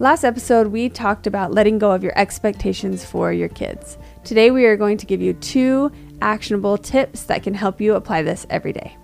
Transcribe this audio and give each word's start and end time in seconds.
Last 0.00 0.24
episode, 0.24 0.68
we 0.68 0.88
talked 0.88 1.26
about 1.26 1.52
letting 1.52 1.78
go 1.78 1.92
of 1.92 2.02
your 2.02 2.18
expectations 2.18 3.04
for 3.04 3.34
your 3.34 3.50
kids. 3.50 3.98
Today, 4.24 4.50
we 4.50 4.64
are 4.64 4.74
going 4.74 4.96
to 4.96 5.04
give 5.04 5.20
you 5.20 5.34
two 5.34 5.92
actionable 6.22 6.78
tips 6.78 7.24
that 7.24 7.42
can 7.42 7.52
help 7.52 7.82
you 7.82 7.94
apply 7.94 8.22
this 8.22 8.46
every 8.48 8.72
day. 8.72 8.96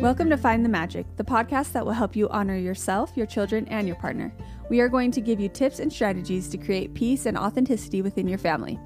Welcome 0.00 0.30
to 0.30 0.38
Find 0.38 0.64
the 0.64 0.70
Magic, 0.70 1.04
the 1.18 1.24
podcast 1.24 1.72
that 1.72 1.84
will 1.84 1.92
help 1.92 2.16
you 2.16 2.26
honor 2.30 2.56
yourself, 2.56 3.14
your 3.16 3.26
children, 3.26 3.68
and 3.68 3.86
your 3.86 3.96
partner. 3.96 4.32
We 4.70 4.80
are 4.80 4.88
going 4.88 5.10
to 5.10 5.20
give 5.20 5.40
you 5.40 5.50
tips 5.50 5.78
and 5.78 5.92
strategies 5.92 6.48
to 6.48 6.56
create 6.56 6.94
peace 6.94 7.26
and 7.26 7.36
authenticity 7.36 8.00
within 8.00 8.26
your 8.26 8.38
family. 8.38 8.80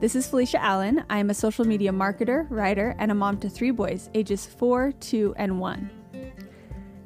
This 0.00 0.16
is 0.16 0.26
Felicia 0.26 0.58
Allen. 0.62 1.04
I 1.10 1.18
am 1.18 1.28
a 1.28 1.34
social 1.34 1.66
media 1.66 1.92
marketer, 1.92 2.46
writer, 2.48 2.96
and 2.98 3.10
a 3.10 3.14
mom 3.14 3.36
to 3.40 3.50
three 3.50 3.70
boys, 3.70 4.08
ages 4.14 4.46
four, 4.46 4.92
two, 4.92 5.34
and 5.36 5.60
one. 5.60 5.90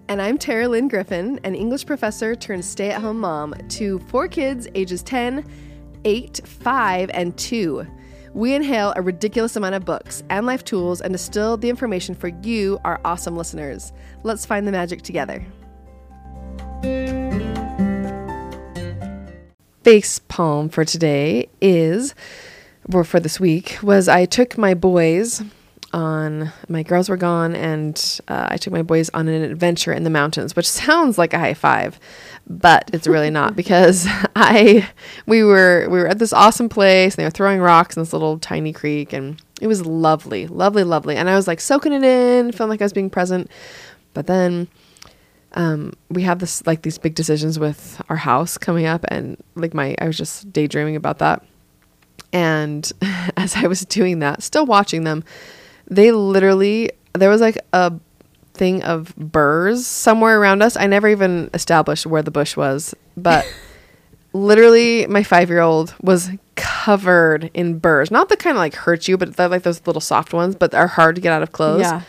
And 0.06 0.22
I'm 0.22 0.38
Tara 0.38 0.68
Lynn 0.68 0.86
Griffin, 0.86 1.40
an 1.42 1.56
English 1.56 1.86
professor 1.86 2.36
turned 2.36 2.64
stay 2.64 2.92
at 2.92 3.00
home 3.00 3.18
mom 3.18 3.52
to 3.70 3.98
four 3.98 4.28
kids 4.28 4.68
ages 4.76 5.02
10, 5.02 5.44
8, 6.04 6.40
5, 6.44 7.10
and 7.12 7.36
2. 7.36 7.84
We 8.32 8.54
inhale 8.54 8.92
a 8.94 9.02
ridiculous 9.02 9.56
amount 9.56 9.74
of 9.74 9.84
books 9.84 10.22
and 10.30 10.46
life 10.46 10.62
tools 10.62 11.00
and 11.00 11.12
distill 11.12 11.56
the 11.56 11.70
information 11.70 12.14
for 12.14 12.28
you, 12.28 12.78
our 12.84 13.00
awesome 13.04 13.36
listeners. 13.36 13.92
Let's 14.22 14.46
find 14.46 14.68
the 14.68 14.72
magic 14.72 15.02
together. 15.02 15.44
Face 19.82 20.20
palm 20.28 20.68
for 20.68 20.84
today 20.84 21.48
is, 21.60 22.14
or 22.92 23.04
for 23.04 23.20
this 23.20 23.38
week, 23.40 23.78
was 23.82 24.08
I 24.08 24.24
took 24.24 24.58
my 24.58 24.74
boys 24.74 25.42
on, 25.92 26.52
my 26.68 26.82
girls 26.82 27.08
were 27.08 27.16
gone, 27.16 27.54
and 27.54 28.20
uh, 28.28 28.48
I 28.50 28.56
took 28.56 28.72
my 28.72 28.82
boys 28.82 29.10
on 29.14 29.28
an 29.28 29.42
adventure 29.42 29.92
in 29.92 30.04
the 30.04 30.10
mountains, 30.10 30.56
which 30.56 30.68
sounds 30.82 31.18
like 31.18 31.32
a 31.32 31.38
high 31.38 31.54
five 31.54 31.98
but 32.46 32.90
it's 32.92 33.06
really 33.06 33.30
not 33.30 33.56
because 33.56 34.06
I 34.36 34.88
we 35.26 35.42
were 35.44 35.88
we 35.90 35.98
were 35.98 36.08
at 36.08 36.18
this 36.18 36.32
awesome 36.32 36.68
place 36.68 37.14
and 37.14 37.22
they 37.22 37.26
were 37.26 37.30
throwing 37.30 37.60
rocks 37.60 37.96
in 37.96 38.02
this 38.02 38.12
little 38.12 38.38
tiny 38.38 38.72
creek 38.72 39.12
and 39.12 39.40
it 39.60 39.66
was 39.66 39.86
lovely, 39.86 40.46
lovely, 40.46 40.84
lovely. 40.84 41.16
And 41.16 41.30
I 41.30 41.36
was 41.36 41.46
like 41.46 41.60
soaking 41.60 41.92
it 41.92 42.02
in, 42.02 42.52
feeling 42.52 42.70
like 42.70 42.82
I 42.82 42.84
was 42.84 42.92
being 42.92 43.08
present. 43.08 43.50
But 44.12 44.26
then 44.26 44.68
um, 45.52 45.94
we 46.10 46.22
have 46.22 46.40
this 46.40 46.66
like 46.66 46.82
these 46.82 46.98
big 46.98 47.14
decisions 47.14 47.58
with 47.58 48.02
our 48.08 48.16
house 48.16 48.58
coming 48.58 48.86
up 48.86 49.04
and 49.08 49.36
like 49.54 49.72
my 49.72 49.94
I 50.00 50.06
was 50.06 50.18
just 50.18 50.52
daydreaming 50.52 50.96
about 50.96 51.18
that. 51.18 51.44
And 52.34 52.90
as 53.38 53.56
I 53.56 53.66
was 53.66 53.86
doing 53.86 54.18
that, 54.18 54.42
still 54.42 54.66
watching 54.66 55.04
them, 55.04 55.24
they 55.88 56.12
literally 56.12 56.90
there 57.14 57.30
was 57.30 57.40
like 57.40 57.58
a 57.72 57.92
thing 58.54 58.82
of 58.82 59.14
burrs 59.16 59.86
somewhere 59.86 60.38
around 60.38 60.62
us. 60.62 60.76
I 60.76 60.86
never 60.86 61.08
even 61.08 61.48
established 61.54 62.06
where 62.06 62.22
the 62.22 62.30
bush 62.30 62.56
was, 62.56 62.94
but 63.16 63.46
literally 64.32 65.06
my 65.06 65.22
five 65.22 65.48
year 65.48 65.60
old 65.60 65.94
was 66.02 66.30
covered 66.56 67.50
in 67.54 67.78
burrs. 67.78 68.10
Not 68.10 68.28
the 68.28 68.36
kind 68.36 68.56
of 68.56 68.60
like 68.60 68.74
hurt 68.74 69.08
you, 69.08 69.16
but 69.16 69.36
they're 69.36 69.48
like 69.48 69.62
those 69.62 69.86
little 69.86 70.00
soft 70.00 70.32
ones, 70.32 70.56
but 70.56 70.74
are 70.74 70.88
hard 70.88 71.14
to 71.14 71.20
get 71.20 71.32
out 71.32 71.42
of 71.42 71.52
clothes. 71.52 71.82
Yeah. 71.82 72.02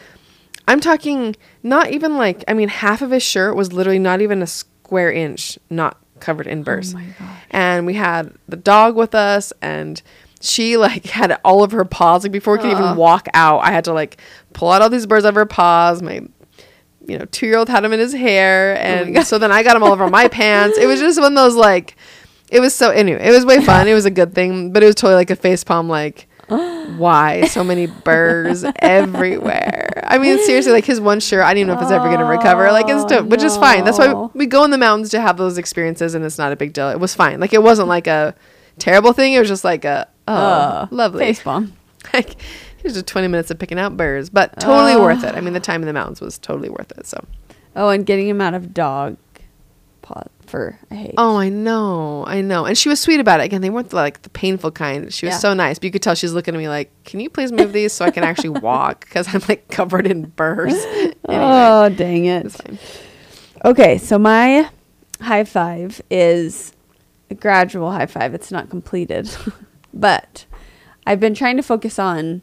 I'm 0.67 0.79
talking 0.79 1.35
not 1.61 1.91
even 1.91 2.17
like 2.17 2.43
I 2.47 2.53
mean 2.53 2.69
half 2.69 3.03
of 3.03 3.11
his 3.11 3.21
shirt 3.21 3.55
was 3.55 3.71
literally 3.71 3.99
not 3.99 4.21
even 4.21 4.41
a 4.41 4.47
square 4.47 5.11
inch 5.11 5.59
not 5.69 5.97
covered 6.19 6.47
in 6.47 6.63
burrs. 6.63 6.95
Oh. 6.95 7.41
And 7.51 7.85
we 7.85 7.93
had 7.93 8.33
the 8.47 8.57
dog 8.57 8.95
with 8.95 9.15
us 9.15 9.53
and 9.61 10.01
she 10.41 10.77
like 10.77 11.05
had 11.07 11.39
all 11.43 11.63
of 11.63 11.71
her 11.71 11.85
paws 11.85 12.23
like 12.23 12.31
before 12.31 12.55
we 12.55 12.59
could 12.59 12.71
even 12.71 12.95
walk 12.95 13.27
out. 13.33 13.59
I 13.59 13.71
had 13.71 13.85
to 13.85 13.93
like 13.93 14.21
pull 14.53 14.71
out 14.71 14.81
all 14.81 14.89
these 14.89 15.05
burrs 15.05 15.25
out 15.25 15.29
of 15.29 15.35
her 15.35 15.45
paws. 15.45 16.01
My 16.01 16.21
you 17.07 17.19
know 17.19 17.25
two 17.25 17.45
year 17.45 17.57
old 17.57 17.69
had 17.69 17.83
them 17.83 17.93
in 17.93 17.99
his 17.99 18.13
hair. 18.13 18.77
And 18.77 19.25
so 19.25 19.37
then 19.37 19.51
i 19.51 19.63
got 19.63 19.73
them 19.73 19.83
all 19.83 19.91
over 19.91 20.09
my 20.09 20.27
pants. 20.29 20.77
It 20.77 20.87
was 20.87 20.99
just 20.99 21.19
one 21.19 21.33
of 21.33 21.35
those 21.35 21.55
like 21.55 21.95
it 22.51 22.59
was 22.59 22.75
so 22.75 22.91
anyway 22.91 23.27
it 23.27 23.31
was 23.31 23.45
way 23.45 23.63
fun. 23.63 23.87
It 23.87 23.93
was 23.93 24.05
a 24.05 24.11
good 24.11 24.33
thing 24.33 24.71
but 24.71 24.83
it 24.83 24.87
was 24.87 24.95
totally 24.95 25.15
like 25.15 25.29
a 25.29 25.35
face 25.35 25.63
palm 25.63 25.89
like 25.89 26.27
why 26.47 27.45
so 27.45 27.63
many 27.63 27.87
burrs 27.87 28.63
everywhere? 28.79 30.03
I 30.07 30.17
mean 30.17 30.37
seriously 30.45 30.71
like 30.71 30.85
his 30.85 31.01
one 31.01 31.19
shirt 31.19 31.43
i 31.43 31.49
don't 31.53 31.57
even 31.59 31.67
know 31.67 31.73
if 31.75 31.81
it's 31.81 31.91
ever 31.91 32.05
going 32.07 32.19
to 32.19 32.25
recover. 32.25 32.71
Like 32.71 32.87
it's 32.87 33.01
still, 33.01 33.23
which 33.23 33.41
is 33.43 33.57
fine. 33.57 33.83
That's 33.83 33.97
why 33.97 34.13
we 34.33 34.45
go 34.45 34.63
in 34.63 34.71
the 34.71 34.77
mountains 34.77 35.09
to 35.11 35.21
have 35.21 35.37
those 35.37 35.57
experiences 35.57 36.13
and 36.15 36.23
it's 36.23 36.37
not 36.37 36.51
a 36.51 36.55
big 36.55 36.73
deal. 36.73 36.89
It 36.89 36.99
was 36.99 37.15
fine. 37.15 37.39
Like 37.39 37.53
it 37.53 37.63
wasn't 37.63 37.87
like 37.87 38.07
a 38.07 38.35
terrible 38.79 39.13
thing. 39.13 39.33
It 39.33 39.39
was 39.39 39.47
just 39.47 39.63
like 39.63 39.85
a 39.85 40.07
oh 40.27 40.33
Uh, 40.33 40.87
lovely. 40.91 41.25
Face 41.25 41.41
palm. 41.41 41.73
like 42.13 42.35
here's 42.77 42.93
just 42.93 43.07
20 43.07 43.27
minutes 43.27 43.49
of 43.49 43.57
picking 43.57 43.79
out 43.79 43.97
burrs 43.97 44.29
but 44.29 44.59
totally 44.59 44.95
worth 44.95 45.23
it. 45.23 45.33
I 45.35 45.41
mean 45.41 45.53
the 45.53 45.59
time 45.59 45.81
in 45.81 45.87
the 45.87 45.93
mountains 45.93 46.21
was 46.21 46.37
totally 46.37 46.69
worth 46.69 46.91
it 46.97 47.07
so. 47.07 47.23
Oh, 47.75 47.89
and 47.89 48.05
getting 48.05 48.27
him 48.29 48.39
out 48.39 48.53
of 48.53 48.73
dog 48.73 49.17
paw 50.01 50.21
fur. 50.49 50.77
I 50.91 50.95
hate. 50.95 51.15
oh 51.17 51.37
i 51.37 51.49
know 51.49 52.23
i 52.27 52.41
know 52.41 52.65
and 52.65 52.77
she 52.77 52.89
was 52.89 52.99
sweet 52.99 53.19
about 53.19 53.39
it 53.39 53.43
again 53.43 53.61
they 53.61 53.69
weren't 53.69 53.89
the, 53.89 53.95
like 53.95 54.21
the 54.21 54.29
painful 54.29 54.71
kind 54.71 55.13
she 55.13 55.25
was 55.25 55.33
Yeah. 55.33 55.39
so 55.39 55.53
nice 55.53 55.77
but 55.79 55.85
you 55.85 55.91
could 55.91 56.01
tell 56.01 56.15
she's 56.15 56.33
looking 56.33 56.53
at 56.55 56.57
me 56.57 56.67
like 56.69 56.91
can 57.03 57.19
you 57.19 57.29
please 57.29 57.51
move 57.51 57.73
these 57.73 57.93
so 57.93 58.05
i 58.05 58.11
can 58.11 58.23
actually 58.23 58.49
walk 58.59 59.05
because 59.05 59.33
i'm 59.33 59.41
like 59.49 59.67
covered 59.69 60.07
in 60.07 60.23
burrs 60.25 60.73
anyway 60.95 61.15
Oh, 61.27 61.89
dang 61.89 62.25
it. 62.25 62.55
Okay, 63.63 63.97
so 63.97 64.19
my 64.19 64.69
high 65.21 65.43
five 65.43 66.01
is 66.11 66.73
a 67.31 67.35
gradual 67.35 67.91
high 67.91 68.05
five. 68.05 68.33
It's 68.35 68.51
not 68.51 68.69
completed. 68.69 69.29
but 69.93 70.45
I've 71.07 71.19
been 71.19 71.33
trying 71.33 71.57
to 71.57 71.63
focus 71.63 71.97
on 71.97 72.41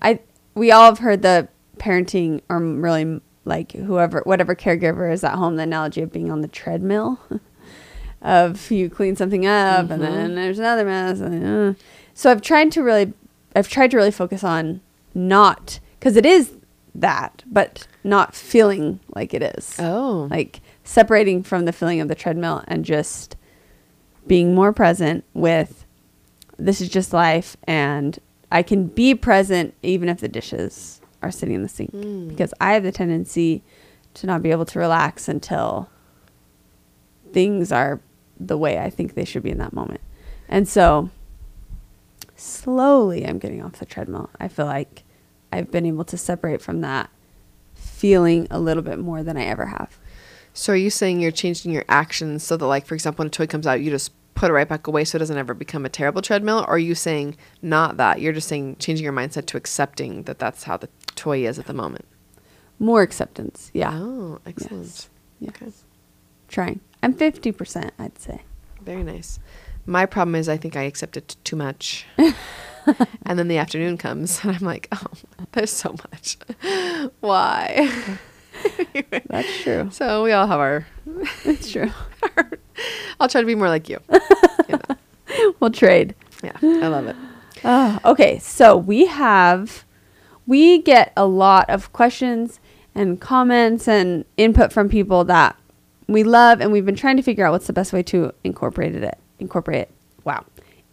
I 0.00 0.20
we 0.54 0.70
all 0.70 0.84
have 0.84 0.98
heard 0.98 1.22
the 1.22 1.48
parenting 1.78 2.40
or 2.48 2.60
really 2.60 3.20
like 3.48 3.72
whoever 3.72 4.20
whatever 4.24 4.54
caregiver 4.54 5.12
is 5.12 5.24
at 5.24 5.34
home 5.34 5.56
the 5.56 5.62
analogy 5.62 6.02
of 6.02 6.12
being 6.12 6.30
on 6.30 6.42
the 6.42 6.48
treadmill 6.48 7.18
of 8.22 8.70
you 8.70 8.90
clean 8.90 9.16
something 9.16 9.46
up 9.46 9.90
and 9.90 10.02
then 10.02 10.34
there's 10.34 10.58
another 10.58 10.84
mess 10.84 11.20
and 11.20 11.74
uh. 11.74 11.78
so 12.14 12.30
I've 12.30 12.42
tried 12.42 12.70
to 12.72 12.82
really 12.82 13.12
I've 13.56 13.68
tried 13.68 13.90
to 13.92 13.96
really 13.96 14.10
focus 14.10 14.44
on 14.44 14.80
not 15.14 15.80
cuz 16.00 16.16
it 16.16 16.26
is 16.26 16.52
that 16.94 17.42
but 17.46 17.86
not 18.04 18.34
feeling 18.34 19.00
like 19.14 19.32
it 19.34 19.42
is. 19.42 19.76
Oh. 19.78 20.28
Like 20.30 20.60
separating 20.84 21.42
from 21.42 21.64
the 21.64 21.72
feeling 21.72 22.00
of 22.00 22.08
the 22.08 22.14
treadmill 22.14 22.64
and 22.66 22.84
just 22.84 23.36
being 24.26 24.54
more 24.54 24.72
present 24.72 25.24
with 25.34 25.84
this 26.58 26.80
is 26.80 26.88
just 26.88 27.12
life 27.12 27.56
and 27.64 28.18
I 28.50 28.62
can 28.62 28.86
be 28.86 29.14
present 29.14 29.74
even 29.82 30.08
if 30.08 30.18
the 30.20 30.28
dishes 30.28 30.97
are 31.22 31.30
sitting 31.30 31.54
in 31.54 31.62
the 31.62 31.68
sink 31.68 31.90
hmm. 31.90 32.28
because 32.28 32.52
I 32.60 32.74
have 32.74 32.82
the 32.82 32.92
tendency 32.92 33.62
to 34.14 34.26
not 34.26 34.42
be 34.42 34.50
able 34.50 34.66
to 34.66 34.78
relax 34.78 35.28
until 35.28 35.88
things 37.32 37.70
are 37.72 38.00
the 38.38 38.56
way 38.56 38.78
I 38.78 38.90
think 38.90 39.14
they 39.14 39.24
should 39.24 39.42
be 39.42 39.50
in 39.50 39.58
that 39.58 39.72
moment. 39.72 40.00
And 40.48 40.68
so 40.68 41.10
slowly 42.36 43.26
I'm 43.26 43.38
getting 43.38 43.62
off 43.62 43.72
the 43.72 43.86
treadmill. 43.86 44.30
I 44.40 44.48
feel 44.48 44.66
like 44.66 45.04
I've 45.52 45.70
been 45.70 45.86
able 45.86 46.04
to 46.04 46.16
separate 46.16 46.62
from 46.62 46.80
that 46.82 47.10
feeling 47.74 48.46
a 48.50 48.60
little 48.60 48.82
bit 48.82 48.98
more 48.98 49.22
than 49.22 49.36
I 49.36 49.44
ever 49.44 49.66
have. 49.66 49.98
so 50.52 50.72
are 50.72 50.76
you 50.76 50.90
saying 50.90 51.20
you're 51.20 51.30
changing 51.30 51.72
your 51.72 51.84
actions 51.88 52.42
so 52.42 52.56
that 52.56 52.66
like 52.66 52.86
for 52.86 52.94
example 52.94 53.22
when 53.22 53.28
a 53.28 53.30
toy 53.30 53.46
comes 53.46 53.66
out 53.66 53.80
you 53.80 53.90
just 53.90 54.12
put 54.34 54.50
it 54.50 54.52
right 54.52 54.68
back 54.68 54.86
away 54.86 55.04
so 55.04 55.16
it 55.16 55.18
doesn't 55.18 55.36
ever 55.36 55.52
become 55.54 55.84
a 55.84 55.88
terrible 55.88 56.22
treadmill 56.22 56.58
or 56.60 56.70
are 56.70 56.78
you 56.78 56.94
saying 56.94 57.36
not 57.60 57.96
that 57.96 58.20
you're 58.20 58.32
just 58.32 58.48
saying 58.48 58.76
changing 58.78 59.02
your 59.02 59.12
mindset 59.12 59.46
to 59.46 59.56
accepting 59.56 60.22
that 60.24 60.38
that's 60.38 60.64
how 60.64 60.76
the 60.76 60.88
toy 61.18 61.46
is 61.46 61.58
at 61.58 61.66
the 61.66 61.74
moment 61.74 62.04
More 62.78 63.02
acceptance. 63.02 63.70
Yeah. 63.74 63.90
Oh, 63.92 64.38
excellent. 64.46 64.86
Yes. 64.86 65.08
Yes. 65.40 65.50
Okay. 65.56 65.72
Trying. 66.48 66.80
I'm 67.02 67.12
50%, 67.12 67.90
I'd 67.98 68.18
say. 68.18 68.42
Very 68.80 69.02
nice. 69.02 69.40
My 69.84 70.06
problem 70.06 70.34
is 70.36 70.48
I 70.48 70.56
think 70.56 70.76
I 70.76 70.82
accept 70.82 71.16
it 71.16 71.36
too 71.44 71.56
much. 71.56 72.06
and 73.26 73.38
then 73.38 73.48
the 73.48 73.58
afternoon 73.58 73.96
comes 73.98 74.40
and 74.44 74.54
I'm 74.54 74.62
like, 74.64 74.86
oh, 74.92 75.06
there's 75.52 75.72
so 75.72 75.94
much. 76.12 76.38
Why? 77.20 77.90
That's 79.26 79.62
true. 79.62 79.88
so 79.90 80.22
we 80.24 80.32
all 80.32 80.46
have 80.46 80.60
our, 80.60 80.86
That's 81.44 81.70
true. 81.70 81.90
I'll 83.20 83.28
try 83.28 83.40
to 83.40 83.46
be 83.46 83.54
more 83.54 83.68
like 83.68 83.88
you. 83.88 83.98
You 84.68 84.78
know. 84.88 85.52
We'll 85.60 85.70
trade. 85.70 86.14
Yeah, 86.42 86.56
I 86.62 86.86
love 86.88 87.06
it. 87.06 87.16
Oh, 87.64 87.98
okay. 88.04 88.38
So 88.38 88.76
we 88.76 89.06
have, 89.06 89.84
we 90.48 90.80
get 90.80 91.12
a 91.14 91.26
lot 91.26 91.68
of 91.68 91.92
questions 91.92 92.58
and 92.94 93.20
comments 93.20 93.86
and 93.86 94.24
input 94.38 94.72
from 94.72 94.88
people 94.88 95.22
that 95.24 95.54
we 96.08 96.24
love, 96.24 96.60
and 96.60 96.72
we've 96.72 96.86
been 96.86 96.96
trying 96.96 97.18
to 97.18 97.22
figure 97.22 97.46
out 97.46 97.52
what's 97.52 97.66
the 97.66 97.72
best 97.72 97.92
way 97.92 98.02
to 98.04 98.32
incorporate 98.42 98.94
it. 98.96 99.18
Incorporate. 99.38 99.82
it. 99.82 99.90
Wow. 100.24 100.44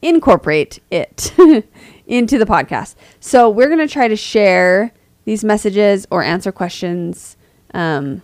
Incorporate 0.02 0.80
it 0.92 1.34
into 2.06 2.38
the 2.38 2.46
podcast. 2.46 2.96
So 3.22 3.50
we're 3.50 3.70
gonna 3.70 3.88
try 3.88 4.10
to 4.10 4.16
share 4.18 4.92
these 5.24 5.44
messages 5.44 6.06
or 6.12 6.22
answer 6.22 6.52
questions 6.52 7.38
um, 7.74 8.22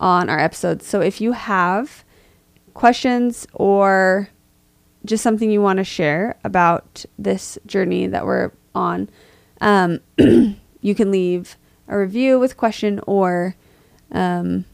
on 0.00 0.30
our 0.30 0.38
episodes. 0.38 0.86
So 0.86 1.00
if 1.00 1.20
you 1.20 1.32
have 1.32 2.04
questions 2.72 3.46
or 3.52 4.30
just 5.04 5.22
something 5.22 5.50
you 5.50 5.60
want 5.60 5.76
to 5.76 5.84
share 5.84 6.36
about 6.42 7.04
this 7.18 7.58
journey 7.66 8.06
that 8.06 8.24
we're 8.24 8.50
on, 8.74 9.10
Um, 9.62 10.00
you 10.82 10.94
can 10.94 11.10
leave 11.10 11.56
a 11.88 11.96
review 11.96 12.38
with 12.38 12.56
question 12.56 13.00
or 13.06 13.54
um, 14.10 14.64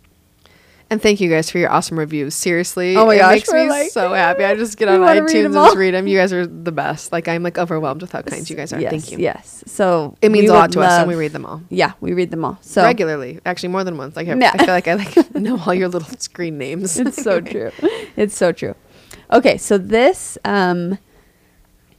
And 0.91 1.03
thank 1.03 1.21
you 1.21 1.29
guys 1.29 1.51
for 1.51 1.59
your 1.59 1.71
awesome 1.71 1.99
reviews. 1.99 2.35
Seriously, 2.35 2.97
Oh 2.97 3.05
my 3.07 3.17
it 3.17 3.19
gosh, 3.19 3.35
makes 3.35 3.53
me 3.53 3.69
like, 3.69 3.91
so 3.91 4.15
happy. 4.15 4.43
I 4.45 4.55
just 4.57 4.79
get 4.79 4.89
on 4.93 5.01
read 5.03 5.23
iTunes 5.23 5.45
and 5.45 5.55
just 5.55 5.77
read 5.77 5.93
them. 5.95 6.07
You 6.07 6.17
guys 6.17 6.33
are 6.33 6.47
the 6.69 6.73
best. 6.73 7.13
Like 7.13 7.29
I'm 7.29 7.43
like 7.43 7.59
overwhelmed 7.59 8.01
with 8.01 8.13
how 8.13 8.23
kind 8.23 8.49
you 8.49 8.57
guys 8.57 8.73
are. 8.73 8.81
yes, 8.81 8.91
Thank 8.91 9.13
you. 9.13 9.19
Yes. 9.19 9.63
So 9.67 10.17
It 10.23 10.31
means 10.31 10.49
a 10.49 10.55
lot 10.55 10.73
to 10.73 10.81
us, 10.81 11.01
and 11.01 11.09
we 11.09 11.15
read 11.15 11.33
them 11.33 11.45
all 11.45 11.61
Yeah, 11.69 11.93
we 12.01 12.15
read 12.15 12.31
them 12.31 12.45
all. 12.45 12.57
So 12.63 12.83
regularly. 12.83 13.41
Actually, 13.45 13.69
more 13.71 13.85
than 13.85 13.99
once. 13.99 14.17
Like 14.17 14.29
I, 14.29 14.35
Yeah. 14.35 14.53
I 14.55 14.59
feel 14.65 14.75
like 14.75 14.89
I 14.89 14.95
like 14.95 15.35
know 15.35 15.59
all 15.67 15.75
your 15.75 15.89
little 15.89 16.09
screen 16.19 16.57
names. 16.57 16.99
it's 16.99 17.23
so 17.23 17.41
true. 17.43 17.71
It's 18.17 18.35
so 18.37 18.53
true. 18.53 18.75
Okay, 19.31 19.59
so 19.59 19.77
this 19.77 20.39
um, 20.47 20.97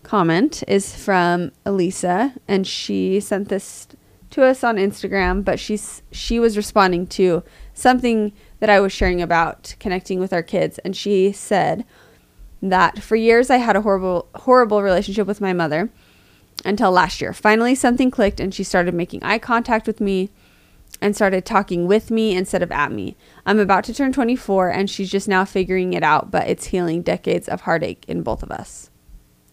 comment 0.03 0.63
is 0.67 0.95
from 0.95 1.51
Elisa, 1.65 2.33
and 2.47 2.65
she 2.65 3.19
sent 3.19 3.49
this 3.49 3.87
to 4.31 4.43
us 4.43 4.63
on 4.63 4.77
Instagram. 4.77 5.43
But 5.43 5.59
she's 5.59 6.01
she 6.11 6.39
was 6.39 6.57
responding 6.57 7.07
to 7.07 7.43
something 7.73 8.33
that 8.59 8.69
I 8.69 8.79
was 8.79 8.91
sharing 8.91 9.21
about 9.21 9.75
connecting 9.79 10.19
with 10.19 10.33
our 10.33 10.43
kids, 10.43 10.77
and 10.79 10.95
she 10.95 11.31
said 11.31 11.85
that 12.61 13.01
for 13.01 13.15
years 13.15 13.49
I 13.49 13.57
had 13.57 13.75
a 13.75 13.81
horrible 13.81 14.27
horrible 14.35 14.81
relationship 14.83 15.27
with 15.27 15.41
my 15.41 15.53
mother 15.53 15.89
until 16.65 16.91
last 16.91 17.21
year. 17.21 17.33
Finally, 17.33 17.75
something 17.75 18.11
clicked, 18.11 18.39
and 18.39 18.53
she 18.53 18.63
started 18.63 18.93
making 18.93 19.23
eye 19.23 19.39
contact 19.39 19.87
with 19.87 20.01
me 20.01 20.29
and 21.01 21.15
started 21.15 21.45
talking 21.45 21.87
with 21.87 22.11
me 22.11 22.35
instead 22.35 22.63
of 22.63 22.71
at 22.71 22.91
me. 22.91 23.15
I'm 23.45 23.59
about 23.59 23.83
to 23.85 23.93
turn 23.93 24.11
24 24.11 24.69
and 24.69 24.89
she's 24.89 25.09
just 25.09 25.27
now 25.27 25.45
figuring 25.45 25.93
it 25.93 26.03
out, 26.03 26.31
but 26.31 26.47
it's 26.47 26.65
healing 26.65 27.01
decades 27.01 27.47
of 27.47 27.61
heartache 27.61 28.05
in 28.07 28.23
both 28.23 28.43
of 28.43 28.51
us. 28.51 28.89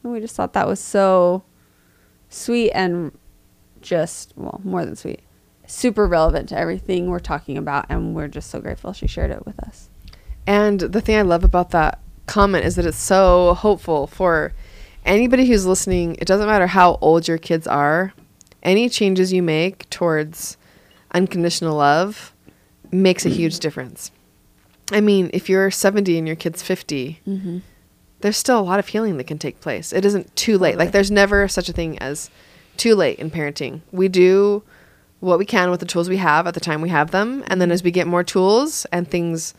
And 0.06 0.12
we 0.12 0.20
just 0.20 0.36
thought 0.36 0.52
that 0.52 0.68
was 0.68 0.78
so 0.78 1.42
sweet 2.28 2.70
and 2.70 3.10
just, 3.82 4.32
well, 4.36 4.60
more 4.62 4.84
than 4.84 4.94
sweet. 4.94 5.18
Super 5.66 6.06
relevant 6.06 6.48
to 6.50 6.56
everything 6.56 7.08
we're 7.10 7.18
talking 7.18 7.58
about 7.58 7.86
and 7.88 8.14
we're 8.14 8.28
just 8.28 8.48
so 8.48 8.60
grateful 8.60 8.92
she 8.92 9.08
shared 9.08 9.32
it 9.32 9.44
with 9.44 9.58
us. 9.58 9.90
And 10.46 10.78
the 10.78 11.00
thing 11.00 11.16
I 11.16 11.22
love 11.22 11.42
about 11.42 11.70
that 11.70 11.98
comment 12.26 12.64
is 12.64 12.76
that 12.76 12.86
it's 12.86 12.96
so 12.96 13.54
hopeful 13.54 14.06
for 14.06 14.52
anybody 15.04 15.44
who's 15.48 15.66
listening. 15.66 16.14
It 16.20 16.28
doesn't 16.28 16.46
matter 16.46 16.68
how 16.68 16.98
old 17.00 17.26
your 17.26 17.38
kids 17.38 17.66
are, 17.66 18.12
any 18.62 18.88
changes 18.88 19.32
you 19.32 19.42
make 19.42 19.90
towards 19.90 20.56
unconditional 21.10 21.76
love 21.76 22.32
makes 22.92 23.26
a 23.26 23.28
huge 23.28 23.58
difference. 23.58 24.12
I 24.92 25.00
mean, 25.00 25.30
if 25.32 25.48
you're 25.48 25.72
70 25.72 26.16
and 26.16 26.28
your 26.28 26.36
kid's 26.36 26.62
50, 26.62 27.22
Mm-hmm. 27.26 27.58
There's 28.26 28.36
still 28.36 28.58
a 28.58 28.60
lot 28.60 28.78
of 28.78 28.88
healing 28.88 29.16
that 29.16 29.24
can 29.24 29.38
take 29.38 29.60
place. 29.60 29.92
It 29.92 30.04
isn't 30.04 30.34
too 30.36 30.58
late. 30.58 30.76
Like, 30.76 30.90
there's 30.92 31.10
never 31.10 31.46
such 31.48 31.68
a 31.68 31.72
thing 31.72 31.98
as 32.00 32.28
too 32.76 32.94
late 32.94 33.18
in 33.18 33.30
parenting. 33.30 33.80
We 33.92 34.08
do 34.08 34.62
what 35.20 35.38
we 35.38 35.44
can 35.46 35.70
with 35.70 35.80
the 35.80 35.86
tools 35.86 36.08
we 36.08 36.18
have 36.18 36.46
at 36.46 36.54
the 36.54 36.60
time 36.60 36.80
we 36.82 36.88
have 36.90 37.10
them. 37.12 37.42
And 37.46 37.60
then 37.60 37.70
as 37.70 37.82
we 37.82 37.90
get 37.90 38.06
more 38.06 38.22
tools 38.24 38.84
and 38.92 39.08
things, 39.08 39.54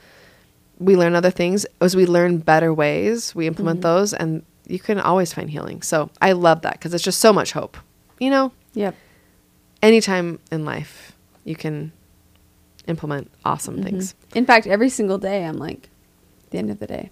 we 0.79 0.95
learn 0.95 1.15
other 1.15 1.31
things. 1.31 1.65
As 1.81 1.95
we 1.95 2.05
learn 2.05 2.37
better 2.39 2.73
ways, 2.73 3.33
we 3.33 3.47
implement 3.47 3.81
those, 3.81 4.13
and 4.13 4.43
you 4.67 4.79
can 4.79 4.99
always 4.99 5.33
find 5.33 5.49
healing. 5.49 5.81
So 5.81 6.09
I 6.21 6.33
love 6.33 6.61
that 6.61 6.73
because 6.73 6.93
it's 6.93 7.03
just 7.03 7.19
so 7.19 7.31
much 7.33 7.53
hope. 7.53 7.77
You 8.19 8.29
know, 8.29 8.51
Yep. 8.73 8.95
anytime 9.81 10.39
in 10.51 10.65
life, 10.65 11.13
you 11.45 11.55
can 11.55 11.91
implement 12.87 13.31
awesome 13.43 13.81
things. 13.83 14.13
Mhm. 14.31 14.35
In 14.37 14.45
fact, 14.45 14.67
every 14.67 14.89
single 14.89 15.17
day 15.17 15.45
I'm 15.45 15.57
like, 15.57 15.89
the 16.51 16.57
end 16.59 16.69
of 16.69 16.79
the 16.79 16.87
day, 16.87 17.09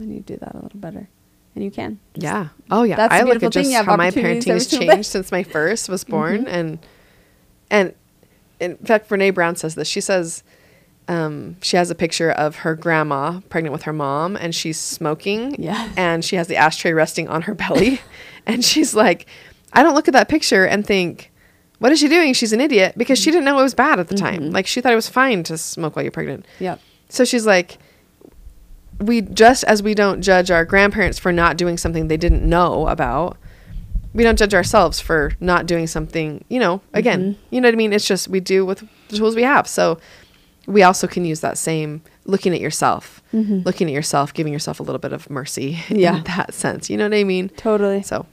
I 0.00 0.04
need 0.04 0.26
to 0.26 0.32
do 0.34 0.38
that 0.40 0.54
a 0.54 0.58
little 0.58 0.78
better. 0.80 1.08
And 1.54 1.62
you 1.64 1.70
can. 1.70 1.98
Just- 2.14 2.24
Yeah. 2.24 2.48
Oh 2.70 2.82
yeah. 2.82 2.96
That's 2.96 3.14
I 3.14 3.18
look 3.20 3.38
beautiful 3.40 3.46
at 3.48 3.52
thing, 3.54 3.72
just 3.72 3.84
how 3.84 3.96
my 3.96 4.10
parenting 4.10 4.34
has 4.36 4.48
every 4.48 4.60
single 4.60 4.88
day. 4.88 4.94
changed 4.94 5.08
since 5.10 5.30
my 5.32 5.42
first 5.44 5.88
was 5.88 6.02
born, 6.04 6.44
Mhm. 6.44 6.48
and 6.48 6.78
and 7.70 7.94
in 8.60 8.76
fact, 8.78 9.08
Brené 9.08 9.32
Brown 9.34 9.56
says 9.56 9.74
this. 9.74 9.88
She 9.88 10.00
says 10.00 10.42
um, 11.06 11.56
she 11.60 11.76
has 11.76 11.90
a 11.90 11.94
picture 11.94 12.30
of 12.30 12.56
her 12.56 12.74
grandma 12.74 13.40
pregnant 13.50 13.72
with 13.74 13.82
her 13.82 13.92
mom, 13.92 14.36
and 14.36 14.54
she's 14.54 14.78
smoking. 14.80 15.54
Yes. 15.58 15.92
And 15.98 16.24
she 16.24 16.36
has 16.36 16.46
the 16.48 16.56
ashtray 16.56 16.92
resting 16.94 17.28
on 17.28 17.42
her 17.42 17.54
belly, 17.54 18.00
and 18.46 18.64
she's 18.64 18.94
like, 18.94 19.26
I 19.72 19.82
don't 19.82 19.94
look 19.94 20.08
at 20.08 20.14
that 20.14 20.28
picture 20.28 20.64
and 20.64 20.86
think. 20.86 21.30
What 21.80 21.92
is 21.92 21.98
she 21.98 22.08
doing? 22.08 22.32
She's 22.32 22.52
an 22.54 22.60
idiot 22.62 22.94
because 22.96 23.18
she 23.18 23.30
didn't 23.30 23.44
know 23.44 23.58
it 23.58 23.62
was 23.62 23.74
bad 23.74 24.00
at 24.00 24.08
the 24.08 24.14
time. 24.14 24.44
Mhm. 24.44 24.52
Like 24.54 24.66
she 24.66 24.80
thought 24.80 24.92
it 24.92 24.96
was 24.96 25.08
fine 25.08 25.42
to 25.42 25.58
smoke 25.58 25.94
while 25.96 26.02
you're 26.04 26.12
pregnant. 26.12 26.46
Yeah. 26.58 26.76
So 27.10 27.24
she's 27.26 27.44
like, 27.46 27.76
we 29.00 29.22
just 29.22 29.64
as 29.64 29.82
we 29.82 29.94
don't 29.94 30.22
judge 30.22 30.50
our 30.50 30.64
grandparents 30.64 31.18
for 31.18 31.32
not 31.32 31.56
doing 31.56 31.76
something 31.76 32.08
they 32.08 32.16
didn't 32.16 32.48
know 32.48 32.86
about, 32.88 33.36
we 34.12 34.22
don't 34.22 34.38
judge 34.38 34.54
ourselves 34.54 35.00
for 35.00 35.32
not 35.40 35.66
doing 35.66 35.86
something, 35.86 36.44
you 36.48 36.60
know, 36.60 36.80
again, 36.92 37.20
Mhm. 37.32 37.36
you 37.50 37.60
know 37.60 37.68
what 37.68 37.74
I 37.74 37.76
mean? 37.76 37.92
It's 37.92 38.06
just 38.06 38.28
we 38.28 38.40
do 38.40 38.64
with 38.64 38.84
the 39.08 39.16
tools 39.16 39.34
we 39.34 39.42
have. 39.42 39.66
So 39.66 39.98
we 40.66 40.82
also 40.82 41.06
can 41.06 41.24
use 41.24 41.40
that 41.40 41.58
same 41.58 42.00
looking 42.24 42.54
at 42.54 42.60
yourself, 42.60 43.20
Mhm. 43.34 43.64
looking 43.66 43.88
at 43.88 43.92
yourself, 43.92 44.32
giving 44.32 44.52
yourself 44.52 44.80
a 44.80 44.82
little 44.82 45.00
bit 45.00 45.12
of 45.12 45.28
mercy 45.28 45.78
Yeah. 45.88 46.18
in 46.18 46.24
that 46.24 46.54
sense. 46.54 46.88
You 46.88 46.96
know 46.96 47.04
what 47.04 47.14
I 47.14 47.24
mean? 47.24 47.50
Totally. 47.56 48.02
So. 48.02 48.26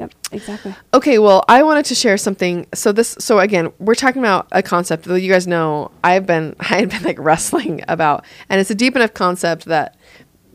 Yep. 0.00 0.14
Exactly. 0.32 0.74
Okay, 0.94 1.18
well, 1.18 1.44
I 1.46 1.62
wanted 1.62 1.84
to 1.86 1.94
share 1.94 2.16
something. 2.16 2.66
So 2.72 2.90
this, 2.90 3.16
so 3.18 3.38
again, 3.38 3.70
we're 3.78 3.94
talking 3.94 4.22
about 4.22 4.48
a 4.50 4.62
concept 4.62 5.04
that 5.04 5.20
you 5.20 5.30
guys 5.30 5.46
know 5.46 5.90
I've 6.02 6.24
been, 6.24 6.56
I 6.60 6.64
had 6.64 6.88
been 6.88 7.02
like 7.02 7.18
wrestling 7.18 7.82
about, 7.86 8.24
and 8.48 8.58
it's 8.58 8.70
a 8.70 8.74
deep 8.74 8.96
enough 8.96 9.12
concept 9.12 9.66
that 9.66 9.98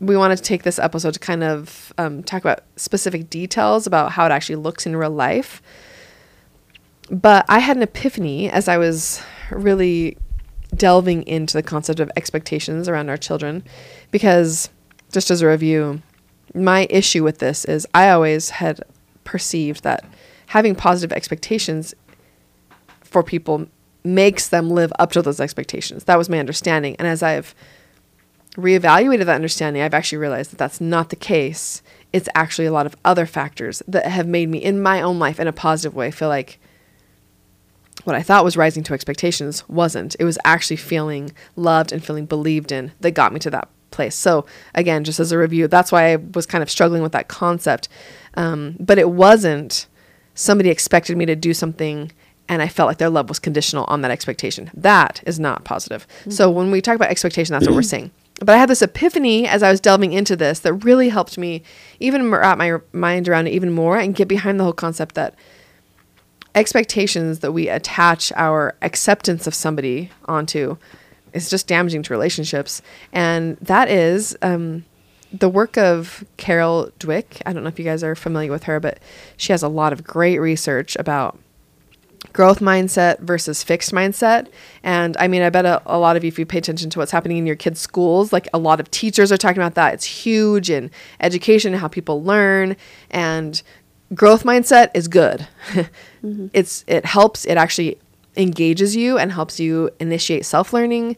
we 0.00 0.16
wanted 0.16 0.36
to 0.36 0.42
take 0.42 0.64
this 0.64 0.80
episode 0.80 1.14
to 1.14 1.20
kind 1.20 1.44
of 1.44 1.92
um, 1.96 2.24
talk 2.24 2.42
about 2.42 2.64
specific 2.74 3.30
details 3.30 3.86
about 3.86 4.12
how 4.12 4.26
it 4.26 4.32
actually 4.32 4.56
looks 4.56 4.84
in 4.84 4.96
real 4.96 5.10
life. 5.10 5.62
But 7.08 7.46
I 7.48 7.60
had 7.60 7.76
an 7.76 7.84
epiphany 7.84 8.50
as 8.50 8.66
I 8.66 8.78
was 8.78 9.22
really 9.52 10.18
delving 10.74 11.22
into 11.22 11.56
the 11.56 11.62
concept 11.62 12.00
of 12.00 12.10
expectations 12.16 12.88
around 12.88 13.08
our 13.08 13.16
children, 13.16 13.62
because 14.10 14.70
just 15.12 15.30
as 15.30 15.40
a 15.40 15.46
review, 15.46 16.02
my 16.52 16.88
issue 16.90 17.22
with 17.22 17.38
this 17.38 17.64
is 17.64 17.86
I 17.94 18.10
always 18.10 18.50
had 18.50 18.80
perceived 19.26 19.82
that 19.82 20.06
having 20.46 20.74
positive 20.74 21.14
expectations 21.14 21.94
for 23.02 23.22
people 23.22 23.66
makes 24.02 24.48
them 24.48 24.70
live 24.70 24.92
up 24.98 25.12
to 25.12 25.20
those 25.20 25.40
expectations. 25.40 26.04
That 26.04 26.16
was 26.16 26.30
my 26.30 26.38
understanding. 26.38 26.96
And 26.96 27.06
as 27.06 27.22
I've 27.22 27.54
reevaluated 28.56 29.26
that 29.26 29.34
understanding, 29.34 29.82
I've 29.82 29.94
actually 29.94 30.18
realized 30.18 30.52
that 30.52 30.58
that's 30.58 30.80
not 30.80 31.10
the 31.10 31.16
case. 31.16 31.82
It's 32.12 32.28
actually 32.34 32.66
a 32.66 32.72
lot 32.72 32.86
of 32.86 32.96
other 33.04 33.26
factors 33.26 33.82
that 33.86 34.06
have 34.06 34.26
made 34.26 34.48
me, 34.48 34.58
in 34.58 34.80
my 34.80 35.02
own 35.02 35.18
life, 35.18 35.38
in 35.38 35.48
a 35.48 35.52
positive 35.52 35.94
way, 35.94 36.10
feel 36.10 36.28
like 36.28 36.58
what 38.04 38.16
I 38.16 38.22
thought 38.22 38.44
was 38.44 38.56
rising 38.56 38.84
to 38.84 38.94
expectations 38.94 39.68
wasn't. 39.68 40.14
It 40.20 40.24
was 40.24 40.38
actually 40.44 40.76
feeling 40.76 41.32
loved 41.56 41.92
and 41.92 42.04
feeling 42.04 42.26
believed 42.26 42.70
in 42.70 42.92
that 43.00 43.12
got 43.12 43.32
me 43.32 43.40
to 43.40 43.50
that 43.50 43.68
place. 43.90 44.14
So, 44.14 44.46
again, 44.74 45.04
just 45.04 45.18
as 45.18 45.32
a 45.32 45.38
review, 45.38 45.66
that's 45.66 45.90
why 45.90 46.12
I 46.12 46.16
was 46.16 46.46
kind 46.46 46.62
of 46.62 46.70
struggling 46.70 47.02
with 47.02 47.12
that 47.12 47.28
concept. 47.28 47.88
Um, 48.36 48.76
but 48.78 48.98
it 48.98 49.10
wasn't 49.10 49.86
somebody 50.34 50.68
expected 50.68 51.16
me 51.16 51.26
to 51.26 51.36
do 51.36 51.54
something 51.54 52.12
and 52.48 52.62
I 52.62 52.68
felt 52.68 52.86
like 52.86 52.98
their 52.98 53.10
love 53.10 53.28
was 53.28 53.38
conditional 53.38 53.84
on 53.88 54.02
that 54.02 54.10
expectation. 54.10 54.70
That 54.74 55.20
is 55.26 55.40
not 55.40 55.64
positive. 55.64 56.06
So, 56.28 56.50
when 56.50 56.70
we 56.70 56.80
talk 56.80 56.94
about 56.94 57.10
expectation, 57.10 57.52
that's 57.52 57.66
what 57.66 57.74
we're 57.74 57.82
saying. 57.82 58.12
But 58.40 58.50
I 58.50 58.58
had 58.58 58.68
this 58.68 58.82
epiphany 58.82 59.48
as 59.48 59.62
I 59.62 59.70
was 59.70 59.80
delving 59.80 60.12
into 60.12 60.36
this 60.36 60.60
that 60.60 60.74
really 60.74 61.08
helped 61.08 61.38
me 61.38 61.62
even 62.00 62.30
wrap 62.30 62.58
my 62.58 62.78
mind 62.92 63.28
around 63.28 63.46
it 63.46 63.54
even 63.54 63.72
more 63.72 63.98
and 63.98 64.14
get 64.14 64.28
behind 64.28 64.60
the 64.60 64.64
whole 64.64 64.74
concept 64.74 65.14
that 65.14 65.34
expectations 66.54 67.40
that 67.40 67.52
we 67.52 67.68
attach 67.68 68.32
our 68.36 68.74
acceptance 68.82 69.46
of 69.46 69.54
somebody 69.54 70.10
onto 70.26 70.76
is 71.32 71.50
just 71.50 71.66
damaging 71.66 72.02
to 72.02 72.12
relationships. 72.12 72.82
And 73.12 73.56
that 73.58 73.88
is 73.88 74.36
um, 74.42 74.84
the 75.32 75.48
work 75.48 75.76
of 75.76 76.24
Carol 76.36 76.90
Dweck. 76.98 77.42
I 77.44 77.52
don't 77.52 77.62
know 77.62 77.68
if 77.68 77.78
you 77.78 77.84
guys 77.84 78.02
are 78.02 78.14
familiar 78.14 78.50
with 78.50 78.64
her, 78.64 78.80
but 78.80 78.98
she 79.36 79.52
has 79.52 79.62
a 79.62 79.68
lot 79.68 79.92
of 79.92 80.04
great 80.04 80.38
research 80.38 80.96
about 80.96 81.38
growth 82.32 82.60
mindset 82.60 83.18
versus 83.20 83.62
fixed 83.62 83.92
mindset. 83.92 84.48
And 84.82 85.16
I 85.18 85.28
mean, 85.28 85.42
I 85.42 85.50
bet 85.50 85.64
a, 85.64 85.82
a 85.86 85.98
lot 85.98 86.16
of 86.16 86.24
you, 86.24 86.28
if 86.28 86.38
you 86.38 86.46
pay 86.46 86.58
attention 86.58 86.90
to 86.90 86.98
what's 86.98 87.12
happening 87.12 87.38
in 87.38 87.46
your 87.46 87.56
kids' 87.56 87.80
schools, 87.80 88.32
like 88.32 88.48
a 88.52 88.58
lot 88.58 88.80
of 88.80 88.90
teachers 88.90 89.32
are 89.32 89.36
talking 89.36 89.58
about 89.62 89.74
that. 89.74 89.94
It's 89.94 90.04
huge 90.04 90.70
in 90.70 90.90
education, 91.20 91.72
and 91.72 91.80
how 91.80 91.88
people 91.88 92.22
learn. 92.22 92.76
And 93.10 93.62
growth 94.14 94.44
mindset 94.44 94.90
is 94.94 95.08
good. 95.08 95.46
Mm-hmm. 96.24 96.48
It's 96.54 96.82
it 96.88 97.04
helps. 97.04 97.44
It 97.44 97.56
actually 97.56 97.98
engages 98.36 98.96
you 98.96 99.16
and 99.16 99.30
helps 99.30 99.60
you 99.60 99.90
initiate 100.00 100.44
self 100.44 100.72
learning. 100.72 101.16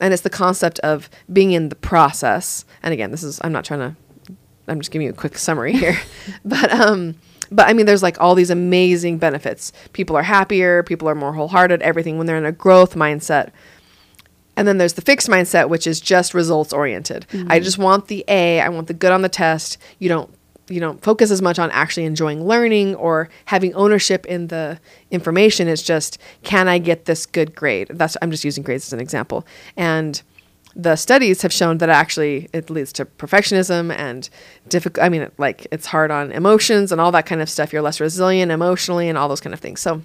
And 0.00 0.12
it's 0.14 0.22
the 0.22 0.30
concept 0.30 0.78
of 0.80 1.10
being 1.32 1.52
in 1.52 1.68
the 1.68 1.76
process. 1.76 2.64
And 2.82 2.92
again, 2.92 3.10
this 3.10 3.22
is 3.22 3.40
I'm 3.42 3.52
not 3.52 3.64
trying 3.64 3.80
to. 3.80 3.96
I'm 4.68 4.80
just 4.80 4.90
giving 4.90 5.06
you 5.06 5.12
a 5.12 5.16
quick 5.16 5.36
summary 5.36 5.72
here, 5.72 5.98
but 6.44 6.72
um, 6.72 7.16
but 7.50 7.68
I 7.68 7.72
mean, 7.72 7.86
there's 7.86 8.02
like 8.02 8.20
all 8.20 8.34
these 8.34 8.50
amazing 8.50 9.18
benefits. 9.18 9.72
People 9.92 10.16
are 10.16 10.22
happier. 10.22 10.82
People 10.82 11.08
are 11.08 11.14
more 11.14 11.32
wholehearted. 11.32 11.82
Everything 11.82 12.18
when 12.18 12.26
they're 12.26 12.38
in 12.38 12.46
a 12.46 12.52
growth 12.52 12.94
mindset. 12.94 13.50
And 14.56 14.68
then 14.68 14.78
there's 14.78 14.92
the 14.92 15.02
fixed 15.02 15.28
mindset, 15.28 15.68
which 15.68 15.86
is 15.86 16.00
just 16.00 16.34
results 16.34 16.72
oriented. 16.72 17.24
I 17.48 17.60
just 17.60 17.78
want 17.78 18.08
the 18.08 18.24
A. 18.28 18.60
I 18.60 18.68
want 18.68 18.88
the 18.88 18.94
good 18.94 19.12
on 19.12 19.22
the 19.22 19.28
test. 19.28 19.78
You 19.98 20.08
don't 20.08 20.30
you 20.70 20.80
don't 20.80 21.02
focus 21.02 21.30
as 21.30 21.42
much 21.42 21.58
on 21.58 21.70
actually 21.72 22.04
enjoying 22.04 22.46
learning 22.46 22.94
or 22.94 23.28
having 23.46 23.74
ownership 23.74 24.24
in 24.26 24.46
the 24.46 24.78
information. 25.10 25.68
It's 25.68 25.82
just 25.82 26.18
can 26.42 26.68
i 26.68 26.78
get 26.78 27.04
this 27.04 27.26
good 27.26 27.54
grade? 27.54 27.88
That's 27.90 28.16
i'm 28.22 28.30
just 28.30 28.44
using 28.44 28.62
grades 28.62 28.86
as 28.86 28.92
an 28.92 29.00
example. 29.00 29.46
And 29.76 30.22
the 30.76 30.94
studies 30.94 31.42
have 31.42 31.52
shown 31.52 31.78
that 31.78 31.88
actually 31.88 32.48
it 32.52 32.70
leads 32.70 32.92
to 32.92 33.04
perfectionism 33.04 33.92
and 33.92 34.30
difficult 34.68 35.04
i 35.04 35.08
mean 35.08 35.28
like 35.36 35.66
it's 35.72 35.86
hard 35.86 36.12
on 36.12 36.30
emotions 36.30 36.92
and 36.92 37.00
all 37.00 37.12
that 37.12 37.26
kind 37.26 37.42
of 37.42 37.50
stuff. 37.50 37.72
You're 37.72 37.82
less 37.82 38.00
resilient 38.00 38.52
emotionally 38.52 39.08
and 39.08 39.18
all 39.18 39.28
those 39.28 39.40
kind 39.40 39.52
of 39.52 39.60
things. 39.60 39.80
So 39.80 40.02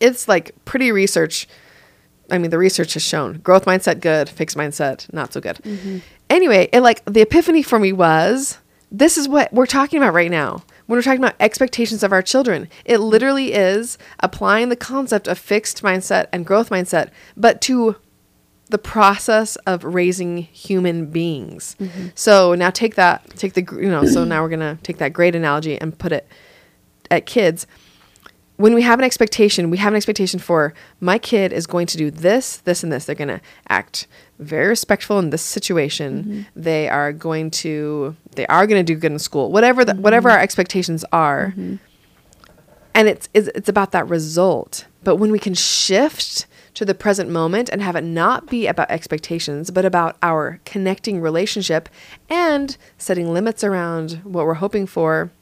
it's 0.00 0.26
like 0.28 0.52
pretty 0.64 0.90
research 0.90 1.46
i 2.30 2.38
mean 2.38 2.50
the 2.50 2.58
research 2.58 2.94
has 2.94 3.02
shown 3.02 3.38
growth 3.38 3.66
mindset 3.66 4.00
good 4.00 4.28
fixed 4.28 4.56
mindset 4.56 5.12
not 5.12 5.32
so 5.32 5.40
good. 5.40 5.56
Mm-hmm. 5.56 5.98
Anyway 6.30 6.68
it 6.72 6.80
like 6.80 7.04
the 7.04 7.20
epiphany 7.20 7.62
for 7.62 7.78
me 7.78 7.92
was 7.92 8.58
this 8.92 9.16
is 9.16 9.28
what 9.28 9.52
we're 9.52 9.66
talking 9.66 9.98
about 9.98 10.14
right 10.14 10.30
now 10.30 10.62
when 10.86 10.96
we're 10.96 11.02
talking 11.02 11.20
about 11.20 11.34
expectations 11.40 12.02
of 12.02 12.12
our 12.12 12.22
children 12.22 12.68
it 12.84 12.98
literally 12.98 13.52
is 13.52 13.98
applying 14.20 14.68
the 14.68 14.76
concept 14.76 15.26
of 15.26 15.38
fixed 15.38 15.82
mindset 15.82 16.26
and 16.32 16.46
growth 16.46 16.70
mindset 16.70 17.10
but 17.36 17.60
to 17.60 17.96
the 18.72 18.78
process 18.78 19.56
of 19.66 19.84
raising 19.84 20.38
human 20.38 21.06
beings. 21.06 21.76
Mm-hmm. 21.78 22.08
So 22.14 22.54
now 22.54 22.70
take 22.70 22.94
that, 22.94 23.28
take 23.36 23.52
the, 23.52 23.60
you 23.60 23.90
know, 23.90 24.06
so 24.06 24.24
now 24.24 24.42
we're 24.42 24.48
going 24.48 24.60
to 24.60 24.78
take 24.82 24.96
that 24.96 25.12
great 25.12 25.34
analogy 25.34 25.78
and 25.78 25.96
put 25.96 26.10
it 26.10 26.26
at 27.10 27.26
kids. 27.26 27.66
When 28.62 28.74
we 28.74 28.82
have 28.82 29.00
an 29.00 29.04
expectation, 29.04 29.70
we 29.70 29.78
have 29.78 29.92
an 29.92 29.96
expectation 29.96 30.38
for 30.38 30.72
my 31.00 31.18
kid 31.18 31.52
is 31.52 31.66
going 31.66 31.88
to 31.88 31.96
do 31.96 32.12
this, 32.12 32.58
this, 32.58 32.84
and 32.84 32.92
this. 32.92 33.06
They're 33.06 33.16
going 33.16 33.26
to 33.26 33.40
act 33.68 34.06
very 34.38 34.68
respectful 34.68 35.18
in 35.18 35.30
this 35.30 35.42
situation. 35.42 36.22
Mm-hmm. 36.22 36.42
They 36.54 36.88
are 36.88 37.12
going 37.12 37.50
to, 37.62 38.14
they 38.36 38.46
are 38.46 38.68
going 38.68 38.78
to 38.78 38.94
do 38.94 38.96
good 38.96 39.10
in 39.10 39.18
school. 39.18 39.50
Whatever 39.50 39.84
the, 39.84 39.96
whatever 39.96 40.28
mm-hmm. 40.28 40.36
our 40.36 40.40
expectations 40.40 41.04
are, 41.10 41.48
mm-hmm. 41.56 41.74
and 42.94 43.08
it's, 43.08 43.28
it's 43.34 43.48
it's 43.56 43.68
about 43.68 43.90
that 43.90 44.08
result 44.08 44.86
but 45.04 45.16
when 45.16 45.32
we 45.32 45.38
can 45.38 45.54
shift 45.54 46.46
to 46.74 46.84
the 46.84 46.94
present 46.94 47.28
moment 47.28 47.68
and 47.68 47.82
have 47.82 47.96
it 47.96 48.04
not 48.04 48.46
be 48.46 48.68
about 48.68 48.90
expectations 48.90 49.70
but 49.70 49.84
about 49.84 50.16
our 50.22 50.60
connecting 50.64 51.20
relationship 51.20 51.88
and 52.28 52.76
setting 52.98 53.32
limits 53.32 53.64
around 53.64 54.20
what 54.22 54.46
we're 54.46 54.54
hoping 54.54 54.86
for 54.86 55.32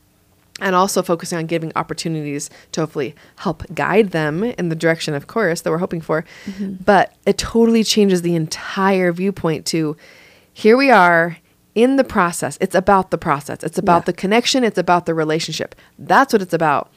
and 0.61 0.75
also 0.75 1.03
focusing 1.03 1.39
on 1.39 1.47
giving 1.47 1.73
opportunities 1.77 2.51
to 2.73 2.81
hopefully 2.83 3.15
help 3.37 3.63
guide 3.75 4.11
them 4.11 4.45
in 4.45 4.69
the 4.69 4.77
direction 4.77 5.15
of 5.15 5.27
course 5.27 5.63
that 5.63 5.71
we're 5.71 5.79
hoping 5.79 6.01
for. 6.01 6.25
Mm-hmm. 6.47 6.75
But 6.85 7.15
it 7.27 7.39
totally 7.39 7.85
changes 7.85 8.23
the 8.23 8.35
entire 8.35 9.13
viewpoint 9.13 9.67
to 9.67 9.97
here 10.53 10.77
we 10.77 10.91
are 10.91 11.39
in 11.75 11.97
the 11.97 12.05
process. 12.05 12.59
It's 12.61 12.75
about 12.75 13.11
the 13.11 13.19
process. 13.19 13.63
It's 13.63 13.79
about 13.79 14.03
Yeah. 14.03 14.07
the 14.07 14.13
connection. 14.15 14.65
It's 14.65 14.79
about 14.79 15.07
the 15.07 15.15
relationship. 15.15 15.75
That's 15.99 16.33
what 16.33 16.43
it's 16.43 16.53
about. 16.53 16.91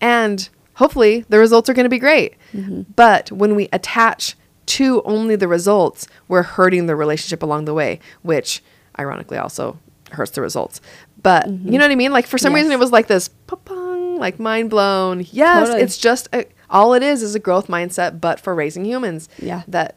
And 0.00 0.48
hopefully 0.74 1.24
the 1.28 1.38
results 1.38 1.68
are 1.68 1.74
going 1.74 1.84
to 1.84 1.90
be 1.90 1.98
great. 1.98 2.34
Mm-hmm. 2.54 2.82
But 2.94 3.32
when 3.32 3.56
we 3.56 3.68
attach 3.72 4.36
to 4.66 5.00
only 5.04 5.34
the 5.34 5.48
results 5.48 6.06
we're 6.28 6.42
hurting 6.42 6.86
the 6.86 6.94
relationship 6.94 7.42
along 7.42 7.64
the 7.64 7.72
way 7.72 7.98
which 8.20 8.62
ironically 8.98 9.38
also 9.38 9.78
hurts 10.12 10.32
the 10.32 10.40
results 10.40 10.80
but 11.22 11.46
you 11.48 11.78
know 11.78 11.84
what 11.84 11.90
i 11.90 11.94
mean 11.96 12.12
like 12.12 12.26
for 12.26 12.38
some 12.38 12.52
Yes. 12.52 12.58
reason 12.60 12.72
it 12.72 12.78
was 12.78 12.92
like 12.92 13.06
this 13.08 13.28
pong 13.46 14.18
like 14.18 14.38
mind 14.38 14.70
blown 14.70 15.20
yes 15.32 15.66
Totally. 15.68 15.82
it's 15.82 15.98
just 15.98 16.28
a, 16.32 16.44
all 16.70 16.94
it 16.94 17.02
is 17.02 17.22
is 17.22 17.34
a 17.34 17.38
growth 17.40 17.68
mindset 17.68 18.20
but 18.20 18.40
for 18.40 18.54
raising 18.54 18.84
humans 18.84 19.28
Yeah. 19.38 19.62
that 19.68 19.96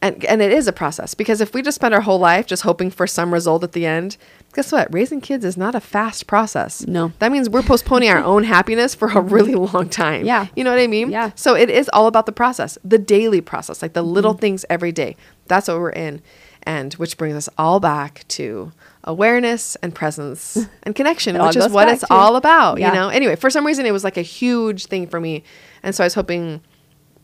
and 0.00 0.24
and 0.26 0.40
it 0.40 0.52
is 0.52 0.68
a 0.68 0.72
process 0.72 1.14
because 1.14 1.40
if 1.40 1.54
we 1.54 1.60
just 1.62 1.74
spend 1.74 1.92
our 1.92 2.00
whole 2.02 2.20
life 2.20 2.46
just 2.46 2.62
hoping 2.62 2.88
for 2.90 3.06
some 3.06 3.32
result 3.34 3.64
at 3.64 3.72
the 3.72 3.84
end 3.84 4.16
guess 4.54 4.70
what 4.72 4.92
raising 4.94 5.20
kids 5.20 5.44
is 5.44 5.56
not 5.56 5.74
a 5.74 5.80
fast 5.80 6.26
process 6.28 6.86
No. 6.86 7.12
that 7.18 7.32
means 7.32 7.50
we're 7.50 7.62
postponing 7.62 8.08
our 8.08 8.22
own 8.22 8.44
happiness 8.44 8.94
for 8.94 9.08
a 9.08 9.20
really 9.20 9.54
long 9.56 9.88
time 9.88 10.24
Yeah. 10.24 10.46
you 10.54 10.62
know 10.62 10.70
what 10.70 10.78
i 10.80 10.86
mean 10.86 11.10
Yeah. 11.10 11.32
so 11.34 11.54
it 11.56 11.68
is 11.68 11.88
all 11.92 12.06
about 12.06 12.26
the 12.26 12.32
process 12.32 12.78
the 12.84 12.98
daily 12.98 13.40
process 13.40 13.82
like 13.82 13.92
the 13.94 14.02
little 14.02 14.32
Mm-hmm. 14.34 14.40
things 14.40 14.64
every 14.70 14.92
day 14.92 15.16
that's 15.46 15.66
what 15.68 15.78
we're 15.78 15.90
in 15.90 16.22
and 16.62 16.94
which 16.94 17.16
brings 17.16 17.34
us 17.36 17.48
all 17.58 17.80
back 17.80 18.24
to 18.28 18.70
awareness 19.08 19.74
and 19.76 19.94
presence 19.94 20.56
and 20.84 20.94
connection 20.94 21.36
which 21.42 21.56
is 21.56 21.68
what 21.70 21.88
it's 21.88 22.02
to- 22.02 22.12
all 22.12 22.36
about 22.36 22.78
Yeah. 22.78 22.88
you 22.88 22.94
know 22.94 23.08
anyway 23.08 23.34
for 23.36 23.50
some 23.50 23.66
reason 23.66 23.86
it 23.86 23.90
was 23.92 24.04
like 24.04 24.16
a 24.16 24.22
huge 24.22 24.86
thing 24.86 25.06
for 25.08 25.18
me 25.18 25.42
and 25.82 25.94
so 25.94 26.04
i 26.04 26.06
was 26.06 26.14
hoping 26.14 26.60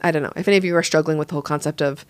i 0.00 0.10
don't 0.10 0.22
know 0.22 0.32
if 0.34 0.48
any 0.48 0.56
of 0.56 0.64
you 0.64 0.74
are 0.76 0.82
struggling 0.82 1.18
with 1.18 1.28
the 1.28 1.34
whole 1.34 1.42
concept 1.42 1.80
of 1.82 2.04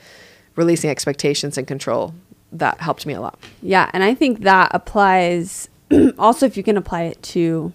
releasing 0.56 0.88
expectations 0.90 1.58
and 1.58 1.66
control 1.66 2.14
that 2.52 2.80
helped 2.80 3.04
me 3.04 3.12
a 3.14 3.20
lot 3.20 3.36
Yeah, 3.62 3.90
and 3.92 4.04
I 4.04 4.14
think 4.14 4.40
that 4.42 4.70
applies 4.72 5.68
also 6.18 6.46
if 6.46 6.56
you 6.56 6.62
can 6.62 6.76
apply 6.76 7.02
it 7.02 7.20
to 7.34 7.72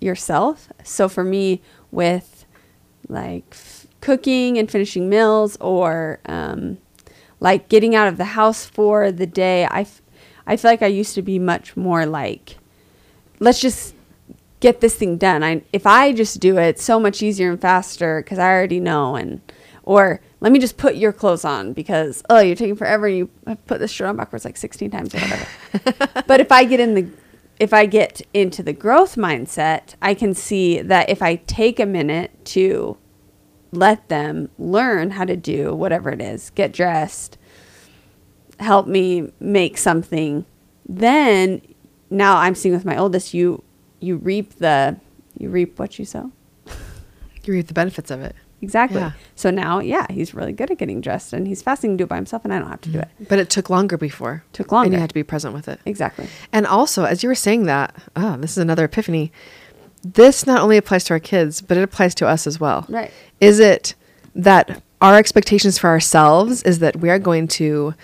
yourself. 0.00 0.68
So 0.84 1.08
for 1.08 1.22
me, 1.24 1.60
with 1.92 2.44
like 3.08 3.44
f- 3.52 3.86
cooking 4.00 4.58
and 4.58 4.68
finishing 4.70 5.08
meals, 5.08 5.56
or 5.60 6.18
um, 6.26 6.78
like 7.40 7.68
getting 7.68 7.94
out 7.94 8.08
of 8.08 8.16
the 8.16 8.24
house 8.24 8.64
for 8.66 9.10
the 9.12 9.26
day, 9.26 9.64
I, 9.66 9.80
f- 9.82 10.02
I 10.48 10.56
feel 10.56 10.70
like 10.70 10.82
I 10.82 10.86
used 10.86 11.14
to 11.14 11.22
be 11.22 11.38
much 11.38 11.76
more 11.76 12.06
like, 12.06 12.56
let's 13.38 13.60
just 13.60 13.94
get 14.60 14.80
this 14.80 14.96
thing 14.96 15.18
done. 15.18 15.44
I 15.44 15.62
if 15.72 15.86
I 15.86 16.12
just 16.12 16.40
do 16.40 16.56
it, 16.58 16.68
it's 16.68 16.82
so 16.82 16.98
much 16.98 17.22
easier 17.22 17.50
and 17.52 17.60
faster 17.60 18.22
because 18.22 18.38
I 18.38 18.50
already 18.50 18.80
know 18.80 19.14
and 19.14 19.40
or 19.84 20.20
let 20.40 20.52
me 20.52 20.58
just 20.58 20.76
put 20.76 20.96
your 20.96 21.12
clothes 21.12 21.44
on 21.44 21.72
because 21.72 22.22
oh 22.30 22.40
you're 22.40 22.56
taking 22.56 22.76
forever 22.76 23.06
and 23.06 23.16
you 23.16 23.30
have 23.46 23.64
put 23.66 23.78
this 23.78 23.92
shirt 23.92 24.08
on 24.08 24.16
backwards 24.16 24.44
like 24.44 24.56
16 24.56 24.90
times 24.90 25.14
or 25.14 25.18
whatever. 25.18 26.22
but 26.26 26.40
if 26.40 26.50
I 26.50 26.64
get 26.64 26.80
in 26.80 26.94
the 26.94 27.08
if 27.60 27.72
I 27.72 27.86
get 27.86 28.22
into 28.32 28.62
the 28.62 28.72
growth 28.72 29.16
mindset, 29.16 29.94
I 30.00 30.14
can 30.14 30.32
see 30.34 30.80
that 30.80 31.10
if 31.10 31.22
I 31.22 31.36
take 31.36 31.78
a 31.80 31.86
minute 31.86 32.44
to 32.46 32.96
let 33.72 34.08
them 34.08 34.48
learn 34.58 35.10
how 35.10 35.24
to 35.24 35.36
do 35.36 35.74
whatever 35.74 36.10
it 36.10 36.20
is, 36.20 36.50
get 36.50 36.72
dressed, 36.72 37.37
help 38.58 38.86
me 38.86 39.32
make 39.40 39.78
something, 39.78 40.44
then 40.88 41.62
now 42.10 42.36
I'm 42.36 42.54
seeing 42.54 42.74
with 42.74 42.84
my 42.84 42.96
oldest, 42.96 43.34
you 43.34 43.62
you 44.00 44.16
reap 44.16 44.56
the 44.56 44.96
you 45.36 45.50
reap 45.50 45.78
what 45.78 45.98
you 45.98 46.04
sow. 46.04 46.32
you 47.44 47.52
reap 47.52 47.66
the 47.66 47.74
benefits 47.74 48.10
of 48.10 48.20
it 48.20 48.34
Exactly. 48.60 49.00
Yeah. 49.00 49.12
So 49.36 49.50
now, 49.50 49.78
yeah, 49.78 50.06
he's 50.10 50.34
really 50.34 50.52
good 50.52 50.70
at 50.70 50.78
getting 50.78 51.00
dressed 51.00 51.32
and 51.32 51.46
he's 51.46 51.62
fasting 51.62 51.92
to 51.92 51.96
do 51.98 52.04
it 52.04 52.08
by 52.08 52.16
himself 52.16 52.44
and 52.44 52.52
I 52.52 52.58
don't 52.58 52.68
have 52.68 52.80
to 52.82 52.88
do 52.90 52.98
it. 52.98 53.08
but 53.28 53.38
it 53.38 53.50
took 53.50 53.70
longer 53.70 53.96
before 53.96 54.44
Took 54.52 54.72
longer. 54.72 54.86
and 54.86 54.94
you 54.94 55.00
had 55.00 55.10
to 55.10 55.14
be 55.14 55.22
present 55.22 55.54
with 55.54 55.68
it 55.68 55.80
Exactly. 55.86 56.28
And 56.52 56.66
also, 56.66 57.04
as 57.04 57.22
you 57.22 57.28
were 57.28 57.34
saying 57.34 57.64
that, 57.64 57.94
oh, 58.16 58.36
this 58.36 58.52
is 58.52 58.58
another 58.58 58.84
epiphany. 58.84 59.32
This 60.02 60.46
not 60.46 60.60
only 60.60 60.76
applies 60.76 61.04
to 61.04 61.14
our 61.14 61.20
kids, 61.20 61.60
but 61.60 61.76
it 61.76 61.82
applies 61.82 62.14
to 62.16 62.26
us 62.26 62.46
as 62.46 62.58
well. 62.58 62.84
Right. 62.88 63.12
Is 63.40 63.60
it 63.60 63.94
that 64.34 64.82
our 65.00 65.14
expectations 65.16 65.78
for 65.78 65.88
ourselves 65.88 66.62
is 66.64 66.80
that 66.80 66.96
we 66.96 67.10
are 67.10 67.18
going 67.18 67.46
to 67.48 67.94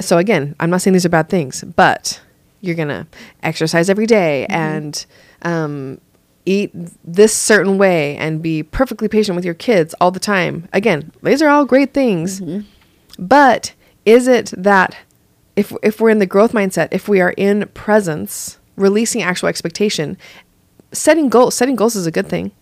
so 0.00 0.18
again, 0.18 0.54
I'm 0.60 0.70
not 0.70 0.82
saying 0.82 0.92
these 0.92 1.06
are 1.06 1.10
bad 1.10 1.28
things, 1.28 1.62
but 1.64 2.20
you're 2.60 2.74
gonna 2.74 3.06
exercise 3.42 3.88
every 3.90 4.06
day 4.06 4.46
and 4.46 5.04
um, 5.42 6.00
eat 6.44 6.70
this 7.04 7.34
certain 7.34 7.78
way 7.78 8.16
and 8.16 8.42
be 8.42 8.62
perfectly 8.62 9.08
patient 9.08 9.36
with 9.36 9.44
your 9.44 9.54
kids 9.54 9.94
all 10.00 10.10
the 10.10 10.20
time. 10.20 10.68
Again, 10.72 11.12
these 11.22 11.42
are 11.42 11.48
all 11.48 11.64
great 11.64 11.92
things, 11.94 12.40
but 13.18 13.72
is 14.04 14.28
it 14.28 14.52
that 14.56 14.96
if 15.56 15.72
if 15.82 16.00
we're 16.00 16.10
in 16.10 16.18
the 16.18 16.26
growth 16.26 16.52
mindset, 16.52 16.88
if 16.90 17.08
we 17.08 17.20
are 17.20 17.32
in 17.36 17.68
presence, 17.74 18.58
releasing 18.76 19.22
actual 19.22 19.48
expectation, 19.48 20.16
setting 20.92 21.28
goals, 21.28 21.54
setting 21.54 21.76
goals 21.76 21.96
is 21.96 22.06
a 22.06 22.10
good 22.10 22.28
thing, 22.28 22.52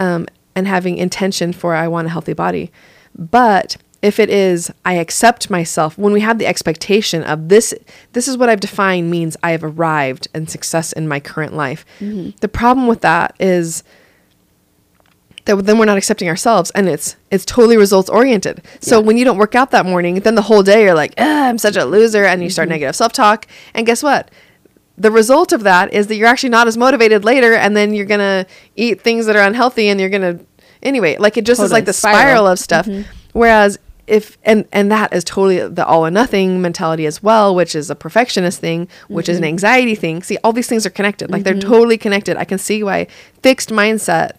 um, 0.00 0.26
and 0.54 0.66
having 0.68 0.98
intention 0.98 1.52
for 1.52 1.74
I 1.74 1.88
want 1.88 2.06
a 2.06 2.10
healthy 2.10 2.34
body. 2.34 2.70
But 3.16 3.76
if 4.00 4.20
it 4.20 4.30
is 4.30 4.70
I 4.84 4.94
accept 4.94 5.50
myself, 5.50 5.98
when 5.98 6.12
we 6.12 6.20
have 6.20 6.38
the 6.38 6.46
expectation 6.46 7.22
of 7.24 7.48
this, 7.48 7.74
this 8.12 8.28
is 8.28 8.36
what 8.38 8.48
I've 8.48 8.60
defined 8.60 9.10
means 9.10 9.36
I 9.42 9.50
have 9.50 9.64
arrived 9.64 10.28
and 10.32 10.48
success 10.48 10.92
in 10.92 11.08
my 11.08 11.18
current 11.20 11.52
life. 11.54 11.84
The 12.00 12.48
problem 12.48 12.86
with 12.86 13.00
that 13.00 13.34
is 13.40 13.82
that 15.46 15.56
then 15.64 15.78
we're 15.78 15.86
not 15.86 15.96
accepting 15.98 16.28
ourselves 16.28 16.70
and 16.72 16.88
it's 16.88 17.16
it's 17.30 17.44
totally 17.44 17.76
results 17.76 18.08
oriented. 18.10 18.62
So 18.80 18.98
Yeah. 19.00 19.06
when 19.06 19.16
you 19.16 19.24
don't 19.24 19.38
work 19.38 19.54
out 19.54 19.70
that 19.70 19.86
morning 19.86 20.20
then 20.20 20.34
the 20.34 20.42
whole 20.42 20.62
day 20.62 20.84
you're 20.84 20.94
like 20.94 21.14
"Ah, 21.18 21.48
i'm 21.48 21.58
such 21.58 21.76
a 21.76 21.84
loser 21.84 22.24
and 22.24 22.42
you 22.42 22.50
start 22.50 22.68
negative 22.68 22.94
self-talk. 22.94 23.46
And 23.74 23.86
guess 23.86 24.02
what? 24.02 24.30
The 24.98 25.10
result 25.10 25.52
of 25.52 25.62
that 25.62 25.92
is 25.94 26.08
that 26.08 26.16
you're 26.16 26.28
actually 26.28 26.50
not 26.50 26.66
as 26.68 26.76
motivated 26.76 27.24
later 27.24 27.54
and 27.54 27.76
then 27.76 27.94
you're 27.94 28.04
gonna 28.06 28.46
eat 28.76 29.00
things 29.00 29.26
that 29.26 29.36
are 29.36 29.42
unhealthy 29.42 29.88
and 29.88 29.98
you're 29.98 30.10
gonna 30.10 30.38
anyway 30.82 31.16
like 31.18 31.36
it 31.36 31.44
just 31.46 31.60
is 31.62 31.72
like 31.72 31.86
the 31.86 31.92
Spiral. 31.92 32.18
spiral, 32.18 32.46
of 32.46 32.58
stuff. 32.58 32.88
Whereas 33.32 33.78
if 34.08 34.38
and 34.44 34.66
and 34.72 34.90
that 34.90 35.12
is 35.12 35.24
totally 35.24 35.66
the 35.68 35.86
all 35.86 36.04
or 36.04 36.10
nothing 36.10 36.60
mentality 36.60 37.06
as 37.06 37.22
well 37.22 37.54
which 37.54 37.74
is 37.74 37.90
a 37.90 37.94
perfectionist 37.94 38.60
thing 38.60 38.88
which 39.08 39.28
is 39.28 39.36
an 39.36 39.42
mm-hmm. 39.42 39.48
anxiety 39.48 39.94
thing. 39.94 40.22
See 40.22 40.38
all 40.42 40.52
these 40.52 40.68
things 40.68 40.86
are 40.86 40.90
connected. 40.90 41.30
Like 41.30 41.44
they're 41.44 41.54
mm-hmm. 41.54 41.68
totally 41.68 41.98
connected. 41.98 42.36
I 42.36 42.44
can 42.44 42.58
see 42.58 42.82
why 42.82 43.06
fixed 43.42 43.70
mindset 43.70 44.32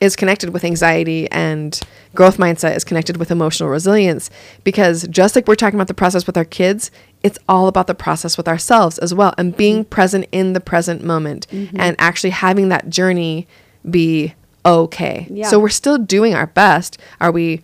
is 0.00 0.16
connected 0.16 0.50
with 0.50 0.64
anxiety 0.64 1.30
and 1.30 1.78
growth 2.14 2.38
mindset 2.38 2.74
is 2.74 2.84
connected 2.84 3.18
with 3.18 3.30
emotional 3.30 3.68
resilience. 3.68 4.30
Because 4.64 5.06
just 5.08 5.36
like 5.36 5.46
we're 5.46 5.56
talking 5.56 5.78
about 5.78 5.88
the 5.88 5.94
process 5.94 6.26
with 6.26 6.36
our 6.36 6.44
kids 6.44 6.90
it's 7.22 7.38
all 7.48 7.68
about 7.68 7.86
the 7.86 7.94
process 7.94 8.38
with 8.38 8.48
ourselves 8.48 8.98
as 8.98 9.12
well 9.12 9.34
and 9.36 9.56
being 9.56 9.80
mm-hmm. 9.80 9.90
present 9.90 10.26
in 10.32 10.54
the 10.54 10.60
present 10.60 11.04
moment 11.04 11.46
and 11.52 11.94
actually 11.98 12.30
having 12.30 12.70
that 12.70 12.88
journey 12.88 13.46
be 13.88 14.34
okay. 14.64 15.26
Yeah. 15.30 15.48
so 15.48 15.58
we're 15.58 15.68
still 15.68 15.98
doing 15.98 16.34
our 16.34 16.46
best. 16.46 16.98
Are 17.20 17.30
we 17.32 17.62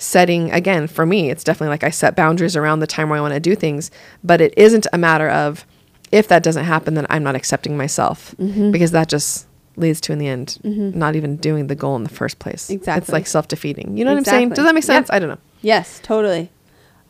setting 0.00 0.50
again 0.50 0.86
for 0.86 1.04
me 1.04 1.30
it's 1.30 1.44
definitely 1.44 1.68
like 1.68 1.84
i 1.84 1.90
set 1.90 2.16
boundaries 2.16 2.56
around 2.56 2.80
the 2.80 2.86
time 2.86 3.08
where 3.10 3.18
i 3.18 3.20
want 3.20 3.34
to 3.34 3.40
do 3.40 3.54
things 3.54 3.90
but 4.24 4.40
it 4.40 4.54
isn't 4.56 4.86
a 4.94 4.98
matter 4.98 5.28
of 5.28 5.66
if 6.10 6.26
that 6.26 6.42
doesn't 6.42 6.64
happen 6.64 6.94
then 6.94 7.06
i'm 7.10 7.22
not 7.22 7.34
accepting 7.34 7.76
myself 7.76 8.34
Mm-hmm. 8.38 8.70
because 8.70 8.92
that 8.92 9.08
just 9.08 9.46
leads 9.76 10.00
to 10.02 10.12
in 10.12 10.18
the 10.18 10.26
end 10.26 10.58
not 10.64 11.16
even 11.16 11.36
doing 11.36 11.66
the 11.66 11.74
goal 11.74 11.96
in 11.96 12.02
the 12.02 12.08
first 12.10 12.38
place 12.38 12.70
Exactly. 12.70 13.00
it's 13.02 13.12
like 13.12 13.26
self-defeating 13.26 13.96
you 13.96 14.04
know 14.04 14.12
what 14.12 14.18
i'm 14.18 14.24
saying 14.24 14.48
does 14.50 14.64
that 14.64 14.74
make 14.74 14.84
sense 14.84 15.10
i 15.10 15.18
don't 15.18 15.28
know 15.28 15.38
Yes, 15.62 16.00
totally. 16.02 16.50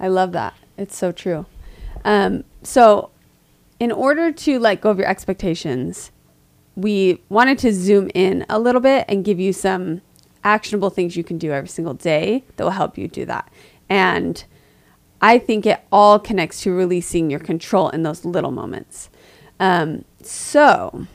I 0.00 0.08
love 0.08 0.32
that. 0.32 0.54
It's 0.76 0.96
so 0.96 1.12
true. 1.12 1.46
Um, 2.04 2.42
so, 2.64 3.10
in 3.78 3.92
order 3.92 4.32
to 4.32 4.58
let 4.58 4.80
go 4.80 4.90
of 4.90 4.98
your 4.98 5.06
expectations, 5.06 6.10
we 6.74 7.22
wanted 7.28 7.58
to 7.58 7.72
zoom 7.72 8.10
in 8.12 8.44
a 8.48 8.58
little 8.58 8.80
bit 8.80 9.04
and 9.08 9.24
give 9.24 9.38
you 9.38 9.52
some 9.52 10.00
actionable 10.44 10.90
things 10.90 11.16
you 11.16 11.24
can 11.24 11.38
do 11.38 11.52
every 11.52 11.68
single 11.68 11.94
day 11.94 12.44
that 12.56 12.64
will 12.64 12.70
help 12.70 12.96
you 12.96 13.08
do 13.08 13.24
that. 13.26 13.50
And 13.88 14.42
I 15.20 15.38
think 15.38 15.66
it 15.66 15.80
all 15.92 16.18
connects 16.18 16.62
to 16.62 16.72
releasing 16.72 17.30
your 17.30 17.40
control 17.40 17.90
in 17.90 18.02
those 18.02 18.24
little 18.24 18.50
moments. 18.50 19.10
Um, 19.58 20.04
so, 20.22 21.06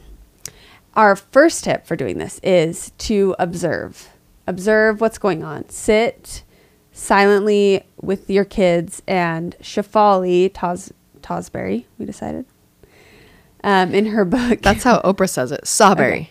our 0.96 1.15
first 1.15 1.63
tip 1.63 1.86
for 1.86 1.96
doing 1.96 2.20
this 2.20 2.39
is 2.44 2.91
to 3.00 3.36
observe. 3.39 4.10
Observe 4.48 5.01
what's 5.01 5.17
going 5.17 5.44
on. 5.44 5.67
Sit 5.70 6.44
silently 6.91 7.84
with 8.01 8.29
your 8.29 8.46
kids 8.46 9.01
and 9.08 9.55
Shefali 9.62 10.51
Tos 10.53 10.91
Tosberry, 11.22 11.86
we 11.98 12.05
decided. 12.05 12.46
Um, 13.63 13.96
in 13.96 14.05
her 14.08 14.24
book. 14.25 14.62
that's 14.62 14.84
how 14.84 15.00
oprah 15.03 15.27
says 15.27 15.51
it 15.51 15.65
sawberry 15.65 16.13
Okay. 16.13 16.29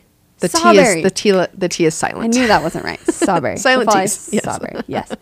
The 0.48 0.58
t 0.58 0.78
is 0.78 1.02
the 1.02 1.10
t 1.10 1.30
the 1.30 1.68
t 1.68 1.86
is 1.86 2.02
I 2.02 2.26
knew 2.26 2.46
that 2.46 2.62
wasn't 2.62 2.84
right. 2.84 3.00
Strawberry. 3.08 3.56
Silent 3.56 3.90
T's, 3.90 4.30
yes. 4.32 4.42
Strawberry. 4.42 4.82
Yes. 4.86 5.12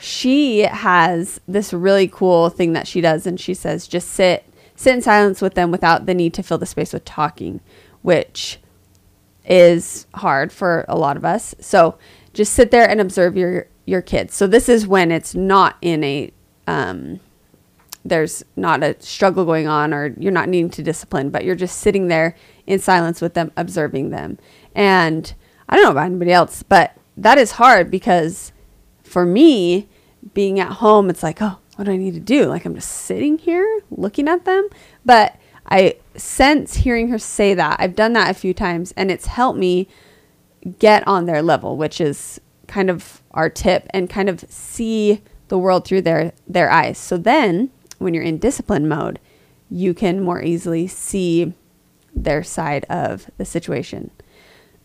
She 0.00 0.60
has 0.60 1.40
this 1.46 1.72
really 1.72 2.08
cool 2.08 2.48
thing 2.48 2.72
that 2.72 2.86
she 2.86 3.00
does, 3.00 3.26
and 3.26 3.38
she 3.38 3.52
says, 3.52 3.86
just 3.86 4.08
sit, 4.08 4.46
sit 4.74 4.94
in 4.94 5.02
silence 5.02 5.42
with 5.42 5.54
them 5.54 5.70
without 5.70 6.06
the 6.06 6.14
need 6.14 6.32
to 6.34 6.42
fill 6.42 6.56
the 6.56 6.64
space 6.64 6.94
with 6.94 7.04
talking, 7.04 7.60
which 8.00 8.58
is 9.44 10.06
hard 10.14 10.52
for 10.52 10.86
a 10.88 10.96
lot 10.96 11.18
of 11.18 11.24
us. 11.24 11.54
So 11.60 11.98
just 12.32 12.54
sit 12.54 12.70
there 12.70 12.88
and 12.88 13.00
observe 13.00 13.36
your 13.36 13.66
your 13.84 14.00
kids. 14.00 14.34
So 14.34 14.46
this 14.46 14.68
is 14.68 14.86
when 14.86 15.10
it's 15.10 15.34
not 15.34 15.76
in 15.82 16.04
a 16.04 16.32
um, 16.66 17.20
there's 18.04 18.42
not 18.56 18.82
a 18.82 19.00
struggle 19.00 19.44
going 19.44 19.66
on 19.66 19.92
or 19.92 20.14
you're 20.18 20.32
not 20.32 20.48
needing 20.48 20.70
to 20.70 20.82
discipline, 20.82 21.30
but 21.30 21.44
you're 21.44 21.54
just 21.54 21.78
sitting 21.78 22.08
there 22.08 22.34
in 22.66 22.78
silence 22.78 23.20
with 23.20 23.34
them, 23.34 23.52
observing 23.56 24.10
them. 24.10 24.38
And 24.74 25.32
I 25.68 25.76
don't 25.76 25.84
know 25.84 25.90
about 25.90 26.06
anybody 26.06 26.32
else, 26.32 26.62
but 26.62 26.96
that 27.16 27.38
is 27.38 27.52
hard 27.52 27.90
because 27.90 28.52
for 29.02 29.26
me, 29.26 29.88
being 30.34 30.60
at 30.60 30.72
home, 30.72 31.10
it's 31.10 31.22
like, 31.22 31.40
oh, 31.40 31.58
what 31.76 31.84
do 31.84 31.92
I 31.92 31.96
need 31.96 32.14
to 32.14 32.20
do? 32.20 32.46
Like 32.46 32.64
I'm 32.64 32.74
just 32.74 32.90
sitting 32.90 33.38
here 33.38 33.80
looking 33.90 34.28
at 34.28 34.44
them. 34.44 34.68
But 35.04 35.36
I 35.70 35.96
sense 36.16 36.74
hearing 36.76 37.08
her 37.08 37.18
say 37.18 37.54
that. 37.54 37.76
I've 37.78 37.96
done 37.96 38.12
that 38.14 38.30
a 38.30 38.34
few 38.34 38.54
times 38.54 38.92
and 38.96 39.10
it's 39.10 39.26
helped 39.26 39.58
me 39.58 39.88
get 40.78 41.06
on 41.06 41.26
their 41.26 41.42
level, 41.42 41.76
which 41.76 42.00
is 42.00 42.40
kind 42.66 42.90
of 42.90 43.22
our 43.32 43.48
tip 43.48 43.86
and 43.90 44.08
kind 44.08 44.28
of 44.28 44.44
see 44.48 45.22
the 45.48 45.58
world 45.58 45.84
through 45.84 46.02
their 46.02 46.32
their 46.46 46.70
eyes. 46.70 46.98
So 46.98 47.16
then 47.16 47.70
when 48.00 48.14
you're 48.14 48.24
in 48.24 48.38
discipline 48.38 48.88
mode, 48.88 49.20
you 49.70 49.94
can 49.94 50.22
more 50.22 50.42
easily 50.42 50.86
see 50.86 51.52
their 52.14 52.42
side 52.42 52.84
of 52.90 53.30
the 53.36 53.44
situation. 53.44 54.10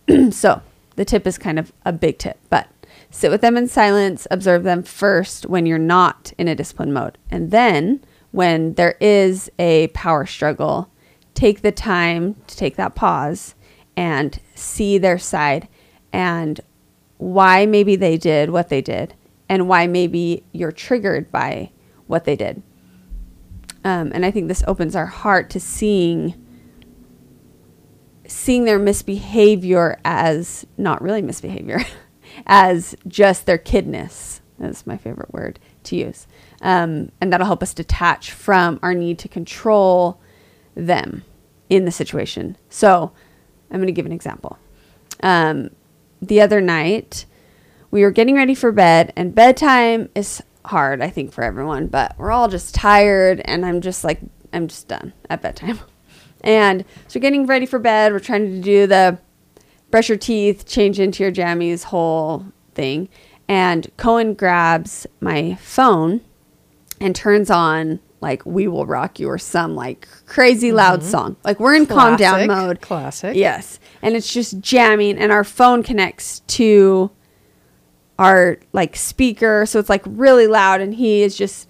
so, 0.30 0.62
the 0.96 1.06
tip 1.06 1.26
is 1.26 1.38
kind 1.38 1.58
of 1.58 1.74
a 1.86 1.92
big 1.92 2.18
tip, 2.18 2.38
but 2.50 2.68
sit 3.10 3.32
with 3.32 3.42
them 3.42 3.58
in 3.58 3.68
silence, 3.68 4.28
observe 4.30 4.64
them 4.64 4.84
first 4.84 5.48
when 5.48 5.66
you're 5.66 5.78
not 5.78 6.34
in 6.38 6.48
a 6.48 6.56
discipline 6.56 6.94
mode. 6.94 7.18
And 7.32 7.52
then 7.52 8.02
when 8.32 8.74
there 8.76 8.96
is 9.00 9.50
a 9.58 9.88
power 9.88 10.26
struggle, 10.26 10.90
take 11.34 11.62
the 11.62 11.72
time 11.72 12.36
to 12.48 12.56
take 12.56 12.76
that 12.76 12.96
pause 12.96 13.56
and 13.98 14.40
see 14.54 14.98
their 14.98 15.18
side 15.18 15.68
and 16.12 16.62
why 17.18 17.66
maybe 17.66 17.96
they 17.96 18.18
did 18.18 18.50
what 18.50 18.70
they 18.70 18.82
did 18.82 19.14
and 19.48 19.68
why 19.68 19.88
maybe 19.88 20.44
you're 20.52 20.72
triggered 20.72 21.32
by 21.32 21.72
what 22.08 22.26
they 22.26 22.36
did. 22.36 22.62
Um, 23.86 24.12
and 24.16 24.26
I 24.26 24.32
think 24.32 24.48
this 24.48 24.64
opens 24.68 24.96
our 24.96 25.06
heart 25.06 25.50
to 25.52 25.60
seeing 25.60 26.34
seeing 28.28 28.66
their 28.66 28.80
misbehavior 28.80 30.00
as 30.04 30.66
not 30.78 31.00
really 31.00 31.22
misbehavior, 31.22 31.82
as 32.48 32.96
just 33.08 33.46
their 33.46 33.60
kidness. 33.60 34.42
That's 34.58 34.88
my 34.88 34.98
favorite 34.98 35.32
word 35.32 35.60
to 35.84 35.96
use. 35.96 36.26
Um, 36.62 37.12
and 37.22 37.32
that'll 37.32 37.46
help 37.46 37.62
us 37.62 37.76
detach 37.76 38.32
from 38.32 38.80
our 38.82 38.96
need 38.96 39.20
to 39.20 39.28
control 39.28 40.20
them 40.74 41.24
in 41.70 41.86
the 41.86 41.92
situation. 41.92 42.58
So 42.68 43.12
I'm 43.70 43.78
going 43.78 43.88
to 43.88 43.94
give 43.94 44.08
an 44.08 44.12
example. 44.12 44.58
Um, 45.22 45.70
the 46.20 46.42
other 46.42 46.62
night, 46.62 47.28
we 47.92 48.02
were 48.02 48.12
getting 48.12 48.36
ready 48.36 48.56
for 48.56 48.72
bed, 48.72 49.14
and 49.16 49.36
bedtime 49.36 50.10
is 50.16 50.42
hard, 50.68 51.02
I 51.02 51.10
think, 51.10 51.32
for 51.32 51.44
everyone, 51.44 51.88
but 51.88 52.18
we're 52.18 52.32
all 52.32 52.48
just 52.48 52.76
tired, 52.76 53.42
and 53.46 53.66
I'm 53.66 53.82
just 53.82 54.04
like, 54.04 54.20
I'm 54.54 54.68
just 54.68 54.88
done 54.88 55.14
at 55.30 55.42
bedtime. 55.42 55.80
And 56.44 56.86
so, 57.08 57.20
getting 57.20 57.48
ready 57.48 57.66
for 57.66 57.80
bed, 57.80 58.12
we're 58.12 58.20
trying 58.20 58.46
to 58.52 58.62
do 58.62 58.86
the 58.86 59.18
brush 59.90 60.10
your 60.10 60.18
teeth, 60.18 60.68
change 60.68 61.00
into 61.00 61.24
your 61.24 61.32
jammies 61.32 61.86
whole 61.86 62.46
thing. 62.76 63.10
And 63.48 63.90
Cohen 63.98 64.36
grabs 64.36 65.08
my 65.22 65.56
phone 65.56 66.22
and 67.02 67.16
turns 67.16 67.50
on 67.50 68.00
like 68.22 68.46
"We 68.46 68.68
Will 68.68 68.86
Rock 68.86 69.20
You" 69.20 69.30
or 69.30 69.38
some 69.38 69.76
like 69.76 70.08
crazy 70.26 70.72
loud 70.72 71.00
mm-hmm. 71.00 71.10
song. 71.10 71.36
Like 71.44 71.60
we're 71.60 71.76
in 71.76 71.86
calm 71.88 72.16
down 72.16 72.48
mode. 72.48 72.82
classic. 72.82 73.36
Yes, 73.36 73.80
and 74.02 74.16
it's 74.16 74.32
just 74.32 74.60
jamming, 74.60 75.18
and 75.18 75.32
our 75.32 75.44
phone 75.44 75.82
connects 75.84 76.42
to 76.42 77.10
our 78.18 78.58
like 78.74 78.96
speaker, 78.96 79.66
so 79.66 79.80
it's 79.80 79.90
like 79.90 80.04
really 80.06 80.48
loud, 80.48 80.82
and 80.82 80.96
he 80.96 81.22
is 81.22 81.38
just 81.38 81.70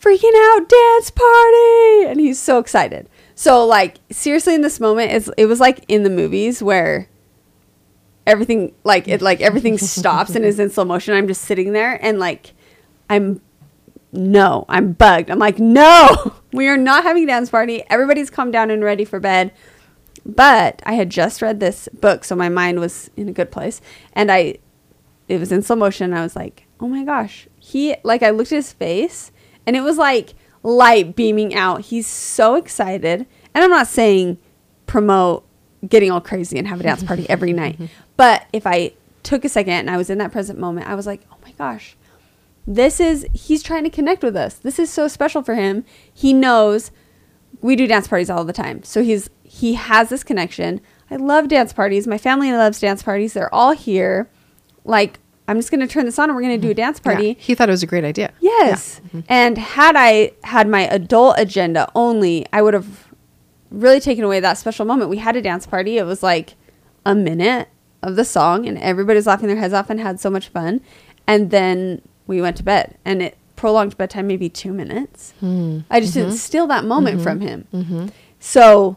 freaking 0.00 0.32
out 0.34 0.68
dance 0.68 1.10
party! 1.10 2.06
And 2.06 2.20
he's 2.20 2.38
so 2.38 2.58
excited. 2.58 3.08
So 3.40 3.64
like 3.64 4.00
seriously 4.10 4.54
in 4.54 4.60
this 4.60 4.78
moment 4.78 5.12
it's, 5.12 5.30
it 5.38 5.46
was 5.46 5.60
like 5.60 5.82
in 5.88 6.02
the 6.02 6.10
movies 6.10 6.62
where 6.62 7.08
everything 8.26 8.74
like 8.84 9.08
it 9.08 9.22
like 9.22 9.40
everything 9.40 9.78
stops 9.78 10.34
and 10.34 10.44
is 10.44 10.60
in 10.60 10.68
slow 10.68 10.84
motion 10.84 11.14
i'm 11.14 11.26
just 11.26 11.40
sitting 11.40 11.72
there 11.72 11.98
and 12.04 12.18
like 12.18 12.52
i'm 13.08 13.40
no 14.12 14.66
i'm 14.68 14.92
bugged. 14.92 15.30
I'm 15.30 15.38
like 15.38 15.58
no 15.58 16.34
we 16.52 16.68
are 16.68 16.76
not 16.76 17.04
having 17.04 17.24
a 17.24 17.28
dance 17.28 17.48
party. 17.48 17.82
Everybody's 17.88 18.28
calmed 18.28 18.52
down 18.52 18.70
and 18.70 18.84
ready 18.84 19.06
for 19.06 19.20
bed. 19.20 19.52
But 20.26 20.82
i 20.84 20.92
had 20.92 21.08
just 21.08 21.40
read 21.40 21.60
this 21.60 21.88
book 21.94 22.24
so 22.24 22.36
my 22.36 22.50
mind 22.50 22.78
was 22.78 23.10
in 23.16 23.26
a 23.26 23.32
good 23.32 23.50
place 23.50 23.80
and 24.12 24.30
i 24.30 24.58
it 25.30 25.38
was 25.38 25.52
in 25.52 25.62
slow 25.62 25.76
motion 25.76 26.04
and 26.04 26.18
i 26.18 26.22
was 26.22 26.36
like 26.36 26.66
oh 26.80 26.88
my 26.88 27.04
gosh. 27.04 27.46
He 27.58 27.94
like 28.02 28.22
i 28.22 28.30
looked 28.30 28.52
at 28.52 28.56
his 28.56 28.72
face 28.72 29.32
and 29.66 29.76
it 29.76 29.82
was 29.82 29.98
like 29.98 30.34
light 30.62 31.14
beaming 31.14 31.54
out. 31.54 31.82
He's 31.82 32.06
so 32.06 32.54
excited. 32.54 33.26
And 33.54 33.64
i'm 33.64 33.70
not 33.70 33.86
saying 33.86 34.38
promote 34.86 35.46
getting 35.88 36.10
all 36.10 36.20
crazy 36.20 36.58
and 36.58 36.66
have 36.66 36.80
a 36.80 36.82
dance 36.82 37.02
party 37.02 37.28
every 37.28 37.52
night. 37.52 37.78
But 38.16 38.44
if 38.52 38.66
i 38.66 38.92
took 39.22 39.44
a 39.44 39.48
second 39.48 39.72
and 39.72 39.90
i 39.90 39.96
was 39.96 40.10
in 40.10 40.18
that 40.18 40.32
present 40.32 40.58
moment 40.58 40.88
i 40.88 40.94
was 40.94 41.06
like 41.06 41.22
oh 41.32 41.36
my 41.42 41.52
gosh. 41.52 41.96
This 42.66 43.00
is 43.00 43.26
he's 43.32 43.62
trying 43.62 43.84
to 43.84 43.90
connect 43.90 44.22
with 44.22 44.36
us. 44.36 44.54
This 44.54 44.78
is 44.78 44.90
so 44.90 45.08
special 45.08 45.42
for 45.42 45.54
him. 45.54 45.84
He 46.12 46.32
knows 46.32 46.90
we 47.62 47.76
do 47.76 47.86
dance 47.86 48.08
parties 48.08 48.30
all 48.30 48.44
the 48.44 48.52
time. 48.52 48.82
So 48.82 49.02
he's 49.02 49.30
he 49.42 49.74
has 49.74 50.08
this 50.08 50.22
connection. 50.22 50.80
I 51.10 51.16
love 51.16 51.48
dance 51.48 51.72
parties. 51.72 52.06
My 52.06 52.18
family 52.18 52.52
loves 52.52 52.80
dance 52.80 53.02
parties. 53.02 53.32
They're 53.32 53.52
all 53.54 53.72
here. 53.72 54.30
Like 54.84 55.19
i'm 55.50 55.56
just 55.56 55.70
going 55.70 55.80
to 55.80 55.86
turn 55.86 56.04
this 56.06 56.18
on 56.18 56.30
and 56.30 56.36
we're 56.36 56.42
going 56.42 56.58
to 56.58 56.66
do 56.66 56.70
a 56.70 56.74
mm-hmm. 56.74 56.76
dance 56.76 57.00
Yeah, 57.04 57.12
party 57.12 57.36
he 57.38 57.54
thought 57.54 57.68
it 57.68 57.72
was 57.72 57.82
a 57.82 57.86
great 57.86 58.04
idea 58.04 58.32
Yes. 58.60 59.00
Mm-hmm. 59.08 59.20
And 59.28 59.58
had 59.58 59.96
I 59.96 60.32
had 60.44 60.68
my 60.68 60.82
adult 60.88 61.36
agenda 61.38 61.90
only, 61.94 62.46
I 62.52 62.62
would 62.62 62.74
have 62.74 63.08
really 63.70 64.00
taken 64.00 64.24
away 64.24 64.40
that 64.40 64.58
special 64.58 64.84
moment. 64.84 65.10
We 65.10 65.18
had 65.18 65.36
a 65.36 65.42
dance 65.42 65.66
party. 65.66 65.98
It 65.98 66.04
was 66.04 66.22
like 66.22 66.54
a 67.04 67.14
minute 67.14 67.68
of 68.02 68.16
the 68.16 68.24
song 68.24 68.66
and 68.66 68.78
everybody's 68.78 69.26
laughing 69.26 69.48
their 69.48 69.56
heads 69.56 69.74
off 69.74 69.90
and 69.90 70.00
had 70.00 70.20
so 70.20 70.30
much 70.30 70.48
fun. 70.48 70.80
And 71.26 71.50
then 71.50 72.02
we 72.26 72.40
went 72.40 72.56
to 72.58 72.62
bed 72.62 72.98
and 73.04 73.22
it 73.22 73.36
prolonged 73.56 73.96
bedtime 73.96 74.26
maybe 74.26 74.48
two 74.48 74.72
minutes. 74.72 75.34
Hmm. 75.40 75.80
I 75.90 76.00
just 76.00 76.14
didn't 76.14 76.30
mm-hmm. 76.30 76.36
steal 76.36 76.66
that 76.68 76.84
moment 76.84 77.22
from 77.22 77.40
him. 77.40 77.66
So 78.38 78.96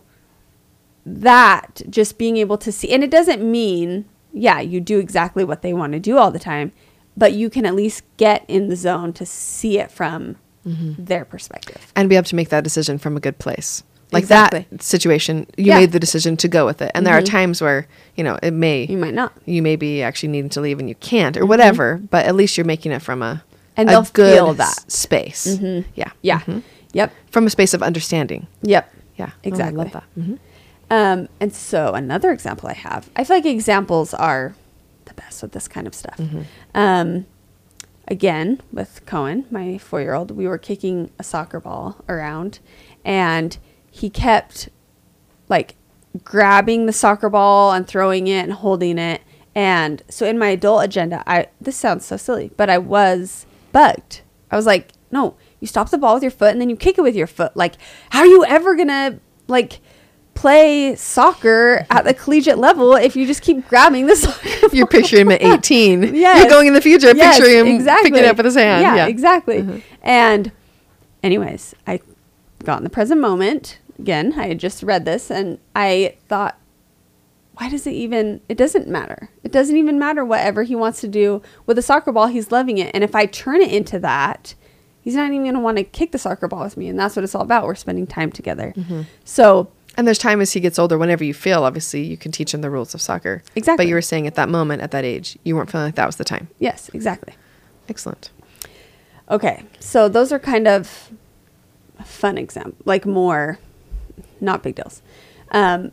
that 1.06 1.82
just 1.90 2.18
being 2.18 2.38
able 2.38 2.58
to 2.60 2.72
see, 2.72 2.92
and 2.94 3.04
it 3.04 3.12
doesn't 3.12 3.44
mean 3.44 4.06
yeah, 4.34 4.60
you 4.60 4.82
do 4.82 5.00
exactly 5.00 5.44
what 5.46 5.62
they 5.62 5.74
want 5.74 5.94
to 5.94 6.00
do 6.00 6.18
all 6.18 6.32
the 6.32 6.40
time, 6.40 6.72
but 7.16 7.32
you 7.34 7.50
can 7.50 7.66
at 7.66 7.76
least 7.76 8.04
get 8.18 8.44
in 8.50 8.68
the 8.70 8.76
zone 8.76 9.14
to 9.14 9.26
see 9.26 9.80
it 9.80 9.92
from 9.92 10.36
Mm-hmm. 10.68 11.04
their 11.04 11.26
perspective. 11.26 11.92
and 11.94 12.08
be 12.08 12.16
able 12.16 12.24
to 12.24 12.38
make 12.38 12.48
that 12.48 12.64
decision 12.64 12.98
from 12.98 13.18
a 13.18 13.20
good 13.20 13.38
place. 13.38 13.84
Like 14.14 14.24
Exactly. 14.24 14.66
that 14.72 14.82
situation, 14.82 15.46
you 15.58 15.66
Yeah. 15.66 15.80
made 15.80 15.92
the 15.92 16.00
decision 16.00 16.38
to 16.38 16.48
go 16.48 16.66
with 16.66 16.82
it. 16.82 16.90
And 16.96 17.06
there 17.06 17.14
are 17.18 17.22
Mhm. 17.22 17.26
times 17.26 17.62
where, 17.62 17.86
you 18.16 18.24
know, 18.24 18.40
it 18.42 18.52
may 18.54 18.86
You 18.86 18.98
might 18.98 19.14
not. 19.14 19.34
you 19.46 19.62
may 19.62 19.76
be 19.76 20.02
actually 20.02 20.30
needing 20.30 20.50
to 20.52 20.62
leave 20.62 20.80
and 20.80 20.88
you 20.88 20.96
can't 20.96 21.36
or 21.36 21.46
whatever, 21.46 22.00
but 22.10 22.26
at 22.26 22.34
least 22.36 22.58
you're 22.58 22.66
making 22.66 22.94
it 22.94 23.02
from 23.02 23.22
a 23.22 23.26
Mm-hmm. 23.26 23.40
And 23.76 23.90
a 23.90 23.92
they'll 23.92 24.08
good 24.14 24.34
feel 24.36 24.54
that. 24.54 24.90
space. 24.90 25.48
Mhm. 25.60 25.84
Yeah. 25.96 26.12
Yeah. 26.22 26.40
Mhm. 26.48 26.62
Yep. 26.94 27.12
From 27.30 27.46
a 27.46 27.50
space 27.50 27.74
of 27.74 27.84
understanding. 27.84 28.48
Yep. 28.62 28.90
Yeah. 29.18 29.32
Oh, 29.34 29.40
Exactly. 29.44 29.80
I 29.82 29.84
love 29.84 29.92
that. 29.92 30.04
Um, 30.90 31.28
and 31.40 31.54
so 31.54 31.94
another 31.94 32.32
example 32.32 32.70
I 32.70 32.74
have, 32.74 33.10
I 33.16 33.24
feel 33.24 33.38
like 33.38 33.46
examples 33.46 34.14
are 34.14 34.54
the 35.06 35.14
best 35.16 35.42
with 35.42 35.52
this 35.52 35.68
kind 35.68 35.88
of 35.88 35.96
stuff. 35.96 36.20
Um, 36.76 37.26
again, 38.08 38.62
with 38.72 39.02
Cohen, 39.06 39.46
my 39.50 39.78
four 39.78 40.02
year 40.02 40.14
old, 40.14 40.32
we 40.32 40.48
were 40.48 40.58
kicking 40.58 41.12
a 41.18 41.24
soccer 41.24 41.60
ball 41.60 42.04
around 42.08 42.60
and 43.04 43.58
he 43.90 44.10
kept 44.10 44.70
like 45.50 45.76
grabbing 46.24 46.86
the 46.86 46.94
soccer 46.94 47.30
ball 47.30 47.72
and 47.72 47.88
throwing 47.88 48.28
it 48.28 48.44
and 48.44 48.54
holding 48.54 48.98
it. 48.98 49.22
And 49.56 50.02
so 50.10 50.26
in 50.26 50.38
my 50.38 50.50
adult 50.50 50.84
agenda, 50.84 51.24
I 51.26 51.48
this 51.62 51.76
sounds 51.76 52.06
so 52.06 52.18
silly, 52.18 52.52
but 52.58 52.70
I 52.70 52.78
was 52.78 53.46
bugged. 53.72 54.22
I 54.52 54.56
was 54.56 54.66
like, 54.66 54.92
no, 55.12 55.36
you 55.60 55.68
stop 55.68 55.90
the 55.90 55.98
ball 55.98 56.16
with 56.16 56.24
your 56.24 56.32
foot 56.32 56.52
and 56.52 56.62
then 56.62 56.70
you 56.70 56.76
kick 56.76 56.98
it 56.98 57.02
with 57.02 57.16
your 57.16 57.28
foot. 57.28 57.56
Like, 57.56 57.76
how 58.10 58.20
are 58.20 58.26
you 58.28 58.46
ever 58.46 58.76
gonna 58.76 59.20
like 59.48 59.80
play 60.34 60.96
soccer 60.96 61.86
at 61.90 62.04
the 62.06 62.14
collegiate 62.14 62.58
level 62.58 62.96
if 62.96 63.16
you 63.16 63.26
just 63.26 63.42
keep 63.42 63.68
grabbing 63.68 64.08
the 64.08 64.16
soccer? 64.18 64.50
You're 64.76 64.88
picturing 64.88 65.24
him 65.24 65.32
at 65.32 65.42
18. 65.42 66.16
yeah, 66.16 66.40
You're 66.40 66.50
going 66.50 66.68
in 66.68 66.74
the 66.74 66.82
future, 66.82 67.16
Yes, 67.16 67.38
picturing 67.38 67.66
him 67.66 67.86
picking 67.86 68.16
it 68.16 68.26
up 68.26 68.38
with 68.38 68.46
his 68.46 68.56
hand. 68.56 68.82
Yeah, 68.82 68.96
Yeah. 68.96 69.08
exactly. 69.08 69.84
And, 70.02 70.52
anyways, 71.22 71.76
I 71.88 72.00
got 72.64 72.78
in 72.80 72.84
the 72.84 72.90
present 72.90 73.22
moment. 73.22 73.80
Again, 74.00 74.34
I 74.38 74.48
had 74.48 74.60
just 74.60 74.82
read 74.84 75.06
this 75.06 75.30
and 75.30 75.60
I 75.76 76.16
thought, 76.28 76.58
why 77.58 77.70
does 77.70 77.86
it 77.86 77.92
even? 77.94 78.42
It 78.50 78.58
doesn't 78.58 78.88
matter. 78.88 79.30
It 79.44 79.52
doesn't 79.52 79.78
even 79.78 80.00
matter 80.00 80.26
whatever 80.26 80.64
he 80.64 80.76
wants 80.76 81.00
to 81.02 81.08
do 81.08 81.44
with 81.68 81.78
a 81.78 81.84
soccer 81.84 82.12
ball. 82.12 82.26
He's 82.28 82.52
loving 82.52 82.80
it. 82.80 82.90
And 82.96 83.04
if 83.04 83.14
I 83.14 83.28
turn 83.28 83.62
it 83.62 83.72
into 83.72 84.00
that, 84.00 84.56
he's 85.02 85.14
not 85.16 85.28
even 85.28 85.44
going 85.44 85.54
to 85.54 85.60
want 85.60 85.78
to 85.78 85.84
kick 85.84 86.12
the 86.12 86.18
soccer 86.18 86.48
ball 86.48 86.64
with 86.64 86.78
me. 86.78 86.88
And 86.88 86.98
that's 86.98 87.16
what 87.16 87.24
it's 87.24 87.36
all 87.36 87.44
about. 87.44 87.66
We're 87.68 87.76
spending 87.76 88.08
time 88.08 88.32
together. 88.32 88.74
Mm-hmm. 88.76 89.02
So, 89.24 89.70
And 89.96 90.08
there's 90.08 90.18
time 90.18 90.42
as 90.42 90.54
he 90.54 90.60
gets 90.60 90.80
older, 90.80 90.98
whenever 90.98 91.24
you 91.24 91.34
feel, 91.34 91.64
obviously, 91.64 92.04
you 92.04 92.18
can 92.18 92.32
teach 92.32 92.54
him 92.54 92.62
the 92.62 92.70
rules 92.70 92.94
of 92.94 93.02
soccer. 93.02 93.44
Exactly. 93.56 93.86
But 93.86 93.90
you 93.90 93.96
were 93.96 94.02
saying 94.02 94.26
at 94.26 94.36
that 94.36 94.50
moment, 94.50 94.82
at 94.82 94.92
that 94.92 95.06
age, 95.06 95.38
you 95.44 95.56
weren't 95.56 95.72
feeling 95.72 95.88
like 95.88 95.96
that 95.96 96.08
was 96.08 96.16
the 96.16 96.24
time. 96.24 96.48
yes, 96.60 96.90
exactly. 96.94 97.34
Excellent. 97.90 98.32
Okay, 99.30 99.64
so 99.80 100.10
those 100.10 100.32
are 100.32 100.40
kind 100.40 100.68
of 100.68 101.12
fun 102.04 102.38
example, 102.38 102.76
like 102.86 103.06
more, 103.06 103.60
not 104.42 104.64
big 104.64 104.76
deals. 104.76 105.02
Um, 105.52 105.92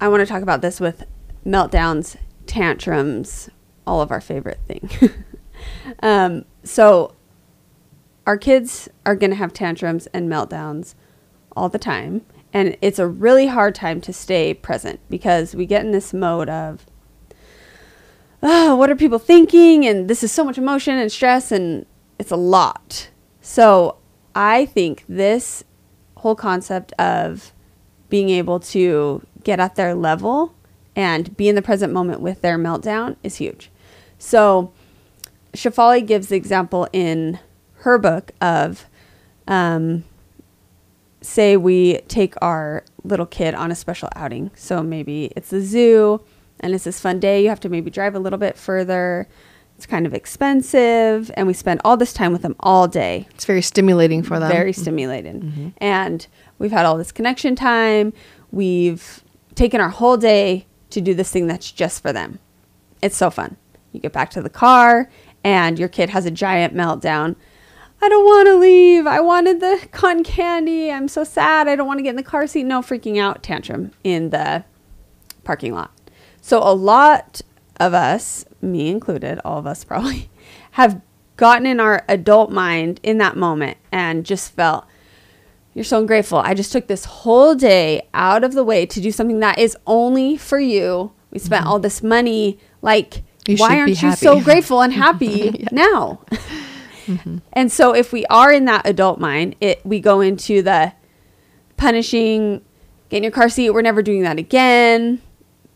I 0.00 0.08
want 0.08 0.20
to 0.20 0.26
talk 0.26 0.42
about 0.42 0.60
this 0.62 0.80
with 0.80 1.04
meltdowns, 1.44 2.16
tantrums, 2.46 3.50
all 3.86 4.00
of 4.00 4.10
our 4.10 4.20
favorite 4.20 4.60
thing. 4.66 4.90
um, 6.02 6.44
so 6.62 7.14
our 8.26 8.38
kids 8.38 8.88
are 9.04 9.16
going 9.16 9.30
to 9.30 9.36
have 9.36 9.52
tantrums 9.52 10.06
and 10.08 10.28
meltdowns 10.28 10.94
all 11.56 11.68
the 11.68 11.78
time, 11.78 12.24
and 12.52 12.76
it's 12.80 12.98
a 12.98 13.06
really 13.06 13.46
hard 13.46 13.74
time 13.74 14.00
to 14.02 14.12
stay 14.12 14.54
present 14.54 15.00
because 15.08 15.54
we 15.54 15.66
get 15.66 15.84
in 15.84 15.92
this 15.92 16.12
mode 16.12 16.48
of 16.48 16.86
oh, 18.42 18.74
what 18.76 18.90
are 18.90 18.96
people 18.96 19.18
thinking? 19.18 19.86
And 19.86 20.08
this 20.08 20.22
is 20.22 20.32
so 20.32 20.44
much 20.44 20.58
emotion 20.58 20.98
and 20.98 21.10
stress, 21.10 21.52
and 21.52 21.86
it's 22.18 22.30
a 22.30 22.36
lot. 22.36 23.10
So 23.40 23.96
I 24.34 24.66
think 24.66 25.04
this 25.08 25.64
whole 26.16 26.34
concept 26.34 26.92
of 26.98 27.52
being 28.08 28.30
able 28.30 28.60
to 28.60 29.24
get 29.44 29.60
at 29.60 29.76
their 29.76 29.94
level 29.94 30.54
and 30.96 31.36
be 31.36 31.48
in 31.48 31.54
the 31.54 31.62
present 31.62 31.92
moment 31.92 32.20
with 32.20 32.42
their 32.42 32.58
meltdown 32.58 33.16
is 33.22 33.36
huge. 33.36 33.70
So 34.18 34.72
Shefali 35.54 36.06
gives 36.06 36.28
the 36.28 36.36
example 36.36 36.88
in 36.92 37.38
her 37.76 37.98
book 37.98 38.32
of 38.40 38.86
um, 39.48 40.04
say 41.20 41.56
we 41.56 41.98
take 42.08 42.34
our 42.42 42.84
little 43.04 43.26
kid 43.26 43.54
on 43.54 43.70
a 43.70 43.74
special 43.74 44.08
outing. 44.16 44.50
So 44.54 44.82
maybe 44.82 45.32
it's 45.36 45.50
the 45.50 45.60
zoo 45.60 46.22
and 46.60 46.74
it's 46.74 46.84
this 46.84 47.00
fun 47.00 47.20
day. 47.20 47.42
You 47.42 47.48
have 47.48 47.60
to 47.60 47.68
maybe 47.68 47.90
drive 47.90 48.14
a 48.14 48.18
little 48.18 48.38
bit 48.38 48.56
further. 48.56 49.28
It's 49.76 49.86
kind 49.86 50.06
of 50.06 50.14
expensive. 50.14 51.30
And 51.34 51.46
we 51.46 51.52
spend 51.52 51.80
all 51.84 51.96
this 51.96 52.12
time 52.12 52.32
with 52.32 52.42
them 52.42 52.56
all 52.60 52.86
day. 52.86 53.26
It's 53.30 53.44
very 53.44 53.62
stimulating 53.62 54.22
for 54.22 54.38
them. 54.38 54.50
Very 54.50 54.72
stimulated. 54.72 55.40
Mm-hmm. 55.40 55.68
And 55.78 56.26
we've 56.58 56.72
had 56.72 56.84
all 56.86 56.98
this 56.98 57.12
connection 57.12 57.56
time. 57.56 58.12
We've 58.50 59.22
taken 59.54 59.80
our 59.80 59.88
whole 59.88 60.16
day 60.16 60.66
to 60.90 61.00
do 61.00 61.14
this 61.14 61.30
thing 61.30 61.46
that's 61.46 61.70
just 61.70 62.02
for 62.02 62.12
them. 62.12 62.38
It's 63.02 63.16
so 63.16 63.30
fun. 63.30 63.56
You 63.92 64.00
get 64.00 64.12
back 64.12 64.30
to 64.30 64.42
the 64.42 64.50
car 64.50 65.08
and 65.42 65.78
your 65.78 65.88
kid 65.88 66.10
has 66.10 66.26
a 66.26 66.30
giant 66.30 66.74
meltdown. 66.74 67.36
I 68.02 68.08
don't 68.08 68.24
want 68.24 68.46
to 68.48 68.54
leave. 68.56 69.06
I 69.06 69.20
wanted 69.20 69.60
the 69.60 69.86
cotton 69.92 70.24
candy. 70.24 70.90
I'm 70.90 71.08
so 71.08 71.22
sad. 71.22 71.68
I 71.68 71.76
don't 71.76 71.86
want 71.86 71.98
to 71.98 72.02
get 72.02 72.10
in 72.10 72.16
the 72.16 72.22
car 72.22 72.46
seat. 72.46 72.64
No 72.64 72.80
freaking 72.80 73.18
out 73.18 73.42
tantrum 73.42 73.92
in 74.02 74.30
the 74.30 74.64
parking 75.44 75.74
lot. 75.74 75.90
So 76.40 76.62
a 76.62 76.72
lot 76.72 77.42
of 77.78 77.92
us, 77.92 78.44
me 78.62 78.88
included, 78.88 79.40
all 79.44 79.58
of 79.58 79.66
us 79.66 79.84
probably, 79.84 80.30
have 80.72 81.00
gotten 81.36 81.66
in 81.66 81.80
our 81.80 82.04
adult 82.08 82.50
mind 82.50 83.00
in 83.02 83.18
that 83.18 83.36
moment 83.36 83.76
and 83.92 84.24
just 84.24 84.52
felt 84.52 84.86
you're 85.74 85.84
so 85.84 86.00
ungrateful. 86.00 86.38
I 86.38 86.54
just 86.54 86.72
took 86.72 86.88
this 86.88 87.04
whole 87.04 87.54
day 87.54 88.08
out 88.12 88.44
of 88.44 88.54
the 88.54 88.64
way 88.64 88.86
to 88.86 89.00
do 89.00 89.12
something 89.12 89.40
that 89.40 89.58
is 89.58 89.76
only 89.86 90.36
for 90.36 90.58
you. 90.58 91.12
We 91.30 91.38
spent 91.38 91.64
all 91.64 91.78
this 91.78 92.02
money. 92.02 92.58
Like, 92.82 93.22
You 93.46 93.56
why 93.56 93.78
aren't 93.78 94.02
you 94.02 94.12
so 94.12 94.40
grateful 94.40 94.82
and 94.82 94.92
happy 95.06 95.66
now? 95.70 96.20
Mm-hmm. 97.06 97.38
And 97.52 97.70
so 97.72 97.94
if 97.94 98.12
we 98.12 98.24
are 98.26 98.52
in 98.52 98.64
that 98.66 98.86
adult 98.86 99.18
mind, 99.20 99.56
it 99.60 99.84
we 99.84 100.00
go 100.00 100.20
into 100.20 100.62
the 100.62 100.92
punishing, 101.76 102.62
get 103.08 103.18
in 103.18 103.22
your 103.22 103.32
car 103.32 103.48
seat, 103.48 103.70
we're 103.70 103.82
never 103.82 104.02
doing 104.02 104.22
that 104.22 104.38
again 104.38 105.20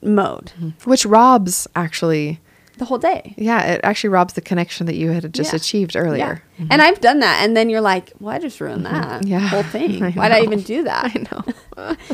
mode 0.02 0.52
mm-hmm. 0.60 0.90
Which 0.90 1.06
robs, 1.06 1.66
actually, 1.74 2.38
the 2.76 2.84
whole 2.84 2.98
day. 2.98 3.34
yeah, 3.38 3.62
it 3.72 3.80
actually 3.84 4.10
robs 4.10 4.34
the 4.34 4.42
connection 4.42 4.84
that 4.86 4.96
you 4.96 5.12
had 5.12 5.32
just 5.32 5.52
Yeah. 5.52 5.56
achieved 5.56 5.96
earlier. 5.96 6.42
Yeah. 6.58 6.62
Mm-hmm. 6.64 6.72
And 6.72 6.82
I've 6.82 7.00
done 7.00 7.20
that. 7.20 7.42
And 7.42 7.56
then 7.56 7.70
you're 7.70 7.80
like, 7.80 8.12
well, 8.20 8.34
I 8.34 8.38
just 8.38 8.60
ruined 8.60 8.84
that 8.84 9.20
Mm-hmm. 9.22 9.28
Yeah. 9.28 9.38
whole 9.38 9.62
thing. 9.62 10.00
Why 10.12 10.28
did 10.28 10.36
I 10.36 10.40
even 10.42 10.60
do 10.60 10.82
that? 10.84 11.04
I 11.76 11.86
know. 11.86 11.96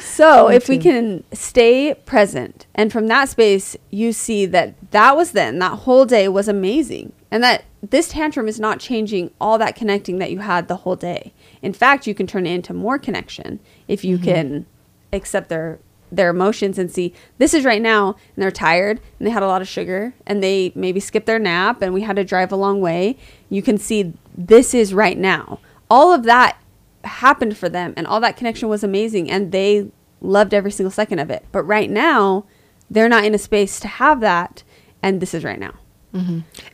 So 0.00 0.48
if 0.48 0.66
we 0.66 0.78
can 0.78 1.24
stay 1.34 1.92
present 1.92 2.64
and 2.74 2.90
from 2.90 3.06
that 3.08 3.28
space, 3.28 3.76
you 3.90 4.14
see 4.14 4.46
that 4.46 4.74
that 4.92 5.14
was 5.14 5.32
then, 5.32 5.58
that 5.58 5.80
whole 5.80 6.06
day 6.06 6.26
was 6.26 6.48
amazing. 6.48 7.12
And 7.30 7.42
that 7.42 7.64
this 7.90 8.08
tantrum 8.08 8.48
is 8.48 8.58
not 8.58 8.80
changing 8.80 9.30
all 9.40 9.58
that 9.58 9.76
connecting 9.76 10.18
that 10.18 10.30
you 10.30 10.40
had 10.40 10.68
the 10.68 10.76
whole 10.76 10.96
day. 10.96 11.32
In 11.62 11.72
fact, 11.72 12.06
you 12.06 12.14
can 12.14 12.26
turn 12.26 12.46
it 12.46 12.52
into 12.52 12.72
more 12.72 12.98
connection 12.98 13.60
if 13.86 14.04
you 14.04 14.16
mm-hmm. 14.16 14.24
can 14.24 14.66
accept 15.12 15.48
their 15.48 15.78
their 16.12 16.30
emotions 16.30 16.78
and 16.78 16.90
see 16.90 17.12
this 17.38 17.52
is 17.52 17.64
right 17.64 17.82
now 17.82 18.10
and 18.10 18.42
they're 18.42 18.50
tired 18.50 19.00
and 19.18 19.26
they 19.26 19.30
had 19.32 19.42
a 19.42 19.46
lot 19.46 19.60
of 19.60 19.66
sugar 19.66 20.14
and 20.24 20.40
they 20.40 20.70
maybe 20.76 21.00
skipped 21.00 21.26
their 21.26 21.38
nap 21.38 21.82
and 21.82 21.92
we 21.92 22.02
had 22.02 22.14
to 22.14 22.22
drive 22.22 22.52
a 22.52 22.56
long 22.56 22.80
way. 22.80 23.16
You 23.50 23.60
can 23.60 23.76
see 23.76 24.12
this 24.36 24.72
is 24.72 24.94
right 24.94 25.18
now. 25.18 25.58
All 25.90 26.12
of 26.12 26.22
that 26.22 26.58
happened 27.02 27.56
for 27.56 27.68
them 27.68 27.92
and 27.96 28.06
all 28.06 28.20
that 28.20 28.36
connection 28.36 28.68
was 28.68 28.84
amazing 28.84 29.28
and 29.28 29.50
they 29.50 29.90
loved 30.20 30.54
every 30.54 30.70
single 30.70 30.92
second 30.92 31.18
of 31.18 31.28
it. 31.28 31.44
But 31.50 31.64
right 31.64 31.90
now 31.90 32.44
they're 32.88 33.08
not 33.08 33.24
in 33.24 33.34
a 33.34 33.38
space 33.38 33.80
to 33.80 33.88
have 33.88 34.20
that 34.20 34.62
and 35.02 35.20
this 35.20 35.34
is 35.34 35.42
right 35.42 35.58
now 35.58 35.74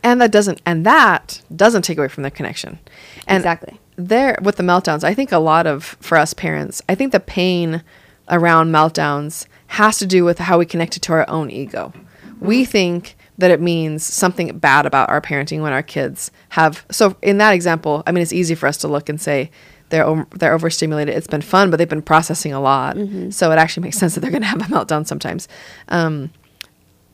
and 0.03 0.21
that 0.21 0.31
doesn't 0.31 0.61
and 0.65 0.85
that 0.85 1.41
doesn't 1.55 1.81
take 1.83 1.97
away 1.97 2.07
from 2.07 2.23
the 2.23 2.31
connection. 2.31 2.79
And 3.27 3.37
Exactly. 3.37 3.79
there 3.95 4.37
with 4.41 4.55
the 4.55 4.63
meltdowns 4.63 5.03
i 5.03 5.13
think 5.13 5.31
a 5.31 5.37
lot 5.37 5.67
of 5.67 5.97
for 6.01 6.17
us 6.17 6.33
parents 6.33 6.81
i 6.89 6.95
think 6.95 7.11
the 7.11 7.19
pain 7.19 7.83
around 8.29 8.71
meltdowns 8.71 9.45
has 9.67 9.97
to 9.99 10.05
do 10.05 10.23
with 10.25 10.39
how 10.39 10.57
we 10.57 10.65
connect 10.65 10.95
it 10.97 11.01
to 11.01 11.13
our 11.13 11.29
own 11.29 11.49
ego. 11.51 11.91
We 12.39 12.65
think 12.65 13.15
that 13.37 13.51
it 13.51 13.61
means 13.61 14.03
something 14.03 14.57
bad 14.59 14.85
about 14.85 15.09
our 15.09 15.21
parenting 15.21 15.61
when 15.61 15.73
our 15.73 15.83
kids 15.83 16.29
have 16.49 16.85
so 16.91 17.15
in 17.21 17.37
that 17.39 17.53
example 17.53 18.03
i 18.07 18.11
mean 18.11 18.21
it's 18.21 18.33
easy 18.33 18.55
for 18.55 18.67
us 18.67 18.77
to 18.77 18.87
look 18.87 19.09
and 19.09 19.19
say 19.21 19.49
they're 19.89 20.07
o- 20.07 20.25
they're 20.31 20.53
overstimulated. 20.55 21.13
It's 21.15 21.27
been 21.27 21.41
fun 21.41 21.69
but 21.69 21.77
they've 21.77 21.87
been 21.97 22.01
processing 22.01 22.51
a 22.51 22.59
lot. 22.59 22.97
So 23.29 23.51
it 23.51 23.57
actually 23.59 23.83
makes 23.83 23.97
sense 23.99 24.15
that 24.15 24.21
they're 24.21 24.31
going 24.31 24.41
to 24.41 24.47
have 24.47 24.61
a 24.61 24.65
meltdown 24.73 25.05
sometimes. 25.05 25.47
Um, 25.89 26.31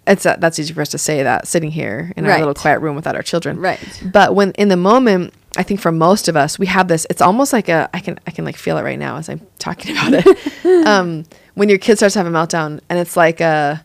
it's 0.09 0.25
uh, 0.25 0.35
that's 0.39 0.59
easy 0.59 0.73
for 0.73 0.81
us 0.81 0.89
to 0.89 0.97
say 0.97 1.23
that 1.23 1.47
sitting 1.47 1.71
here 1.71 2.11
in 2.17 2.25
our 2.25 2.37
little 2.39 2.53
quiet 2.53 2.79
room 2.79 2.95
without 2.95 3.15
our 3.15 3.21
children 3.23 3.57
Right. 3.59 3.79
but 4.11 4.35
when 4.35 4.51
in 4.53 4.67
the 4.67 4.75
moment 4.77 5.33
i 5.55 5.63
think 5.63 5.79
for 5.79 5.91
most 5.91 6.27
of 6.27 6.35
us 6.35 6.59
we 6.59 6.65
have 6.65 6.87
this 6.89 7.07
it's 7.09 7.21
almost 7.21 7.53
like 7.53 7.69
a 7.69 7.89
i 7.93 7.99
can 7.99 8.19
i 8.27 8.31
can 8.31 8.43
like 8.45 8.57
feel 8.57 8.77
it 8.77 8.83
right 8.83 8.99
now 8.99 9.15
as 9.17 9.29
i'm 9.29 9.41
talking 9.59 9.91
about 9.97 10.13
it 10.13 10.25
um 10.87 11.23
when 11.53 11.69
your 11.69 11.77
kid 11.77 11.95
starts 11.97 12.13
to 12.13 12.19
have 12.19 12.27
a 12.27 12.31
meltdown 12.31 12.79
and 12.89 12.99
it's 12.99 13.15
like 13.15 13.39
a 13.39 13.83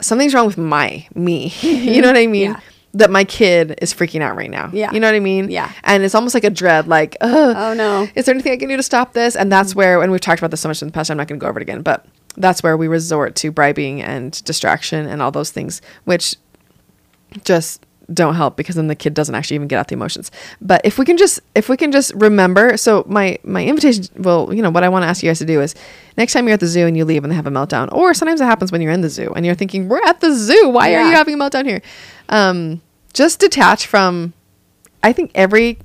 something's 0.00 0.34
wrong 0.34 0.46
with 0.46 0.58
my 0.58 1.06
me. 1.14 1.48
you 1.62 2.02
know 2.02 2.08
what 2.08 2.16
I 2.16 2.26
mean? 2.26 2.50
Yeah. 2.52 2.60
That 2.94 3.10
my 3.10 3.24
kid 3.24 3.78
is 3.80 3.94
freaking 3.94 4.20
out 4.20 4.36
right 4.36 4.50
now. 4.50 4.68
Yeah. 4.72 4.92
You 4.92 5.00
know 5.00 5.08
what 5.08 5.14
I 5.14 5.20
mean? 5.20 5.50
Yeah. 5.50 5.72
And 5.82 6.02
it's 6.02 6.14
almost 6.14 6.34
like 6.34 6.44
a 6.44 6.50
dread, 6.50 6.86
like, 6.88 7.16
Oh 7.22 7.74
no. 7.76 8.06
is 8.14 8.26
there 8.26 8.34
anything 8.34 8.52
I 8.52 8.56
can 8.56 8.68
do 8.68 8.76
to 8.76 8.82
stop 8.82 9.14
this? 9.14 9.34
And 9.34 9.50
that's 9.50 9.74
where, 9.74 10.02
and 10.02 10.12
we've 10.12 10.20
talked 10.20 10.40
about 10.40 10.50
this 10.50 10.60
so 10.60 10.68
much 10.68 10.82
in 10.82 10.88
the 10.88 10.92
past, 10.92 11.10
I'm 11.10 11.16
not 11.16 11.26
going 11.26 11.40
to 11.40 11.42
go 11.44 11.48
over 11.48 11.58
it 11.58 11.62
again, 11.62 11.80
but 11.82 12.04
that's 12.36 12.62
where 12.62 12.76
we 12.76 12.88
resort 12.88 13.34
to 13.36 13.50
bribing 13.50 14.02
and 14.02 14.42
distraction 14.44 15.06
and 15.06 15.22
all 15.22 15.30
those 15.30 15.50
things, 15.50 15.80
which 16.04 16.36
just 17.44 17.84
don't 18.12 18.34
help 18.34 18.56
because 18.56 18.76
then 18.76 18.86
the 18.86 18.94
kid 18.94 19.14
doesn't 19.14 19.34
actually 19.34 19.54
even 19.54 19.66
get 19.68 19.78
out 19.78 19.88
the 19.88 19.94
emotions. 19.94 20.30
But 20.60 20.82
if 20.84 20.98
we 20.98 21.04
can 21.04 21.16
just, 21.16 21.40
if 21.54 21.68
we 21.68 21.76
can 21.76 21.90
just 21.90 22.12
remember, 22.14 22.76
so 22.76 23.04
my, 23.08 23.38
my 23.44 23.64
invitation, 23.64 24.04
well, 24.16 24.52
you 24.52 24.62
know, 24.62 24.70
what 24.70 24.84
I 24.84 24.88
want 24.88 25.04
to 25.04 25.06
ask 25.06 25.22
you 25.22 25.30
guys 25.30 25.38
to 25.38 25.46
do 25.46 25.62
is 25.62 25.74
next 26.16 26.32
time 26.34 26.46
you're 26.46 26.54
at 26.54 26.60
the 26.60 26.66
zoo 26.66 26.86
and 26.86 26.96
you 26.96 27.04
leave 27.04 27.24
and 27.24 27.30
they 27.30 27.36
have 27.36 27.46
a 27.46 27.50
meltdown, 27.50 27.90
or 27.92 28.12
sometimes 28.12 28.40
it 28.40 28.44
happens 28.44 28.70
when 28.70 28.82
you're 28.82 28.92
in 28.92 29.00
the 29.00 29.08
zoo 29.08 29.32
and 29.34 29.46
you're 29.46 29.54
thinking, 29.54 29.88
we're 29.88 30.02
at 30.04 30.20
the 30.20 30.34
zoo. 30.34 30.68
Why 30.68 30.94
are 30.94 31.08
you 31.08 31.12
having 31.12 31.34
a 31.34 31.38
meltdown 31.38 31.64
here? 31.66 31.80
Um, 32.28 32.82
just 33.14 33.40
detach 33.40 33.86
from 33.86 34.34
I 35.02 35.12
think 35.12 35.30
every 35.34 35.78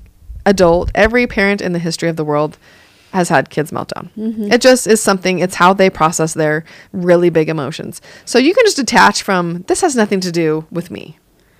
adult, 0.46 0.92
every 0.96 1.28
parent 1.28 1.62
in 1.62 1.74
the 1.74 1.80
history 1.80 2.10
of 2.10 2.16
the 2.16 2.24
world 2.24 2.58
has 3.12 3.30
had 3.30 3.50
kids 3.50 3.72
meltdown. 3.72 4.10
It 4.54 4.62
just 4.62 4.86
is 4.88 5.02
something, 5.02 5.40
it's 5.40 5.56
how 5.56 5.74
they 5.74 5.90
process 5.90 6.34
their 6.34 6.64
really 6.94 7.30
big 7.30 7.50
emotions. 7.50 8.02
So 8.26 8.38
you 8.40 8.54
can 8.54 8.66
just 8.66 8.78
detach 8.78 9.22
from 9.24 9.64
this 9.68 9.82
has 9.82 9.96
nothing 9.96 10.20
to 10.22 10.32
do 10.32 10.66
with 10.72 10.92
me. 10.92 11.18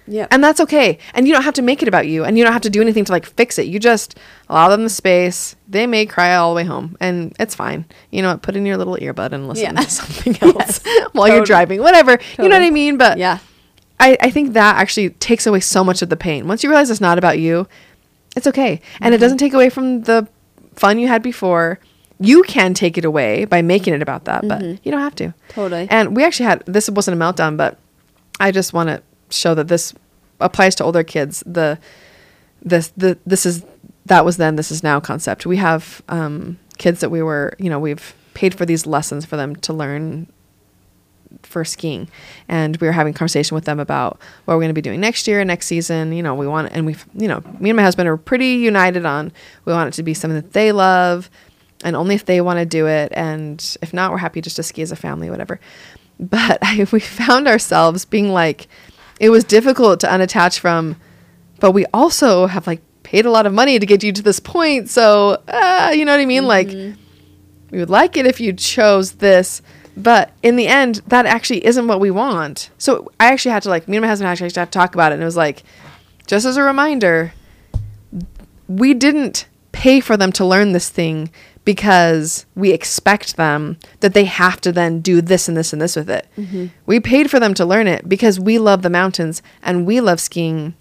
Yep. 0.08 0.30
And 0.32 0.44
that's 0.44 0.60
okay. 0.62 0.98
And 1.14 1.28
you 1.28 1.34
don't 1.34 1.44
have 1.44 1.54
to 1.56 1.62
make 1.62 1.84
it 1.84 1.88
about 1.88 2.08
you 2.08 2.24
and 2.24 2.36
you 2.36 2.44
don't 2.44 2.54
have 2.54 2.64
to 2.64 2.70
do 2.72 2.82
anything 2.82 3.06
to 3.06 3.12
like 3.12 3.26
fix 3.28 3.60
it. 3.60 3.68
You 3.68 3.78
just 3.80 4.18
allow 4.50 4.68
them 4.70 4.84
the 4.84 4.90
space. 4.90 5.56
They 5.68 5.86
may 5.86 6.08
cry 6.08 6.34
all 6.36 6.50
the 6.52 6.56
way 6.56 6.64
home 6.64 6.98
and 7.00 7.36
it's 7.40 7.54
fine. 7.54 7.86
You 8.10 8.24
know 8.24 8.32
what? 8.32 8.42
Put 8.42 8.56
in 8.56 8.66
your 8.66 8.78
little 8.78 8.96
earbud 8.96 9.34
and 9.34 9.48
listen 9.48 9.76
Yeah. 9.76 9.82
to 9.84 9.90
something 9.90 10.38
else 10.42 10.82
while 11.12 11.28
you're 11.28 11.46
driving, 11.46 11.82
whatever. 11.82 12.18
You 12.40 12.50
know 12.50 12.56
what 12.58 12.64
I 12.66 12.72
mean? 12.72 12.98
But 12.98 13.20
yeah. 13.20 13.38
I, 14.00 14.18
I 14.22 14.32
think 14.32 14.54
that 14.54 14.78
actually 14.78 15.12
takes 15.12 15.46
away 15.46 15.60
so 15.60 15.84
much 15.84 16.02
of 16.02 16.10
the 16.10 16.18
pain. 16.18 16.48
Once 16.48 16.64
you 16.64 16.70
realize 16.70 16.90
it's 16.90 17.02
not 17.02 17.18
about 17.20 17.38
you, 17.38 17.68
it's 18.36 18.48
okay. 18.48 18.82
And 19.02 19.14
it 19.14 19.18
Mm-hmm. 19.18 19.22
doesn't 19.22 19.38
take 19.40 19.54
away 19.54 19.70
from 19.70 20.02
the 20.04 20.28
fun 20.80 20.98
you 20.98 21.08
had 21.08 21.22
before. 21.22 21.80
You 22.22 22.44
can 22.44 22.74
take 22.74 22.98
it 22.98 23.06
away 23.06 23.46
by 23.46 23.62
making 23.62 23.94
it 23.94 24.02
about 24.02 24.26
that, 24.26 24.48
but 24.48 24.62
you 24.62 24.92
don't 24.92 25.00
have 25.00 25.16
to. 25.16 25.26
Mm-hmm. 25.26 25.52
Totally. 25.54 25.88
And 25.90 26.16
we 26.16 26.24
actually 26.24 26.48
had 26.48 26.66
this 26.66 26.90
wasn't 26.90 27.22
a 27.22 27.24
meltdown, 27.24 27.56
but 27.56 27.78
I 28.40 28.52
just 28.52 28.74
want 28.74 28.90
to 28.90 29.02
show 29.30 29.56
that 29.56 29.68
this 29.68 29.94
applies 30.40 30.76
to 30.76 30.84
older 30.84 31.04
kids. 31.04 31.44
The 31.46 31.80
this 32.62 32.90
the 32.98 33.18
this 33.26 33.46
is 33.46 33.64
that 34.06 34.26
was 34.26 34.38
then 34.38 34.56
this 34.56 34.72
is 34.72 34.84
now 34.84 35.00
concept. 35.00 35.46
We 35.46 35.58
have 35.58 36.02
um, 36.10 36.60
kids 36.78 37.00
that 37.02 37.10
we 37.10 37.22
were 37.22 37.54
you 37.58 37.70
know 37.70 37.80
we've 37.80 38.14
paid 38.34 38.54
for 38.54 38.66
these 38.66 38.86
lessons 38.86 39.26
for 39.26 39.38
them 39.38 39.56
to 39.58 39.74
learn 39.74 40.28
for 41.44 41.64
skiing. 41.64 42.10
And 42.48 42.78
we 42.78 42.88
were 42.88 42.94
having 42.94 43.14
conversation 43.14 43.56
with 43.56 43.66
them 43.66 43.80
about 43.80 44.20
what 44.46 44.56
we're 44.56 44.62
going 44.62 44.70
to 44.70 44.74
be 44.74 44.82
doing 44.82 45.00
next 45.00 45.28
year 45.28 45.44
next 45.46 45.68
season 45.68 46.12
you 46.12 46.24
know 46.24 46.36
we 46.36 46.48
want 46.48 46.72
and 46.72 46.86
we've 46.86 47.06
you 47.14 47.28
know 47.28 47.42
me 47.60 47.70
and 47.70 47.78
my 47.78 47.84
husband 47.84 48.08
are 48.08 48.18
pretty 48.18 48.54
united 48.54 49.06
on 49.06 49.32
we 49.66 49.74
want 49.74 49.88
it 49.88 49.94
to 49.94 50.04
be 50.04 50.14
something 50.14 50.40
that 50.42 50.54
they 50.54 50.72
love 50.72 51.30
and 51.84 51.96
only 51.96 52.16
if 52.16 52.26
they 52.26 52.42
want 52.42 52.60
to 52.60 52.66
do 52.66 52.88
it 52.88 53.12
and 53.16 53.78
if 53.82 53.94
not 53.94 54.12
we're 54.12 54.18
happy 54.18 54.42
just 54.42 54.56
to 54.56 54.64
ski 54.64 54.82
as 54.82 54.92
a 54.92 54.96
family 54.96 55.30
whatever. 55.30 55.60
But 56.20 56.60
I, 56.62 56.86
we 56.92 57.00
found 57.00 57.48
ourselves 57.48 58.06
being 58.06 58.30
like 58.30 58.68
it 59.20 59.30
was 59.30 59.44
difficult 59.44 60.00
to 60.02 60.08
unattach 60.08 60.60
from 60.60 60.96
but 61.60 61.72
we 61.72 61.86
also 61.94 62.48
have 62.48 62.68
like 62.68 62.82
paid 63.04 63.26
a 63.26 63.32
lot 63.32 63.46
of 63.46 63.54
money 63.54 63.80
to 63.80 63.86
get 63.86 64.04
you 64.04 64.12
to 64.12 64.22
this 64.22 64.40
point 64.40 64.90
so 64.90 65.42
uh, 65.48 65.92
you 65.96 66.06
know 66.06 66.12
what 66.12 66.22
i 66.22 66.26
mean? 66.26 66.46
Like 66.46 66.70
we 67.72 67.78
would 67.78 67.90
like 67.90 68.18
it 68.18 68.26
if 68.26 68.40
you 68.40 68.54
chose 68.54 69.14
this 69.14 69.62
but 70.02 70.32
in 70.42 70.56
the 70.56 70.68
end 70.68 71.02
that 71.08 71.26
actually 71.26 71.64
isn't 71.66 71.88
what 71.88 72.00
we 72.00 72.10
want 72.10 72.70
so 72.78 73.12
i 73.20 73.32
actually 73.32 73.52
had 73.52 73.64
to 73.64 73.70
like 73.70 73.88
me 73.88 73.98
and 73.98 74.02
my 74.02 74.08
husband 74.08 74.28
actually 74.28 74.46
had 74.46 74.54
to 74.54 74.66
talk 74.66 74.94
about 74.94 75.12
it 75.12 75.16
and 75.16 75.22
it 75.22 75.26
was 75.26 75.38
like 75.38 75.64
just 76.28 76.46
as 76.46 76.58
a 76.58 76.64
reminder 76.64 77.34
we 78.68 78.94
didn't 78.94 79.48
pay 79.72 80.00
for 80.00 80.16
them 80.16 80.32
to 80.32 80.46
learn 80.46 80.72
this 80.72 80.90
thing 80.90 81.30
because 81.66 82.46
we 82.56 82.72
expect 82.72 83.36
them 83.36 83.78
that 84.00 84.14
they 84.14 84.26
have 84.26 84.60
to 84.62 84.72
then 84.72 85.02
do 85.02 85.22
this 85.22 85.48
and 85.48 85.56
this 85.56 85.74
and 85.74 85.82
this 85.82 85.96
with 85.96 86.10
it. 86.10 86.28
Mm-hmm. 86.38 86.68
We 86.86 87.00
paid 87.00 87.30
for 87.30 87.40
them 87.40 87.54
to 87.56 87.66
learn 87.66 87.88
it 87.88 88.10
because 88.10 88.40
we 88.40 88.58
love 88.58 88.82
the 88.82 88.90
mountains 88.90 89.42
and 89.62 89.86
we 89.86 90.02
love 90.02 90.20
skiing 90.20 90.74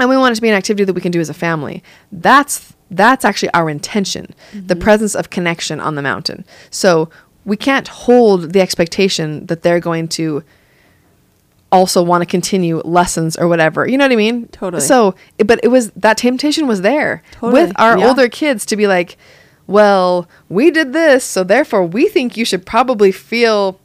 and 0.00 0.08
we 0.08 0.16
want 0.16 0.32
it 0.32 0.36
to 0.36 0.42
be 0.42 0.48
an 0.48 0.54
activity 0.54 0.84
that 0.84 0.94
we 0.94 1.00
can 1.00 1.12
do 1.12 1.20
as 1.20 1.28
a 1.28 1.34
family. 1.34 1.82
That's 2.10 2.72
that's 2.90 3.24
actually 3.24 3.52
our 3.54 3.70
intention, 3.70 4.34
the 4.52 4.74
mm-hmm. 4.74 4.82
presence 4.82 5.14
of 5.14 5.30
connection 5.30 5.80
on 5.80 5.94
the 5.94 6.02
mountain. 6.02 6.44
So 6.70 7.08
we 7.44 7.56
can't 7.56 7.88
hold 7.88 8.52
the 8.52 8.60
expectation 8.60 9.46
that 9.46 9.62
they're 9.62 9.80
going 9.80 10.08
to 10.08 10.42
also 11.72 12.02
want 12.02 12.20
to 12.22 12.26
continue 12.26 12.80
lessons 12.84 13.36
or 13.36 13.48
whatever. 13.48 13.88
You 13.88 13.96
know 13.96 14.04
what 14.04 14.12
I 14.12 14.16
mean? 14.16 14.46
Totally. 14.48 14.82
So, 14.82 15.14
but 15.38 15.58
it 15.62 15.68
was 15.68 15.90
that 15.92 16.18
temptation 16.18 16.66
was 16.66 16.82
there 16.82 17.22
Totally, 17.32 17.52
with 17.52 17.72
our 17.80 17.98
yeah. 17.98 18.06
older 18.06 18.28
kids 18.28 18.66
to 18.66 18.76
be 18.76 18.86
like, 18.86 19.16
well, 19.66 20.28
we 20.48 20.70
did 20.70 20.92
this, 20.92 21.24
so 21.24 21.42
therefore 21.42 21.84
we 21.84 22.08
think 22.08 22.36
you 22.36 22.44
should 22.44 22.66
probably 22.66 23.10
feel 23.10 23.80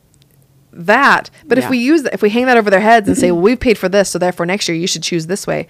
that. 0.73 1.29
But 1.45 1.57
if 1.57 1.69
we 1.69 1.77
use 1.77 2.03
that, 2.03 2.13
if 2.13 2.21
we 2.21 2.29
hang 2.29 2.45
that 2.45 2.57
over 2.57 2.69
their 2.69 2.81
heads 2.81 3.07
and 3.07 3.17
say, 3.17 3.31
well, 3.31 3.41
we've 3.41 3.59
paid 3.59 3.77
for 3.77 3.89
this, 3.89 4.09
so 4.09 4.19
therefore 4.19 4.45
next 4.45 4.67
year 4.67 4.77
you 4.77 4.87
should 4.87 5.03
choose 5.03 5.27
this 5.27 5.47
way. 5.47 5.67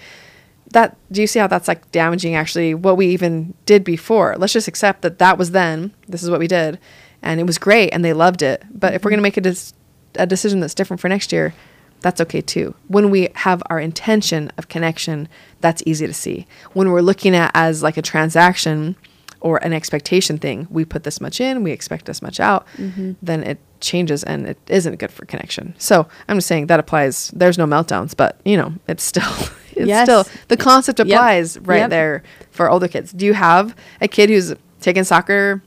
That 0.71 0.97
do 1.12 1.21
you 1.21 1.28
see 1.28 1.39
how 1.39 1.47
that's 1.47 1.67
like 1.67 1.91
damaging 1.91 2.36
actually 2.36 2.73
what 2.73 2.97
we 2.97 3.08
even 3.08 3.54
did 3.65 3.84
before? 3.84 4.36
Let's 4.38 4.54
just 4.54 4.67
accept 4.67 5.02
that 5.04 5.19
that 5.19 5.38
was 5.38 5.52
then. 5.52 5.93
This 6.08 6.23
is 6.23 6.30
what 6.30 6.39
we 6.39 6.47
did, 6.47 6.80
and 7.22 7.40
it 7.40 7.46
was 7.46 7.58
great, 7.58 7.90
and 7.90 8.04
they 8.04 8.14
loved 8.14 8.42
it. 8.42 8.64
But 8.72 8.94
if 8.94 9.04
we're 9.04 9.12
gonna 9.12 9.18
mm-hmm. 9.20 9.24
make 9.24 9.38
a 9.38 9.42
dis- 9.42 9.74
a 10.16 10.26
decision 10.26 10.60
that's 10.60 10.74
different 10.74 11.00
for 11.00 11.10
next 11.10 11.32
year, 11.32 11.54
that's 12.02 12.22
okay 12.22 12.42
too. 12.42 12.76
When 12.88 13.10
we 13.10 13.30
have 13.36 13.64
our 13.70 13.80
intention 13.80 14.52
of 14.58 14.68
connection, 14.68 15.28
that's 15.62 15.82
easy 15.86 16.08
to 16.08 16.14
see. 16.14 16.48
When 16.74 16.92
we're 16.92 17.02
looking 17.02 17.36
at 17.36 17.52
as 17.54 17.82
like 17.84 17.98
a 17.98 18.02
transaction 18.02 18.96
or 19.40 19.58
an 19.64 19.74
expectation 19.74 20.38
thing, 20.38 20.68
we 20.70 20.86
put 20.86 21.04
this 21.04 21.22
much 21.22 21.40
in, 21.42 21.64
we 21.64 21.72
expect 21.72 22.06
this 22.06 22.22
much 22.22 22.40
out, 22.40 22.66
mm-hmm. 22.78 23.14
then 23.22 23.44
it 23.44 23.60
changes 23.80 24.24
and 24.24 24.48
it 24.48 24.58
isn't 24.68 24.98
good 24.98 25.12
for 25.12 25.26
connection. 25.26 25.76
So 25.78 26.08
I'm 26.28 26.38
just 26.38 26.48
saying 26.48 26.68
that 26.68 26.80
applies. 26.80 27.30
There's 27.30 27.58
no 27.58 27.66
meltdowns, 27.66 28.16
but 28.16 28.40
you 28.46 28.58
know, 28.58 28.74
it's 28.88 29.04
still 29.04 29.24
it's 29.72 29.88
Yes. 29.88 30.06
still 30.06 30.26
the 30.48 30.58
concept 30.58 31.00
Yep. 31.00 31.08
applies 31.08 31.60
right 31.60 31.80
Yep. 31.80 31.90
there 31.90 32.24
for 32.52 32.70
older 32.70 32.88
kids. 32.88 33.12
Do 33.12 33.26
you 33.26 33.34
have 33.34 33.76
a 34.02 34.08
kid 34.08 34.30
who's 34.30 34.54
taken 34.82 35.04
soccer 35.04 35.62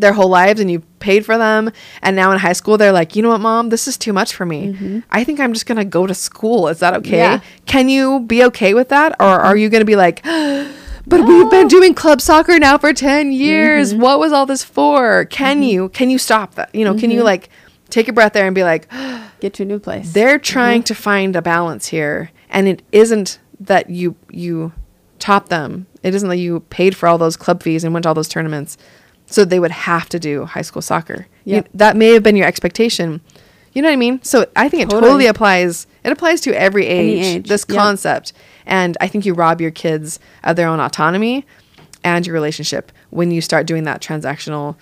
their 0.00 0.12
whole 0.12 0.28
lives 0.28 0.60
and 0.60 0.70
you 0.70 0.80
paid 1.00 1.24
for 1.24 1.38
them. 1.38 1.70
And 2.02 2.16
now 2.16 2.32
in 2.32 2.38
high 2.38 2.52
school 2.52 2.76
they're 2.76 2.92
like 2.92 3.16
you 3.16 3.22
know 3.22 3.30
what 3.30 3.40
mom? 3.40 3.68
This 3.68 3.88
is 3.88 3.96
too 3.96 4.12
much 4.12 4.34
for 4.34 4.46
me. 4.46 4.72
Mm-hmm. 4.72 5.00
I 5.10 5.24
think 5.24 5.40
i'm 5.40 5.52
just 5.52 5.66
going 5.66 5.78
to 5.78 5.84
go 5.84 6.06
to 6.06 6.14
school. 6.14 6.68
Is 6.68 6.80
that 6.80 6.94
okay? 6.94 7.18
Yeah. 7.18 7.40
can 7.66 7.88
you 7.88 8.20
be 8.20 8.44
okay 8.44 8.74
with 8.74 8.88
that? 8.88 9.16
Or 9.20 9.40
are 9.40 9.56
you 9.56 9.68
going 9.68 9.80
to 9.80 9.86
be 9.86 9.96
like 9.96 10.22
but 10.24 11.26
we've 11.26 11.50
been 11.50 11.68
doing 11.68 11.94
club 11.94 12.20
soccer 12.20 12.58
now 12.58 12.76
for 12.76 12.92
10 12.92 13.32
years. 13.32 13.92
Mm-hmm. 13.92 14.02
What 14.02 14.18
was 14.18 14.32
all 14.32 14.46
this 14.46 14.64
for? 14.64 15.24
Can 15.26 15.56
mm-hmm. 15.56 15.62
you 15.64 15.88
can 15.90 16.10
you 16.10 16.18
stop 16.18 16.54
that? 16.54 16.74
You 16.74 16.84
know 16.84 16.94
can 16.94 17.10
you 17.10 17.22
like 17.22 17.48
take 17.90 18.08
a 18.08 18.12
breath 18.12 18.32
there 18.32 18.46
and 18.46 18.54
be 18.54 18.64
like 18.64 18.90
Get 19.40 19.54
to 19.54 19.62
a 19.62 19.66
new 19.66 19.78
place. 19.78 20.12
they're 20.12 20.38
trying 20.38 20.82
to 20.84 20.94
find 20.94 21.36
a 21.36 21.42
balance 21.42 21.88
here. 21.88 22.30
And 22.50 22.66
it 22.66 22.82
isn't 22.92 23.38
that 23.60 23.90
you 23.90 24.16
you 24.30 24.72
taught 25.18 25.48
them. 25.48 25.86
It 26.02 26.14
isn't 26.14 26.28
that 26.28 26.36
you 26.36 26.60
paid 26.70 26.96
for 26.96 27.08
all 27.08 27.18
those 27.18 27.36
club 27.36 27.62
fees 27.62 27.84
and 27.84 27.92
went 27.92 28.04
to 28.04 28.08
all 28.08 28.14
those 28.14 28.28
tournaments 28.28 28.78
so 29.30 29.44
they 29.44 29.60
would 29.60 29.70
have 29.70 30.08
to 30.08 30.18
do 30.18 30.44
high 30.46 30.62
school 30.62 30.82
soccer 30.82 31.26
You- 31.44 31.64
that 31.74 31.96
may 31.96 32.08
have 32.14 32.22
been 32.22 32.36
your 32.36 32.46
expectation 32.46 33.20
you 33.72 33.82
know 33.82 33.88
what 33.88 33.92
i 33.92 33.96
mean 33.96 34.20
so 34.22 34.46
i 34.56 34.68
think 34.68 34.82
it 34.82 34.90
totally, 34.90 35.08
Totally. 35.10 35.26
applies 35.26 35.86
it 36.04 36.10
applies 36.12 36.40
to 36.42 36.58
every 36.58 36.86
age, 36.86 37.24
age, 37.24 37.48
this 37.48 37.64
yep. 37.68 37.78
concept 37.78 38.32
and 38.66 38.96
i 39.00 39.06
think 39.08 39.26
you 39.26 39.34
rob 39.34 39.60
your 39.60 39.70
kids 39.70 40.18
of 40.44 40.56
their 40.56 40.66
own 40.68 40.80
autonomy 40.80 41.44
and 42.04 42.26
your 42.26 42.34
relationship 42.34 42.90
when 43.10 43.30
you 43.30 43.40
start 43.40 43.66
doing 43.66 43.84
that 43.84 44.00
transactional 44.00 44.76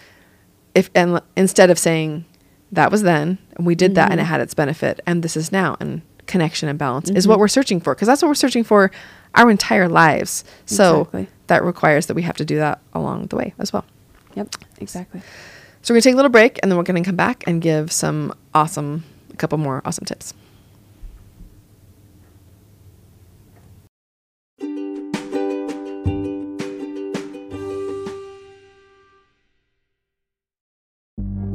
if 0.75 0.91
and 0.95 1.21
instead 1.37 1.69
of 1.71 1.79
saying 1.79 2.25
that 2.73 2.91
was 2.91 3.03
then 3.03 3.39
and 3.57 3.67
we 3.67 3.75
did 3.75 3.95
that 3.97 4.05
Mm-hmm. 4.07 4.13
and 4.13 4.21
it 4.21 4.25
had 4.25 4.41
its 4.41 4.55
benefit 4.55 5.01
and 5.07 5.23
this 5.23 5.37
is 5.37 5.51
now 5.53 5.77
and 5.81 6.03
connection 6.27 6.69
and 6.69 6.79
balance 6.79 7.09
is 7.11 7.25
Mm-hmm. 7.25 7.31
what 7.31 7.39
we're 7.39 7.49
searching 7.49 7.81
for 7.81 7.95
because 7.95 8.07
that's 8.09 8.23
what 8.23 8.29
we're 8.29 8.35
searching 8.35 8.65
for 8.65 8.91
our 9.35 9.51
entire 9.51 9.89
lives 9.89 10.45
so 10.65 11.01
Exactly. 11.03 11.29
that 11.49 11.65
requires 11.65 12.07
that 12.07 12.15
we 12.15 12.23
have 12.23 12.37
to 12.37 12.45
do 12.45 12.57
that 12.57 12.81
along 12.95 13.27
the 13.27 13.37
way 13.37 13.53
as 13.59 13.73
well 13.73 13.85
Yep. 14.37 14.55
Exactly. 14.79 15.21
so 15.83 15.93
we're 15.93 15.97
going 15.97 16.03
to 16.03 16.09
take 16.09 16.15
a 16.15 16.17
little 16.17 16.31
break 16.31 16.61
and 16.63 16.71
then 16.71 16.77
we're 16.77 16.85
going 16.85 17.03
to 17.03 17.07
come 17.07 17.17
back 17.17 17.43
and 17.47 17.61
give 17.61 17.91
some 17.91 18.33
awesome 18.55 19.03
a 19.33 19.37
couple 19.37 19.59
more 19.59 19.83
awesome 19.85 20.05
tips 20.05 20.33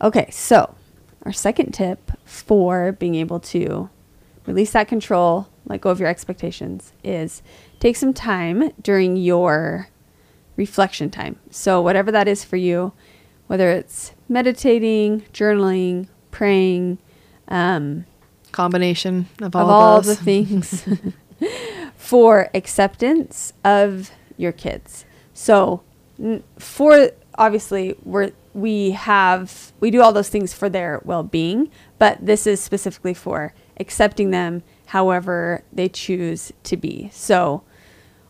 Okay, 0.00 0.28
so 0.30 0.74
our 1.24 1.32
second 1.32 1.72
tip 1.72 2.12
for 2.24 2.92
being 2.92 3.14
able 3.16 3.40
to 3.40 3.90
release 4.46 4.70
that 4.72 4.88
control, 4.88 5.48
let 5.66 5.80
go 5.80 5.90
of 5.90 5.98
your 6.00 6.08
expectations, 6.08 6.92
is 7.02 7.42
take 7.80 7.96
some 7.96 8.14
time 8.14 8.70
during 8.80 9.16
your 9.16 9.88
reflection 10.56 11.10
time. 11.10 11.38
So, 11.50 11.80
whatever 11.80 12.10
that 12.12 12.28
is 12.28 12.44
for 12.44 12.56
you, 12.56 12.92
whether 13.46 13.70
it's 13.70 14.12
meditating, 14.28 15.22
journaling, 15.32 16.08
praying, 16.30 16.98
um, 17.48 18.06
Combination 18.52 19.28
of 19.42 19.54
all 19.54 19.62
of 19.62 19.70
all 19.70 20.00
the 20.00 20.16
things 20.16 20.86
for 21.96 22.48
acceptance 22.54 23.52
of 23.64 24.10
your 24.36 24.52
kids. 24.52 25.04
So, 25.34 25.82
n- 26.18 26.42
for 26.58 27.10
obviously, 27.36 27.96
we're 28.04 28.32
we 28.58 28.90
have 28.90 29.72
we 29.80 29.90
do 29.90 30.02
all 30.02 30.12
those 30.12 30.28
things 30.28 30.52
for 30.52 30.68
their 30.68 31.00
well-being, 31.04 31.70
but 31.98 32.18
this 32.24 32.46
is 32.46 32.60
specifically 32.60 33.14
for 33.14 33.54
accepting 33.78 34.30
them 34.30 34.62
however 34.86 35.62
they 35.72 35.88
choose 35.88 36.52
to 36.64 36.76
be. 36.76 37.08
So, 37.12 37.62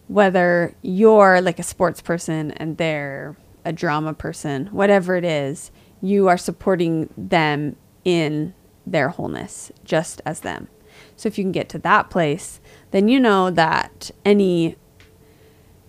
whether 0.07 0.75
you're 0.83 1.41
like 1.41 1.59
a 1.59 1.62
sports 1.62 2.01
person 2.03 2.51
and 2.53 2.77
they're 2.77 3.37
a 3.64 3.73
drama 3.73 4.14
person, 4.14 4.67
whatever 4.67 5.17
it 5.17 5.25
is, 5.25 5.71
you 6.01 6.29
are 6.29 6.38
supporting 6.38 7.12
them 7.17 7.77
in 8.05 8.55
their 8.87 9.09
wholeness 9.09 9.73
just 9.85 10.21
as 10.25 10.41
them. 10.41 10.69
So 11.17 11.27
if 11.27 11.38
you 11.38 11.45
can 11.45 11.53
get 11.53 11.69
to 11.71 11.79
that 11.81 12.11
place, 12.11 12.61
then 12.91 13.09
you 13.09 13.21
know 13.21 13.51
that 13.51 14.11
any 14.25 14.77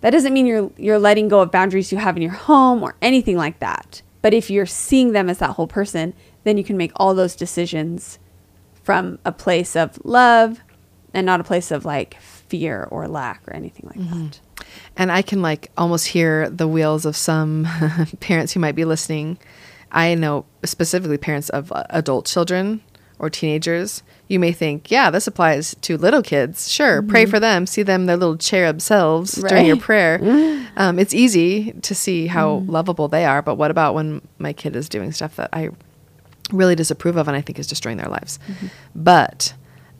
that 0.00 0.10
doesn't 0.10 0.32
mean 0.32 0.46
you're 0.46 0.70
you're 0.76 0.98
letting 0.98 1.28
go 1.28 1.40
of 1.40 1.50
boundaries 1.50 1.92
you 1.92 1.98
have 1.98 2.16
in 2.16 2.22
your 2.22 2.32
home 2.32 2.82
or 2.82 2.96
anything 3.02 3.36
like 3.36 3.60
that. 3.60 4.02
But 4.22 4.34
if 4.34 4.50
you're 4.50 4.66
seeing 4.66 5.12
them 5.12 5.30
as 5.30 5.38
that 5.38 5.50
whole 5.50 5.66
person, 5.66 6.14
then 6.44 6.58
you 6.58 6.64
can 6.64 6.76
make 6.76 6.92
all 6.96 7.14
those 7.14 7.36
decisions 7.36 8.18
from 8.82 9.18
a 9.24 9.32
place 9.32 9.76
of 9.76 9.98
love 10.04 10.60
and 11.12 11.26
not 11.26 11.40
a 11.40 11.44
place 11.44 11.70
of 11.70 11.84
like 11.84 12.20
fear 12.20 12.86
or 12.90 13.08
lack 13.08 13.46
or 13.46 13.54
anything 13.54 13.86
like 13.86 13.98
that. 14.10 14.40
And 14.96 15.10
I 15.10 15.22
can 15.22 15.42
like 15.42 15.70
almost 15.76 16.08
hear 16.08 16.48
the 16.50 16.68
wheels 16.68 17.04
of 17.06 17.16
some 17.16 17.66
parents 18.20 18.52
who 18.52 18.60
might 18.60 18.74
be 18.74 18.84
listening. 18.84 19.38
I 19.92 20.14
know 20.14 20.44
specifically 20.64 21.18
parents 21.18 21.48
of 21.48 21.72
uh, 21.72 21.84
adult 21.90 22.26
children 22.26 22.82
or 23.18 23.30
teenagers. 23.30 24.02
You 24.30 24.38
may 24.38 24.52
think, 24.52 24.92
yeah, 24.92 25.10
this 25.10 25.26
applies 25.26 25.74
to 25.80 25.96
little 25.98 26.22
kids. 26.22 26.70
Sure, 26.70 27.02
pray 27.02 27.26
for 27.26 27.40
them, 27.40 27.66
see 27.66 27.82
them 27.82 28.06
their 28.06 28.16
little 28.16 28.36
cherub 28.36 28.80
selves 28.80 29.32
during 29.32 29.66
your 29.66 29.76
prayer. 29.76 30.20
Um, 30.76 31.00
it's 31.00 31.12
easy 31.12 31.72
to 31.72 31.94
see 31.96 32.28
how 32.28 32.62
lovable 32.66 33.08
they 33.08 33.24
are, 33.24 33.42
but 33.42 33.56
what 33.56 33.72
about 33.72 33.92
when 33.94 34.22
my 34.38 34.52
kid 34.52 34.76
is 34.76 34.88
doing 34.88 35.10
stuff 35.10 35.34
that 35.34 35.50
I 35.52 35.70
really 36.52 36.76
disapprove 36.76 37.16
of 37.16 37.26
and 37.26 37.36
I 37.36 37.40
think 37.40 37.58
is 37.58 37.66
destroying 37.66 37.96
their 37.96 38.08
lives? 38.08 38.38
But 38.94 39.52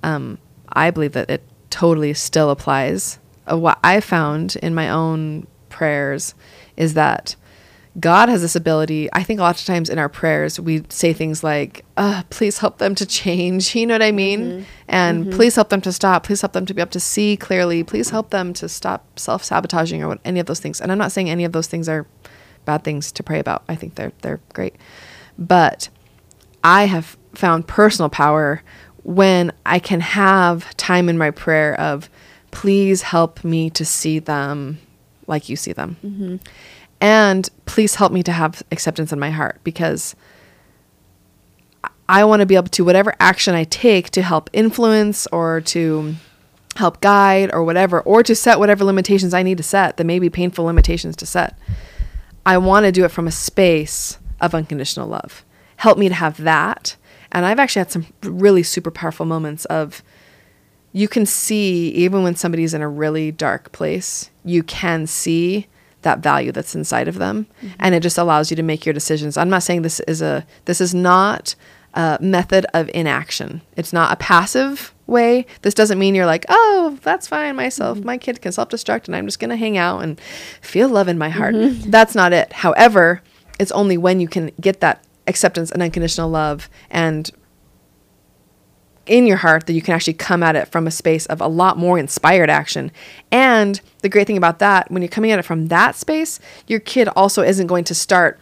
um, 0.05 0.39
I 0.69 0.93
believe 0.93 1.13
that 1.13 1.29
it 1.29 1.43
totally 1.71 2.15
still 2.15 2.51
applies. 2.51 3.19
Uh, 3.51 3.59
what 3.59 3.81
I 3.83 4.01
found 4.01 4.57
in 4.63 4.75
my 4.75 4.89
own 4.89 5.49
prayers 5.71 6.35
is 6.77 6.95
that 6.95 7.35
God 8.01 8.29
has 8.29 8.41
this 8.41 8.57
ability. 8.57 9.09
I 9.13 9.23
think 9.23 9.39
a 9.41 9.43
lot 9.43 9.61
of 9.61 9.67
times 9.67 9.91
in 9.91 9.99
our 9.99 10.09
prayers, 10.09 10.59
we 10.59 10.85
say 10.89 11.13
things 11.13 11.45
like, 11.45 11.85
uh, 11.97 12.23
please 12.31 12.59
help 12.59 12.79
them 12.79 12.95
to 12.97 13.07
change. 13.07 13.75
You 13.81 13.87
know 13.87 13.95
what 13.95 14.03
I 14.03 14.13
mean? 14.13 14.67
And 14.89 15.33
please 15.33 15.55
help 15.55 15.69
them 15.69 15.81
to 15.83 15.93
stop. 15.93 16.25
Please 16.25 16.41
help 16.41 16.53
them 16.53 16.67
to 16.67 16.75
be 16.75 16.81
able 16.81 16.91
to 16.91 17.01
see 17.01 17.37
clearly. 17.37 17.83
Please 17.85 18.11
help 18.11 18.31
them 18.31 18.53
to 18.55 18.69
stop 18.69 19.19
self 19.19 19.43
sabotaging 19.45 20.03
or 20.03 20.09
what, 20.09 20.21
any 20.25 20.41
of 20.41 20.47
those 20.47 20.61
things. 20.61 20.81
And 20.81 20.91
I'm 20.91 20.99
not 20.99 21.13
saying 21.13 21.31
any 21.31 21.45
of 21.45 21.53
those 21.53 21.67
things 21.67 21.89
are 21.89 22.07
bad 22.65 22.85
things 22.85 23.13
to 23.13 23.23
pray 23.23 23.39
about. 23.39 23.63
I 23.69 23.75
think 23.75 23.95
they're, 23.95 24.13
they're 24.23 24.41
great. 24.53 24.77
But 25.39 25.89
I 26.63 26.85
have 26.87 27.17
found 27.35 27.67
personal 27.67 28.09
power 28.09 28.63
when 29.03 29.53
I 29.65 29.79
can 29.79 30.01
have 30.01 30.77
time 30.77 31.09
in 31.09 31.17
my 31.17 31.31
prayer 31.31 31.79
of, 31.81 32.11
please 32.51 33.03
help 33.03 33.45
me 33.45 33.71
to 33.71 33.85
see 33.85 34.19
them 34.19 34.79
like 35.27 35.49
you 35.49 35.57
see 35.57 35.73
them. 35.73 36.41
And 37.01 37.49
please 37.65 37.95
help 37.95 38.13
me 38.13 38.23
to 38.25 38.33
have 38.33 38.63
acceptance 38.71 39.13
in 39.13 39.19
my 39.19 39.31
heart 39.31 39.61
because 39.65 40.15
I 42.09 42.25
want 42.25 42.41
to 42.41 42.47
be 42.47 42.57
able 42.57 42.69
to, 42.69 42.85
whatever 42.85 43.15
action 43.21 43.55
I 43.55 43.65
take 43.65 44.11
to 44.11 44.23
help 44.23 44.51
influence 44.53 45.27
or 45.29 45.61
to 45.63 46.15
help 46.77 47.01
guide 47.01 47.51
or 47.53 47.63
whatever, 47.65 48.01
or 48.01 48.23
to 48.23 48.35
set 48.35 48.59
whatever 48.59 48.85
limitations 48.85 49.33
I 49.33 49.43
need 49.43 49.57
to 49.59 49.63
set 49.63 49.97
that 49.97 50.05
may 50.05 50.19
be 50.19 50.29
painful 50.29 50.65
limitations 50.65 51.17
to 51.17 51.27
set. 51.27 51.57
I 52.45 52.59
want 52.59 52.85
to 52.85 52.93
do 52.93 53.05
it 53.05 53.11
from 53.11 53.27
a 53.27 53.33
space 53.33 54.19
of 54.41 54.55
unconditional 54.55 55.09
love. 55.09 55.45
Help 55.77 55.99
me 55.99 56.09
to 56.09 56.15
have 56.15 56.39
that. 56.39 56.97
And 57.33 57.47
I've 57.47 57.59
actually 57.59 57.81
had 57.81 57.93
some 57.93 58.07
really 58.23 58.63
super 58.63 58.91
powerful 58.91 59.25
moments 59.25 59.65
of 59.67 60.03
you 60.93 61.07
can 61.07 61.25
see, 61.25 61.91
even 61.91 62.25
when 62.25 62.35
somebody's 62.35 62.75
in 62.75 62.83
a 62.83 62.89
really 62.89 63.31
dark 63.31 63.71
place, 63.71 64.31
you 64.45 64.65
can 64.65 65.07
see 65.07 65.69
that 66.03 66.21
value 66.21 66.53
that's 66.53 66.75
inside 66.75 67.09
of 67.09 67.17
them. 67.17 67.47
Mm-hmm. 67.63 67.75
And 67.81 67.95
it 67.95 68.01
just 68.01 68.19
allows 68.19 68.51
you 68.51 68.57
to 68.57 68.63
make 68.63 68.87
your 68.87 68.93
decisions. 68.93 69.37
I'm 69.37 69.51
not 69.51 69.63
saying 69.63 69.83
this 69.83 70.01
is 70.01 70.23
a, 70.23 70.47
this 70.65 70.81
is 70.81 70.95
not 70.95 71.55
a 71.95 72.19
method 72.21 72.67
of 72.75 72.91
inaction. 72.95 73.63
It's 73.77 73.93
not 73.93 74.13
a 74.13 74.17
passive 74.17 74.95
way. 75.07 75.47
This 75.63 75.75
doesn't 75.75 75.99
mean 75.99 76.15
you're 76.15 76.27
like, 76.27 76.47
oh, 76.49 76.99
that's 77.03 77.27
fine, 77.27 77.57
myself. 77.57 77.99
Mm-hmm. 77.99 78.07
My 78.07 78.19
kid 78.19 78.41
can 78.41 78.53
self 78.53 78.69
destruct 78.69 79.07
and 79.07 79.17
I'm 79.17 79.27
just 79.27 79.41
going 79.41 79.51
to 79.51 79.57
hang 79.57 79.77
out 79.77 80.03
and 80.03 80.21
feel 80.61 80.89
love 80.89 81.09
in 81.09 81.19
my 81.19 81.29
heart. 81.29 81.55
Mm-hmm. 81.55 81.91
That's 81.91 82.15
not 82.15 82.33
it. 82.33 82.53
However, 82.53 83.23
it's 83.59 83.73
only 83.73 83.99
when 83.99 84.21
you 84.21 84.29
can 84.29 84.51
get 84.61 84.81
that 84.81 85.05
acceptance 85.27 85.71
and 85.71 85.83
unconditional 85.83 86.31
love 86.31 86.69
and 86.91 87.31
in 89.07 89.27
your 89.27 89.39
heart 89.39 89.67
that 89.67 89.73
you 89.73 89.83
can 89.83 89.95
actually 89.95 90.15
come 90.15 90.43
at 90.43 90.57
it 90.57 90.69
from 90.69 90.87
a 90.87 90.91
space 90.91 91.27
of 91.27 91.41
a 91.41 91.49
lot 91.49 91.77
more 91.77 91.99
inspired 91.99 92.51
action. 92.51 92.93
And 93.33 93.81
the 94.03 94.09
great 94.09 94.27
thing 94.27 94.37
about 94.37 94.59
that, 94.61 94.91
when 94.91 95.03
you're 95.03 95.09
coming 95.09 95.31
at 95.31 95.39
it 95.39 95.45
from 95.45 95.69
that 95.69 95.97
space, 95.97 96.39
your 96.67 96.81
kid 96.81 97.09
also 97.17 97.43
isn't 97.43 97.67
going 97.67 97.85
to 97.85 97.95
start 97.95 98.41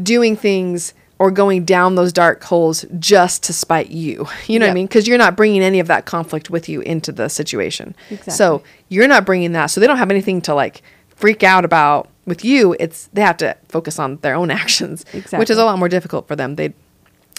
doing 0.00 0.36
things 0.36 0.94
or 1.18 1.30
going 1.30 1.64
down 1.64 1.96
those 1.96 2.12
dark 2.12 2.44
holes 2.44 2.84
just 2.98 3.42
to 3.44 3.52
spite 3.52 3.90
you. 3.90 4.26
You 4.46 4.58
know 4.58 4.66
what 4.66 4.70
I 4.70 4.74
mean? 4.74 4.86
Because 4.86 5.06
you're 5.08 5.18
not 5.18 5.36
bringing 5.36 5.62
any 5.62 5.80
of 5.80 5.88
that 5.88 6.06
conflict 6.06 6.48
with 6.48 6.68
you 6.68 6.80
into 6.82 7.12
the 7.12 7.28
situation. 7.28 7.94
Exactly. 8.10 8.32
So 8.32 8.62
you're 8.88 9.08
not 9.08 9.26
bringing 9.26 9.52
that. 9.52 9.66
So 9.66 9.80
they 9.80 9.86
don't 9.86 9.98
have 9.98 10.10
anything 10.10 10.40
to 10.42 10.54
like 10.54 10.82
freak 11.16 11.42
out 11.42 11.64
about 11.64 12.08
with 12.24 12.44
you. 12.44 12.76
It's 12.78 13.08
they 13.12 13.22
have 13.22 13.36
to 13.38 13.56
focus 13.68 13.98
on 13.98 14.16
their 14.18 14.34
own 14.34 14.50
actions, 14.62 15.04
which 15.32 15.50
is 15.50 15.58
a 15.58 15.64
lot 15.64 15.78
more 15.78 15.88
difficult 15.88 16.28
for 16.28 16.36
them. 16.36 16.54
They 16.54 16.72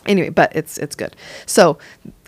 anyway, 0.06 0.30
but 0.30 0.56
it's 0.56 0.78
it's 0.78 0.96
good. 0.96 1.16
So 1.46 1.78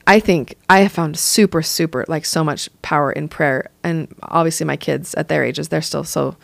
I 0.07 0.19
think 0.19 0.55
I 0.69 0.79
have 0.79 0.91
found 0.91 1.17
super 1.17 1.61
super 1.61 2.05
like 2.07 2.25
so 2.25 2.43
much 2.43 2.69
power 2.81 3.11
in 3.11 3.27
prayer, 3.27 3.69
and 3.83 4.13
obviously 4.23 4.65
my 4.65 4.77
kids 4.77 5.13
at 5.15 5.27
their 5.27 5.43
ages 5.43 5.69
they're 5.69 5.81
still 5.81 6.03
so 6.03 6.35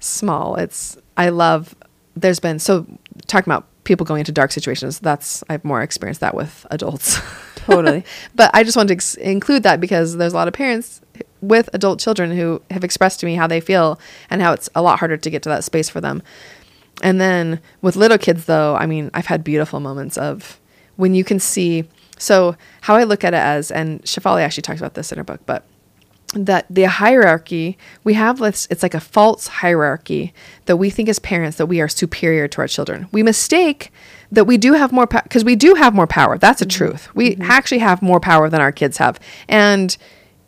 small. 0.00 0.56
It's 0.56 0.96
I 1.16 1.28
love. 1.30 1.74
There's 2.14 2.40
been 2.40 2.58
so 2.58 2.86
talking 3.26 3.50
about 3.50 3.66
people 3.84 4.04
going 4.06 4.20
into 4.20 4.32
dark 4.32 4.52
situations. 4.52 4.98
That's 4.98 5.44
I've 5.48 5.64
more 5.64 5.82
experienced 5.82 6.20
that 6.20 6.34
with 6.34 6.66
adults. 6.70 7.20
Totally. 7.56 8.04
but 8.34 8.50
I 8.54 8.62
just 8.62 8.76
wanted 8.76 8.88
to 8.88 8.94
ex- 8.94 9.14
include 9.16 9.64
that 9.64 9.80
because 9.80 10.16
there's 10.16 10.32
a 10.32 10.36
lot 10.36 10.46
of 10.46 10.54
parents 10.54 11.00
with 11.40 11.68
adult 11.72 11.98
children 11.98 12.30
who 12.36 12.62
have 12.70 12.84
expressed 12.84 13.18
to 13.20 13.26
me 13.26 13.34
how 13.34 13.48
they 13.48 13.60
feel 13.60 13.98
and 14.30 14.40
how 14.40 14.52
it's 14.52 14.68
a 14.74 14.82
lot 14.82 15.00
harder 15.00 15.16
to 15.16 15.30
get 15.30 15.42
to 15.42 15.48
that 15.48 15.64
space 15.64 15.88
for 15.88 16.00
them. 16.00 16.22
And 17.02 17.20
then 17.20 17.60
with 17.82 17.96
little 17.96 18.18
kids, 18.18 18.44
though, 18.44 18.76
I 18.76 18.86
mean, 18.86 19.10
I've 19.14 19.26
had 19.26 19.42
beautiful 19.42 19.80
moments 19.80 20.16
of 20.16 20.60
when 20.96 21.14
you 21.14 21.24
can 21.24 21.38
see. 21.40 21.84
So, 22.18 22.56
how 22.82 22.96
I 22.96 23.04
look 23.04 23.24
at 23.24 23.34
it 23.34 23.38
as, 23.38 23.70
and 23.70 24.02
Shefali 24.02 24.42
actually 24.42 24.62
talks 24.62 24.80
about 24.80 24.94
this 24.94 25.12
in 25.12 25.18
her 25.18 25.24
book, 25.24 25.40
but 25.46 25.64
that 26.34 26.66
the 26.68 26.84
hierarchy 26.84 27.78
we 28.04 28.14
have 28.14 28.38
this 28.38 28.66
it's 28.70 28.82
like 28.82 28.94
a 28.94 29.00
false 29.00 29.46
hierarchy 29.46 30.34
that 30.66 30.76
we 30.76 30.90
think 30.90 31.08
as 31.08 31.18
parents 31.18 31.56
that 31.56 31.66
we 31.66 31.80
are 31.80 31.88
superior 31.88 32.48
to 32.48 32.60
our 32.60 32.68
children. 32.68 33.08
We 33.12 33.22
mistake 33.22 33.92
that 34.32 34.44
we 34.44 34.56
do 34.56 34.74
have 34.74 34.92
more 34.92 35.06
power 35.06 35.22
because 35.22 35.44
we 35.44 35.56
do 35.56 35.74
have 35.74 35.94
more 35.94 36.06
power. 36.06 36.36
That's 36.36 36.60
a 36.60 36.66
mm-hmm. 36.66 36.76
truth. 36.76 37.14
We 37.14 37.32
mm-hmm. 37.32 37.42
actually 37.42 37.78
have 37.78 38.02
more 38.02 38.20
power 38.20 38.48
than 38.48 38.60
our 38.60 38.72
kids 38.72 38.98
have. 38.98 39.20
And 39.48 39.96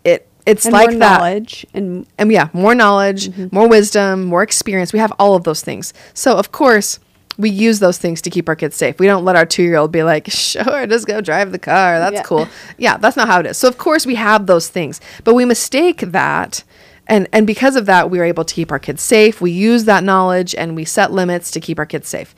it 0.05 0.29
it's 0.47 0.67
And 0.67 0.73
like 0.73 0.91
more 0.91 0.99
that. 0.99 1.19
knowledge 1.19 1.67
and 1.75 2.07
and 2.19 2.33
yeah, 2.33 2.49
more 2.53 2.75
knowledge, 2.75 3.29
mm-hmm. 3.29 3.55
more 3.55 3.69
wisdom, 3.69 4.25
more 4.25 4.43
experience. 4.43 4.93
We 4.93 4.99
have 4.99 5.13
all 5.19 5.37
of 5.37 5.45
those 5.45 5.63
things. 5.63 5.95
So 6.13 6.37
of 6.37 6.51
course, 6.53 6.99
we 7.39 7.51
use 7.51 7.79
those 7.79 7.99
things 7.99 8.21
to 8.23 8.31
keep 8.31 8.49
our 8.49 8.57
kids 8.57 8.77
safe. 8.77 8.99
We 8.99 9.07
don't 9.07 9.25
let 9.25 9.37
our 9.37 9.47
two 9.47 9.63
year 9.63 9.77
old 9.77 9.93
be 9.93 10.03
like, 10.03 10.29
sure, 10.31 10.87
just 10.87 11.07
go 11.07 11.21
drive 11.21 11.53
the 11.53 11.59
car. 11.59 11.99
That's 11.99 12.15
Yeah. 12.15 12.23
cool. 12.23 12.49
Yeah, 12.77 12.97
that's 12.97 13.17
not 13.17 13.29
how 13.29 13.41
it 13.41 13.47
is. 13.47 13.57
So 13.57 13.69
of 13.69 13.79
course 13.79 14.05
we 14.07 14.17
have 14.17 14.47
those 14.47 14.69
things, 14.69 15.01
but 15.25 15.35
we 15.35 15.45
mistake 15.45 16.01
that. 16.01 16.65
And, 17.07 17.27
and 17.33 17.47
because 17.47 17.77
of 17.77 17.87
that, 17.87 18.11
we 18.11 18.19
are 18.19 18.25
able 18.25 18.45
to 18.45 18.55
keep 18.55 18.71
our 18.71 18.79
kids 18.79 19.01
safe. 19.03 19.41
We 19.41 19.51
use 19.53 19.85
that 19.85 20.05
knowledge 20.05 20.55
and 20.55 20.77
we 20.77 20.85
set 20.85 21.11
limits 21.13 21.51
to 21.53 21.61
keep 21.61 21.79
our 21.79 21.87
kids 21.87 22.09
safe. 22.09 22.35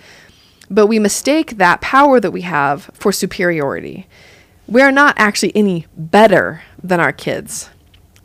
But 0.71 0.87
we 0.87 0.99
mistake 1.01 1.57
that 1.57 1.81
power 1.81 2.21
that 2.21 2.31
we 2.31 2.43
have 2.43 2.89
for 2.95 3.11
superiority. 3.11 4.07
We 4.69 4.83
are 4.83 4.93
not 4.93 5.15
actually 5.17 5.51
any 5.57 5.87
better 5.97 6.63
than 6.83 7.01
our 7.01 7.13
kids 7.13 7.71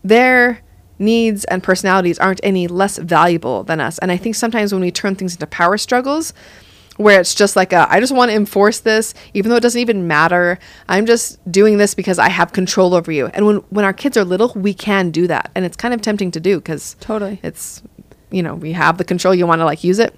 their 0.03 0.59
needs 0.99 1.45
and 1.45 1.63
personalities 1.63 2.19
aren't 2.19 2.39
any 2.43 2.67
less 2.67 2.99
valuable 2.99 3.63
than 3.63 3.81
us. 3.81 3.97
And 3.97 4.11
I 4.11 4.17
think 4.17 4.35
sometimes 4.35 4.71
when 4.71 4.81
we 4.83 4.91
turn 4.91 5.15
things 5.15 5.33
into 5.33 5.47
power 5.47 5.79
struggles, 5.79 6.31
where 6.97 7.19
it's 7.19 7.35
just 7.35 7.55
like 7.55 7.73
a, 7.73 7.87
I 7.89 7.99
just 7.99 8.13
want 8.13 8.31
to 8.31 8.35
enforce 8.35 8.79
this, 8.79 9.13
even 9.33 9.49
though 9.49 9.57
it 9.57 9.61
doesn't 9.61 9.79
even 9.79 10.07
matter. 10.07 10.57
I'm 10.87 11.05
just 11.05 11.39
doing 11.51 11.77
this 11.77 11.93
because 11.93 12.19
I 12.19 12.29
have 12.29 12.53
control 12.53 12.93
over 12.93 13.11
you. 13.11 13.27
And 13.27 13.45
when 13.45 13.57
when 13.69 13.85
our 13.85 13.93
kids 13.93 14.17
are 14.17 14.23
little, 14.23 14.51
we 14.55 14.73
can 14.73 15.11
do 15.11 15.27
that, 15.27 15.51
and 15.55 15.65
it's 15.65 15.77
kind 15.77 15.93
of 15.93 16.01
tempting 16.01 16.31
to 16.31 16.39
do 16.39 16.57
because 16.57 16.95
Totally. 16.99 17.39
it's 17.43 17.81
you 18.31 18.41
know 18.43 18.55
we 18.55 18.73
have 18.73 18.97
the 18.97 19.03
control. 19.03 19.35
You 19.35 19.47
want 19.47 19.59
to 19.59 19.65
like 19.65 19.83
use 19.83 19.99
it. 19.99 20.17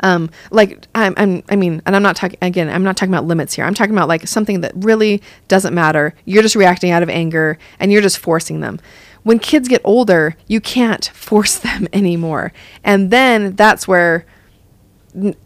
Um, 0.00 0.30
like 0.50 0.86
I'm, 0.94 1.14
I'm, 1.16 1.42
I 1.48 1.56
mean, 1.56 1.82
and 1.84 1.96
I'm 1.96 2.02
not 2.02 2.16
talking 2.16 2.38
again. 2.42 2.68
I'm 2.68 2.84
not 2.84 2.96
talking 2.96 3.12
about 3.12 3.26
limits 3.26 3.54
here. 3.54 3.64
I'm 3.64 3.74
talking 3.74 3.94
about 3.94 4.08
like 4.08 4.26
something 4.28 4.60
that 4.60 4.72
really 4.76 5.22
doesn't 5.48 5.74
matter. 5.74 6.14
You're 6.24 6.42
just 6.42 6.56
reacting 6.56 6.90
out 6.90 7.02
of 7.02 7.10
anger, 7.10 7.58
and 7.80 7.92
you're 7.92 8.02
just 8.02 8.18
forcing 8.18 8.60
them. 8.60 8.80
When 9.24 9.38
kids 9.38 9.68
get 9.68 9.80
older, 9.84 10.36
you 10.46 10.60
can't 10.60 11.06
force 11.12 11.58
them 11.58 11.88
anymore, 11.92 12.52
and 12.84 13.10
then 13.10 13.56
that's 13.56 13.88
where 13.88 14.24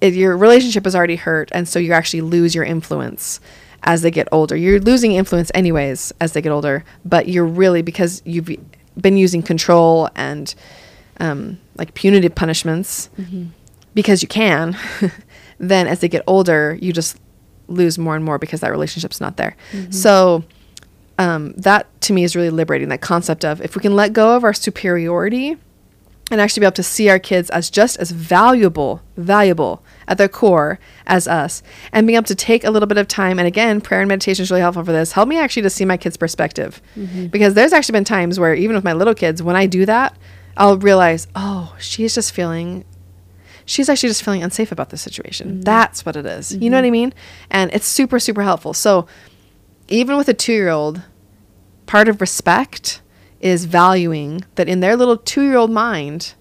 it- 0.00 0.14
your 0.14 0.36
relationship 0.36 0.86
is 0.86 0.94
already 0.94 1.16
hurt, 1.16 1.50
and 1.52 1.68
so 1.68 1.78
you 1.78 1.92
actually 1.92 2.20
lose 2.22 2.54
your 2.54 2.64
influence 2.64 3.40
as 3.84 4.02
they 4.02 4.10
get 4.10 4.28
older. 4.30 4.56
You're 4.56 4.80
losing 4.80 5.12
influence 5.12 5.50
anyways 5.54 6.12
as 6.20 6.32
they 6.32 6.40
get 6.42 6.50
older, 6.52 6.84
but 7.04 7.28
you're 7.28 7.44
really 7.46 7.82
because 7.82 8.22
you've 8.24 8.48
been 9.00 9.16
using 9.16 9.42
control 9.42 10.08
and 10.14 10.54
um, 11.20 11.58
like 11.76 11.94
punitive 11.94 12.34
punishments 12.34 13.08
because 13.94 14.22
you 14.22 14.28
can. 14.28 14.76
then 15.58 15.86
as 15.86 16.00
they 16.00 16.08
get 16.08 16.22
older, 16.26 16.78
you 16.80 16.92
just 16.92 17.16
lose 17.68 17.98
more 17.98 18.14
and 18.16 18.24
more 18.24 18.38
because 18.38 18.60
that 18.60 18.70
relationship's 18.70 19.20
not 19.20 19.36
there. 19.36 19.56
So 19.90 20.44
um, 21.18 21.52
that 21.54 21.86
to 22.02 22.12
me 22.12 22.24
is 22.24 22.34
really 22.36 22.50
liberating. 22.50 22.88
That 22.88 23.00
concept 23.00 23.44
of 23.44 23.60
if 23.60 23.74
we 23.76 23.82
can 23.82 23.94
let 23.96 24.12
go 24.12 24.36
of 24.36 24.44
our 24.44 24.52
superiority 24.54 25.56
and 26.32 26.40
actually 26.40 26.60
be 26.60 26.66
able 26.66 26.72
to 26.72 26.82
see 26.82 27.10
our 27.10 27.18
kids 27.18 27.50
as 27.50 27.68
just 27.68 27.98
as 27.98 28.10
valuable, 28.10 29.02
valuable 29.18 29.84
at 30.08 30.16
their 30.16 30.30
core 30.30 30.78
as 31.06 31.28
us, 31.28 31.62
and 31.92 32.06
being 32.06 32.16
able 32.16 32.24
to 32.24 32.34
take 32.34 32.64
a 32.64 32.70
little 32.70 32.86
bit 32.86 32.96
of 32.96 33.06
time. 33.06 33.38
And 33.38 33.46
again, 33.46 33.82
prayer 33.82 34.00
and 34.00 34.08
meditation 34.08 34.42
is 34.42 34.50
really 34.50 34.62
helpful 34.62 34.82
for 34.82 34.92
this. 34.92 35.12
Help 35.12 35.28
me 35.28 35.38
actually 35.38 35.62
to 35.62 35.70
see 35.70 35.84
my 35.84 35.98
kids' 35.98 36.16
perspective, 36.16 36.80
mm-hmm. 36.96 37.26
because 37.26 37.52
there's 37.52 37.74
actually 37.74 37.92
been 37.92 38.04
times 38.04 38.40
where 38.40 38.54
even 38.54 38.74
with 38.74 38.82
my 38.82 38.94
little 38.94 39.14
kids, 39.14 39.42
when 39.42 39.56
I 39.56 39.66
do 39.66 39.84
that, 39.84 40.16
I'll 40.56 40.78
realize, 40.78 41.28
oh, 41.36 41.76
she's 41.78 42.14
just 42.14 42.32
feeling. 42.32 42.86
She's 43.66 43.90
actually 43.90 44.08
just 44.08 44.24
feeling 44.24 44.42
unsafe 44.42 44.72
about 44.72 44.88
this 44.88 45.02
situation. 45.02 45.48
Mm-hmm. 45.48 45.60
That's 45.60 46.04
what 46.04 46.16
it 46.16 46.24
is. 46.24 46.56
You 46.56 46.70
know 46.70 46.78
what 46.78 46.84
I 46.84 46.86
mm-hmm. 46.86 46.92
mean? 46.92 47.14
And 47.50 47.70
it's 47.74 47.86
super, 47.86 48.18
super 48.18 48.42
helpful. 48.42 48.72
So, 48.72 49.06
even 49.88 50.16
with 50.16 50.28
a 50.28 50.34
two 50.34 50.54
year 50.54 50.70
old, 50.70 51.02
part 51.84 52.08
of 52.08 52.22
respect 52.22 53.01
is 53.43 53.64
valuing 53.66 54.45
that 54.55 54.68
in 54.68 54.80
their 54.80 54.97
little 54.97 55.16
two 55.16 55.43
year 55.43 55.57
old 55.57 55.70
mind 55.70 56.34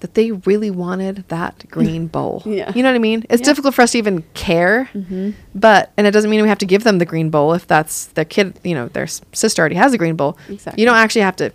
that 0.00 0.14
they 0.14 0.30
really 0.32 0.70
wanted 0.70 1.24
that 1.28 1.64
green 1.70 2.06
bowl. 2.06 2.42
Yeah. 2.44 2.70
You 2.74 2.82
know 2.82 2.90
what 2.90 2.96
I 2.96 2.98
mean? 2.98 3.24
It's 3.30 3.40
Yeah. 3.40 3.46
difficult 3.46 3.74
for 3.74 3.82
us 3.82 3.92
to 3.92 3.98
even 3.98 4.24
care, 4.34 4.90
mm-hmm. 4.94 5.30
but, 5.54 5.90
and 5.96 6.06
it 6.06 6.10
doesn't 6.10 6.30
mean 6.30 6.42
we 6.42 6.48
have 6.48 6.58
to 6.58 6.66
give 6.66 6.84
them 6.84 6.98
the 6.98 7.06
green 7.06 7.30
bowl 7.30 7.54
if 7.54 7.66
that's 7.66 8.06
their 8.08 8.24
kid, 8.26 8.58
you 8.62 8.74
know, 8.74 8.88
their 8.88 9.06
sister 9.32 9.60
already 9.62 9.76
has 9.76 9.94
a 9.94 9.98
green 9.98 10.16
bowl. 10.16 10.36
Exactly. 10.48 10.82
You 10.82 10.86
don't 10.86 10.96
actually 10.98 11.22
have 11.22 11.36
to 11.36 11.50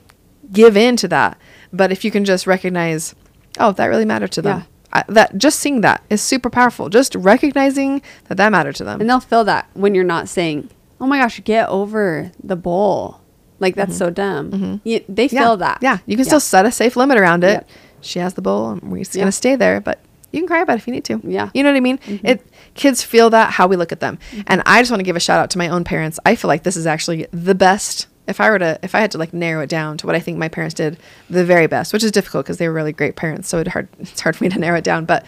give 0.52 0.76
in 0.76 0.96
to 0.98 1.08
that. 1.10 1.38
But 1.72 1.92
if 1.92 2.04
you 2.04 2.10
can 2.12 2.26
just 2.26 2.48
recognize, 2.48 3.14
oh, 3.60 3.72
that 3.74 3.86
really 3.86 4.06
mattered 4.06 4.32
to 4.34 4.42
them. 4.42 4.60
Yeah. 4.60 4.66
I, 4.94 5.04
that 5.08 5.38
just 5.38 5.60
seeing 5.60 5.82
that 5.82 6.04
is 6.10 6.22
super 6.22 6.50
powerful. 6.50 6.90
Just 6.90 7.16
recognizing 7.16 8.02
that 8.26 8.36
that 8.38 8.50
mattered 8.52 8.76
to 8.76 8.84
them. 8.84 9.00
and 9.00 9.10
they'll 9.10 9.22
feel 9.22 9.46
that 9.46 9.70
when 9.74 9.96
you're 9.96 10.04
not 10.04 10.28
saying, 10.28 10.70
"Oh 11.00 11.08
my 11.08 11.20
gosh, 11.20 11.40
get 11.46 11.70
over 11.70 12.34
the 12.44 12.58
bowl." 12.58 13.21
Like 13.62 13.76
that's 13.76 13.98
so 13.98 14.10
dumb. 14.10 14.82
You, 14.84 15.00
they 15.08 15.28
Mm-hmm. 15.28 15.36
yeah. 15.36 15.42
feel 15.42 15.58
that. 15.58 15.80
Yeah, 15.82 16.00
you 16.06 16.16
can 16.18 16.26
still 16.26 16.40
set 16.42 16.66
a 16.66 16.72
safe 16.72 16.96
limit 16.98 17.18
around 17.18 17.44
it. 17.46 17.54
Yep. 17.54 17.70
She 18.02 18.20
has 18.20 18.34
the 18.34 18.42
bowl, 18.42 18.72
and 18.72 18.82
we're 18.92 19.00
just 19.00 19.16
Yeah. 19.16 19.22
gonna 19.22 19.32
stay 19.32 19.56
there. 19.56 19.80
But 19.80 20.00
you 20.32 20.40
can 20.40 20.48
cry 20.48 20.62
about 20.62 20.74
it 20.74 20.78
if 20.82 20.88
you 20.88 20.94
need 20.94 21.06
to. 21.06 21.22
Yeah. 21.24 21.46
Mm-hmm. 21.48 21.58
you 21.58 21.64
know 21.64 21.70
what 21.72 21.78
I 21.78 21.80
mean. 21.82 22.00
It 22.24 22.46
kids 22.74 23.04
feel 23.04 23.30
that 23.30 23.52
how 23.52 23.68
we 23.68 23.76
look 23.76 23.92
at 23.92 24.00
them, 24.00 24.18
and 24.48 24.62
I 24.66 24.82
just 24.82 24.92
want 24.92 25.00
to 25.00 25.06
give 25.06 25.16
a 25.16 25.20
shout 25.20 25.40
out 25.40 25.50
to 25.52 25.58
my 25.58 25.70
own 25.70 25.84
parents. 25.84 26.20
I 26.26 26.36
feel 26.36 26.48
like 26.50 26.64
this 26.64 26.76
is 26.76 26.86
actually 26.88 27.28
the 27.32 27.56
best. 27.56 28.08
If 28.28 28.40
I 28.40 28.50
were 28.50 28.60
to, 28.60 28.80
if 28.82 28.96
I 28.96 29.00
had 29.02 29.12
to 29.12 29.18
like 29.18 29.34
narrow 29.34 29.62
it 29.64 29.70
down 29.70 29.98
to 29.98 30.06
what 30.08 30.16
I 30.16 30.20
think 30.20 30.38
my 30.38 30.48
parents 30.48 30.74
did 30.76 30.98
the 31.30 31.44
very 31.44 31.68
best, 31.68 31.92
which 31.92 32.04
is 32.04 32.12
difficult 32.12 32.46
because 32.46 32.58
they 32.58 32.68
were 32.68 32.74
really 32.74 32.94
great 32.94 33.16
parents, 33.16 33.50
so 33.50 33.60
it 33.60 33.68
hard 33.68 33.88
it's 34.00 34.22
hard 34.22 34.36
for 34.36 34.44
me 34.44 34.50
to 34.52 34.60
narrow 34.60 34.78
it 34.78 34.84
down. 34.84 35.06
But 35.06 35.26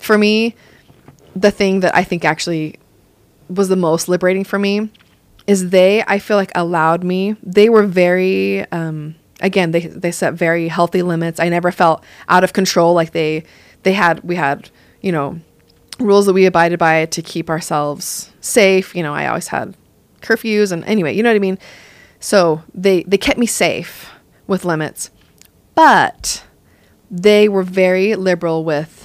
for 0.00 0.16
me, 0.18 0.54
the 1.36 1.50
thing 1.50 1.80
that 1.80 1.94
I 1.94 2.02
think 2.02 2.24
actually 2.24 2.76
was 3.48 3.68
the 3.68 3.76
most 3.76 4.08
liberating 4.08 4.44
for 4.44 4.58
me 4.58 4.90
is 5.50 5.70
they 5.70 6.04
I 6.06 6.20
feel 6.20 6.36
like 6.36 6.52
allowed 6.54 7.02
me. 7.02 7.34
They 7.42 7.68
were 7.68 7.84
very 7.84 8.70
um 8.70 9.16
again 9.40 9.72
they 9.72 9.80
they 9.80 10.12
set 10.12 10.34
very 10.34 10.68
healthy 10.68 11.02
limits. 11.02 11.40
I 11.40 11.48
never 11.48 11.72
felt 11.72 12.04
out 12.28 12.44
of 12.44 12.52
control. 12.52 12.94
Like 12.94 13.10
they 13.10 13.42
they 13.82 13.92
had 13.92 14.20
we 14.22 14.36
had 14.36 14.70
you 15.00 15.10
know 15.10 15.40
rules 15.98 16.26
that 16.26 16.34
we 16.34 16.46
abided 16.46 16.78
by 16.78 17.06
to 17.06 17.20
keep 17.20 17.50
ourselves 17.50 18.30
safe. 18.40 18.94
You 18.94 19.02
know 19.02 19.12
I 19.12 19.26
always 19.26 19.48
had 19.48 19.76
curfews 20.20 20.70
and 20.70 20.84
anyway 20.84 21.16
you 21.16 21.22
know 21.24 21.30
what 21.30 21.36
I 21.36 21.40
mean? 21.40 21.58
So 22.20 22.62
they 22.72 23.02
they 23.02 23.18
kept 23.18 23.38
me 23.38 23.46
safe 23.46 24.08
with 24.46 24.64
limits. 24.64 25.10
But 25.74 26.44
they 27.10 27.48
were 27.48 27.64
very 27.64 28.14
liberal 28.14 28.64
with 28.64 28.99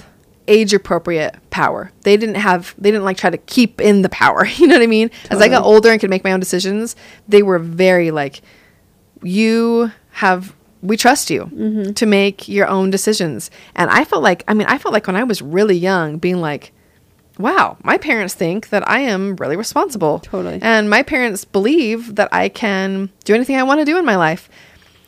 age 0.47 0.73
appropriate 0.73 1.35
power. 1.49 1.91
They 2.01 2.17
didn't 2.17 2.35
have 2.35 2.75
they 2.77 2.91
didn't 2.91 3.05
like 3.05 3.17
try 3.17 3.29
to 3.29 3.37
keep 3.37 3.81
in 3.81 4.01
the 4.01 4.09
power. 4.09 4.45
You 4.55 4.67
know 4.67 4.75
what 4.75 4.83
I 4.83 4.87
mean? 4.87 5.11
As 5.29 5.41
I 5.41 5.49
got 5.49 5.63
older 5.63 5.91
and 5.91 5.99
could 5.99 6.09
make 6.09 6.23
my 6.23 6.31
own 6.31 6.39
decisions, 6.39 6.95
they 7.27 7.43
were 7.43 7.59
very 7.59 8.11
like 8.11 8.41
you 9.21 9.91
have 10.11 10.55
we 10.81 10.97
trust 10.97 11.29
you 11.29 11.45
mm-hmm. 11.45 11.93
to 11.93 12.05
make 12.05 12.47
your 12.47 12.67
own 12.67 12.89
decisions. 12.89 13.51
And 13.75 13.89
I 13.89 14.05
felt 14.05 14.23
like 14.23 14.43
I 14.47 14.53
mean, 14.53 14.67
I 14.67 14.77
felt 14.77 14.93
like 14.93 15.07
when 15.07 15.15
I 15.15 15.23
was 15.23 15.41
really 15.41 15.75
young 15.75 16.17
being 16.17 16.41
like 16.41 16.71
wow, 17.37 17.77
my 17.83 17.97
parents 17.97 18.33
think 18.33 18.69
that 18.69 18.87
I 18.89 18.99
am 18.99 19.35
really 19.35 19.57
responsible. 19.57 20.19
Totally. 20.19 20.59
And 20.61 20.89
my 20.89 21.03
parents 21.03 21.43
believe 21.43 22.15
that 22.15 22.29
I 22.31 22.47
can 22.47 23.09
do 23.25 23.35
anything 23.35 23.57
I 23.57 23.63
want 23.63 23.81
to 23.81 23.85
do 23.85 23.97
in 23.97 24.05
my 24.05 24.15
life 24.15 24.49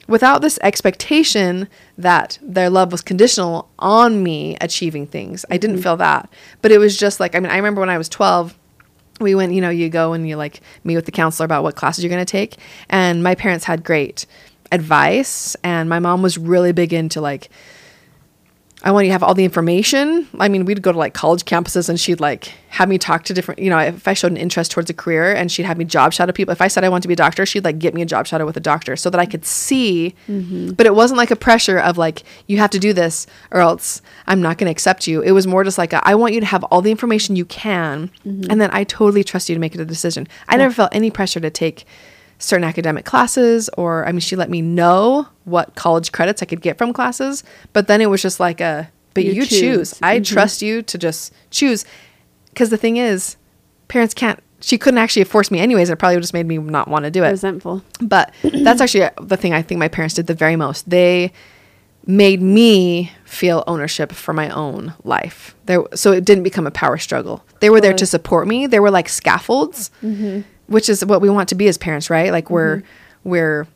without 0.07 0.41
this 0.41 0.57
expectation 0.61 1.67
that 1.97 2.39
their 2.41 2.69
love 2.69 2.91
was 2.91 3.01
conditional 3.01 3.69
on 3.79 4.23
me 4.23 4.57
achieving 4.61 5.05
things. 5.05 5.45
I 5.49 5.57
didn't 5.57 5.77
mm-hmm. 5.77 5.83
feel 5.83 5.97
that. 5.97 6.29
But 6.61 6.71
it 6.71 6.77
was 6.77 6.97
just 6.97 7.19
like, 7.19 7.35
I 7.35 7.39
mean, 7.39 7.51
I 7.51 7.57
remember 7.57 7.81
when 7.81 7.89
I 7.89 7.97
was 7.97 8.09
12, 8.09 8.57
we 9.19 9.35
went, 9.35 9.53
you 9.53 9.61
know, 9.61 9.69
you 9.69 9.89
go 9.89 10.13
and 10.13 10.27
you 10.27 10.35
like 10.35 10.61
meet 10.83 10.95
with 10.95 11.05
the 11.05 11.11
counselor 11.11 11.45
about 11.45 11.63
what 11.63 11.75
classes 11.75 12.03
you're 12.03 12.13
going 12.13 12.25
to 12.25 12.31
take. 12.31 12.57
And 12.89 13.23
my 13.23 13.35
parents 13.35 13.65
had 13.65 13.83
great 13.83 14.25
advice. 14.71 15.55
And 15.63 15.89
my 15.89 15.99
mom 15.99 16.21
was 16.21 16.37
really 16.37 16.71
big 16.71 16.93
into 16.93 17.21
like, 17.21 17.49
I 18.83 18.91
want 18.91 19.05
you 19.05 19.09
to 19.09 19.13
have 19.13 19.23
all 19.23 19.33
the 19.33 19.43
information. 19.43 20.27
I 20.39 20.49
mean, 20.49 20.65
we'd 20.65 20.83
go 20.83 20.91
to 20.91 20.97
like 20.97 21.15
college 21.15 21.45
campuses 21.45 21.89
and 21.89 21.99
she'd 21.99 22.19
like 22.19 22.51
have 22.69 22.87
me 22.87 22.99
talk 22.99 23.23
to 23.23 23.33
different, 23.33 23.59
you 23.59 23.71
know, 23.71 23.79
if 23.79 24.07
I 24.07 24.13
showed 24.13 24.31
an 24.31 24.37
interest 24.37 24.71
towards 24.71 24.87
a 24.89 24.93
career 24.93 25.33
and 25.33 25.51
she'd 25.51 25.65
have 25.65 25.79
me 25.79 25.85
job 25.85 26.13
shadow 26.13 26.31
people. 26.31 26.51
If 26.51 26.61
I 26.61 26.67
said 26.67 26.83
I 26.83 26.89
want 26.89 27.01
to 27.01 27.07
be 27.07 27.15
a 27.15 27.17
doctor, 27.17 27.43
she'd 27.45 27.63
like 27.63 27.79
get 27.79 27.95
me 27.95 28.03
a 28.03 28.05
job 28.05 28.27
shadow 28.27 28.45
with 28.45 28.55
a 28.55 28.61
doctor 28.61 28.95
so 28.95 29.09
that 29.09 29.19
I 29.19 29.25
could 29.25 29.45
see. 29.45 30.13
Mm-hmm. 30.29 30.73
But 30.73 30.85
it 30.85 30.93
wasn't 30.93 31.17
like 31.17 31.31
a 31.31 31.35
pressure 31.35 31.79
of 31.79 31.97
like, 31.97 32.21
you 32.45 32.59
have 32.59 32.69
to 32.69 32.79
do 32.79 32.93
this 32.93 33.25
or 33.49 33.61
else 33.61 34.03
I'm 34.27 34.41
not 34.41 34.59
going 34.59 34.67
to 34.67 34.71
accept 34.71 35.07
you. 35.07 35.21
It 35.21 35.31
was 35.31 35.47
more 35.47 35.63
just 35.63 35.79
like, 35.79 35.91
a, 35.91 36.07
I 36.07 36.13
want 36.13 36.35
you 36.35 36.39
to 36.39 36.45
have 36.45 36.63
all 36.65 36.81
the 36.81 36.91
information 36.91 37.35
you 37.35 37.45
can. 37.45 38.11
Mm-hmm. 38.25 38.51
And 38.51 38.61
then 38.61 38.69
I 38.71 38.83
totally 38.83 39.23
trust 39.23 39.49
you 39.49 39.55
to 39.55 39.59
make 39.59 39.73
a 39.73 39.83
decision. 39.85 40.27
I 40.47 40.57
never 40.57 40.73
felt 40.73 40.93
any 40.93 41.09
pressure 41.09 41.39
to 41.39 41.49
take 41.49 41.85
certain 42.39 42.63
academic 42.63 43.05
classes 43.05 43.69
or 43.77 44.07
I 44.07 44.11
mean 44.11 44.19
she 44.19 44.35
let 44.35 44.49
me 44.49 44.61
know 44.61 45.27
what 45.45 45.75
college 45.75 46.11
credits 46.11 46.41
I 46.41 46.45
could 46.45 46.61
get 46.61 46.77
from 46.77 46.93
classes 46.93 47.43
but 47.73 47.87
then 47.87 48.01
it 48.01 48.09
was 48.09 48.21
just 48.21 48.39
like 48.39 48.61
a 48.61 48.91
but 49.13 49.25
you, 49.25 49.33
You 49.33 49.45
choose, 49.45 49.59
choose. 49.59 49.99
I 50.03 50.17
mm-hmm. 50.17 50.33
trust 50.35 50.61
you 50.61 50.83
to 50.83 50.97
just 50.97 51.33
choose 51.49 51.85
cuz 52.55 52.69
the 52.69 52.77
thing 52.77 52.97
is 52.97 53.37
parents 53.87 54.13
can't 54.13 54.39
she 54.59 54.77
couldn't 54.77 54.97
actually 54.97 55.23
force 55.23 55.51
me 55.51 55.59
anyways. 55.59 55.89
It 55.89 55.97
probably 55.97 56.19
just 56.19 56.33
made 56.33 56.47
me 56.47 56.57
not 56.57 56.87
want 56.87 57.05
to 57.05 57.11
do 57.11 57.23
it. 57.23 57.29
Resentful. 57.29 57.83
But 58.01 58.33
that's 58.41 58.81
actually 58.81 59.09
the 59.21 59.37
thing 59.37 59.53
I 59.53 59.61
think 59.61 59.79
my 59.79 59.87
parents 59.87 60.15
did 60.15 60.27
the 60.27 60.33
very 60.33 60.55
most. 60.55 60.89
They 60.89 61.31
made 62.07 62.41
me 62.41 63.11
feel 63.25 63.63
ownership 63.67 64.11
for 64.11 64.33
my 64.33 64.49
own 64.49 64.93
life. 65.03 65.55
There, 65.65 65.83
so 65.93 66.11
it 66.13 66.25
didn't 66.25 66.43
become 66.43 66.65
a 66.65 66.71
power 66.71 66.97
struggle. 66.97 67.43
They 67.59 67.69
were 67.69 67.81
there 67.81 67.93
to 67.93 68.05
support 68.05 68.47
me. 68.47 68.65
They 68.65 68.79
were 68.79 68.91
like 68.91 69.09
scaffolds, 69.09 69.91
mm-hmm. 70.01 70.41
Which 70.67 70.89
is 70.89 71.03
what 71.05 71.21
we 71.21 71.29
want 71.29 71.49
to 71.49 71.55
be 71.55 71.67
as 71.67 71.77
parents, 71.77 72.09
right? 72.09 72.31
Like 72.31 72.49
we're 72.49 72.77
mm-hmm. 72.77 73.29
we're 73.29 73.67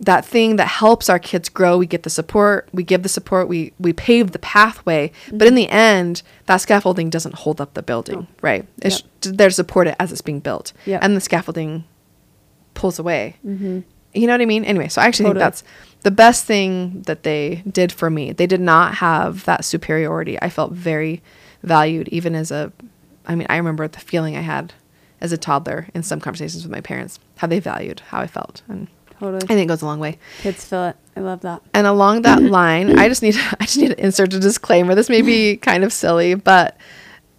that 0.00 0.24
thing 0.24 0.56
that 0.56 0.66
helps 0.66 1.08
our 1.08 1.20
kids 1.20 1.48
grow. 1.48 1.78
We 1.78 1.86
get 1.86 2.02
the 2.02 2.10
support, 2.10 2.68
we 2.72 2.82
give 2.82 3.02
the 3.04 3.08
support, 3.08 3.48
we 3.48 3.72
we 3.78 3.92
pave 3.92 4.32
the 4.32 4.38
pathway. 4.38 5.12
But 5.32 5.46
in 5.46 5.54
mm-hmm. 5.54 5.54
the 5.54 5.68
end, 5.68 6.22
that 6.46 6.56
scaffolding 6.58 7.08
doesn't 7.08 7.36
hold 7.36 7.60
up 7.60 7.74
the 7.74 7.82
building, 7.82 8.26
right? 8.42 8.66
It's 8.78 9.02
there 9.20 9.48
to 9.48 9.54
support 9.54 9.86
it 9.86 9.96
as 9.98 10.12
it's 10.12 10.20
being 10.22 10.40
built, 10.40 10.72
Yep. 10.86 11.02
and 11.02 11.16
the 11.16 11.20
scaffolding 11.20 11.84
pulls 12.74 12.98
away. 12.98 13.36
Mm-hmm. 13.46 13.80
You 14.14 14.26
know 14.26 14.34
what 14.34 14.42
I 14.42 14.46
mean? 14.46 14.64
Anyway, 14.64 14.88
so 14.88 15.00
I 15.00 15.06
actually 15.06 15.24
Totally. 15.24 15.40
think 15.40 15.52
that's 15.52 15.64
the 16.02 16.10
best 16.10 16.44
thing 16.44 17.02
that 17.02 17.22
they 17.22 17.62
did 17.70 17.92
for 17.92 18.10
me. 18.10 18.32
They 18.32 18.46
did 18.46 18.60
not 18.60 18.96
have 18.96 19.44
that 19.44 19.64
superiority. 19.64 20.40
I 20.42 20.50
felt 20.50 20.72
very 20.72 21.22
valued, 21.62 22.08
even 22.08 22.34
as 22.34 22.50
a, 22.50 22.72
I 23.26 23.36
mean, 23.36 23.46
I 23.48 23.56
remember 23.56 23.86
the 23.88 24.00
feeling 24.00 24.36
I 24.36 24.40
had 24.40 24.74
as 25.22 25.32
a 25.32 25.38
toddler 25.38 25.88
in 25.94 26.02
some 26.02 26.20
conversations 26.20 26.64
with 26.64 26.72
my 26.72 26.80
parents, 26.80 27.18
how 27.36 27.46
they 27.46 27.60
valued 27.60 28.00
how 28.08 28.20
I 28.20 28.26
felt. 28.26 28.60
And 28.68 28.88
Totally. 29.18 29.44
I 29.44 29.46
think 29.46 29.60
it 29.60 29.66
goes 29.66 29.82
a 29.82 29.86
long 29.86 30.00
way. 30.00 30.18
Kids 30.40 30.64
feel 30.64 30.84
it. 30.86 30.96
I 31.16 31.20
love 31.20 31.42
that. 31.42 31.62
And 31.72 31.86
along 31.86 32.22
that 32.22 32.42
line, 32.60 32.98
I 32.98 33.08
just 33.08 33.22
need 33.22 33.36
I 33.60 33.64
just 33.64 33.78
need 33.78 33.88
to 33.88 34.04
insert 34.04 34.34
a 34.34 34.40
disclaimer. 34.40 34.94
This 34.96 35.08
may 35.08 35.22
be 35.22 35.56
kind 35.56 35.84
of 35.84 35.92
silly, 35.92 36.34
but 36.34 36.76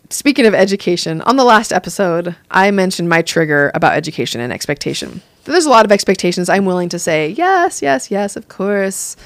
speaking 0.09 0.45
of 0.45 0.53
education, 0.53 1.21
on 1.23 1.35
the 1.35 1.43
last 1.43 1.73
episode, 1.73 2.37
I 2.49 2.71
mentioned 2.71 3.09
my 3.09 3.21
trigger 3.21 3.69
about 3.75 3.93
education 3.95 4.39
and 4.39 4.53
expectation. 4.53 5.21
There's 5.43 5.65
a 5.65 5.69
lot 5.69 5.83
of 5.83 5.91
expectations. 5.91 6.47
I'm 6.47 6.63
willing 6.63 6.87
to 6.89 6.99
say, 6.99 7.29
yes, 7.29 7.81
yes, 7.81 8.09
yes, 8.09 8.37
of 8.37 8.47
course. 8.47 9.17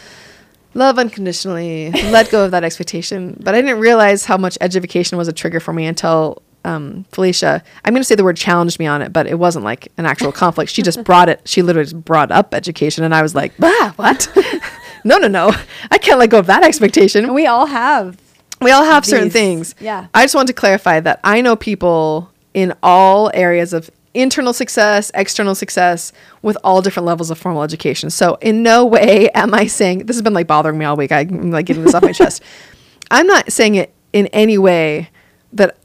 Love 0.74 0.98
unconditionally. 0.98 1.92
Let 1.92 2.32
go 2.32 2.46
of 2.46 2.52
that 2.52 2.64
expectation. 2.64 3.38
But 3.40 3.54
I 3.54 3.62
didn't 3.62 3.80
realize 3.80 4.26
how 4.26 4.38
much 4.38 4.58
education 4.62 5.18
was 5.18 5.28
a 5.28 5.34
trigger 5.34 5.60
for 5.60 5.74
me 5.74 5.86
until 5.86 6.42
um, 6.66 7.06
Felicia, 7.12 7.64
I'm 7.86 7.94
going 7.94 8.02
to 8.02 8.06
say 8.06 8.16
the 8.16 8.24
word 8.24 8.38
challenged 8.38 8.80
me 8.80 8.86
on 8.88 9.02
it, 9.02 9.14
but 9.14 9.28
it 9.28 9.40
wasn't 9.40 9.64
like 9.66 9.88
an 9.98 10.06
actual 10.06 10.32
conflict. 10.44 10.72
She 10.72 10.82
just 10.82 11.04
brought 11.04 11.30
it. 11.30 11.42
She 11.46 11.62
literally 11.62 11.86
just 11.86 12.04
brought 12.04 12.32
up 12.32 12.54
education. 12.54 13.04
And 13.04 13.16
I 13.16 13.22
was 13.22 13.36
like, 13.36 13.56
bah, 13.58 13.94
what? 13.96 14.28
no, 15.04 15.18
no, 15.18 15.28
no. 15.28 15.54
I 15.92 15.98
can't 15.98 16.20
let 16.20 16.30
go 16.30 16.40
of 16.40 16.48
that 16.48 16.64
expectation 16.64 17.24
And 17.26 17.34
we 17.34 17.46
all 17.48 17.68
have. 17.68 18.18
we 18.62 18.72
all 18.72 18.84
have 18.84 19.06
certain 19.06 19.30
things. 19.30 19.76
yeah. 19.80 20.08
I 20.14 20.24
just 20.24 20.36
want 20.36 20.48
to 20.48 20.54
clarify 20.54 21.00
that 21.00 21.20
I 21.24 21.42
know 21.42 21.56
people 21.56 22.32
in 22.54 22.74
all 22.84 23.32
areas 23.34 23.72
of 23.74 23.90
internal 24.14 24.52
success, 24.52 25.12
external 25.14 25.54
success, 25.54 26.12
with 26.42 26.58
all 26.64 26.82
different 26.82 27.06
levels 27.06 27.30
of 27.30 27.38
formal 27.38 27.62
education. 27.62 28.10
So 28.10 28.38
in 28.42 28.64
no 28.64 28.84
way 28.84 29.30
am 29.36 29.54
I 29.54 29.68
saying 29.68 30.08
this 30.08 30.16
has 30.16 30.24
been 30.24 30.34
like 30.34 30.48
bothering 30.48 30.78
me 30.78 30.86
all 30.86 30.98
week. 30.98 31.12
I'm 31.12 31.52
like 31.52 31.68
getting 31.68 31.84
this 31.84 31.94
off 31.94 32.02
my 32.02 32.12
chest. 32.14 32.42
I'm 33.12 33.28
not 33.28 33.52
saying 33.54 33.76
it 33.76 33.94
in 34.12 34.26
any 34.28 34.58
way 34.58 35.10
that 35.54 35.78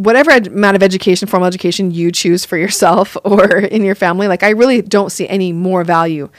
whatever 0.00 0.30
ed- 0.30 0.48
amount 0.48 0.76
of 0.76 0.82
education, 0.82 1.28
formal 1.28 1.46
education 1.46 1.90
you 1.90 2.10
choose 2.10 2.44
for 2.44 2.56
yourself 2.56 3.16
or 3.24 3.58
in 3.58 3.84
your 3.84 3.94
family, 3.94 4.28
like 4.28 4.42
I 4.42 4.50
really 4.50 4.82
don't 4.82 5.10
see 5.10 5.28
any 5.28 5.52
more 5.52 5.84
value. 5.84 6.30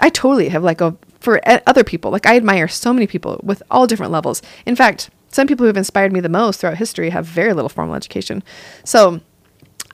I 0.00 0.10
totally 0.10 0.48
have 0.48 0.62
like 0.62 0.80
a 0.80 0.96
for 1.20 1.40
other 1.66 1.84
people. 1.84 2.10
Like 2.10 2.26
I 2.26 2.36
admire 2.36 2.66
so 2.66 2.92
many 2.92 3.06
people 3.06 3.40
with 3.42 3.62
all 3.70 3.86
different 3.86 4.10
levels. 4.12 4.40
In 4.64 4.74
fact, 4.74 5.10
some 5.28 5.46
people 5.46 5.64
who 5.64 5.68
have 5.68 5.76
inspired 5.76 6.12
me 6.12 6.20
the 6.20 6.30
most 6.30 6.60
throughout 6.60 6.78
history 6.78 7.10
have 7.10 7.26
very 7.26 7.52
little 7.52 7.68
formal 7.68 7.94
education. 7.94 8.42
So 8.84 9.20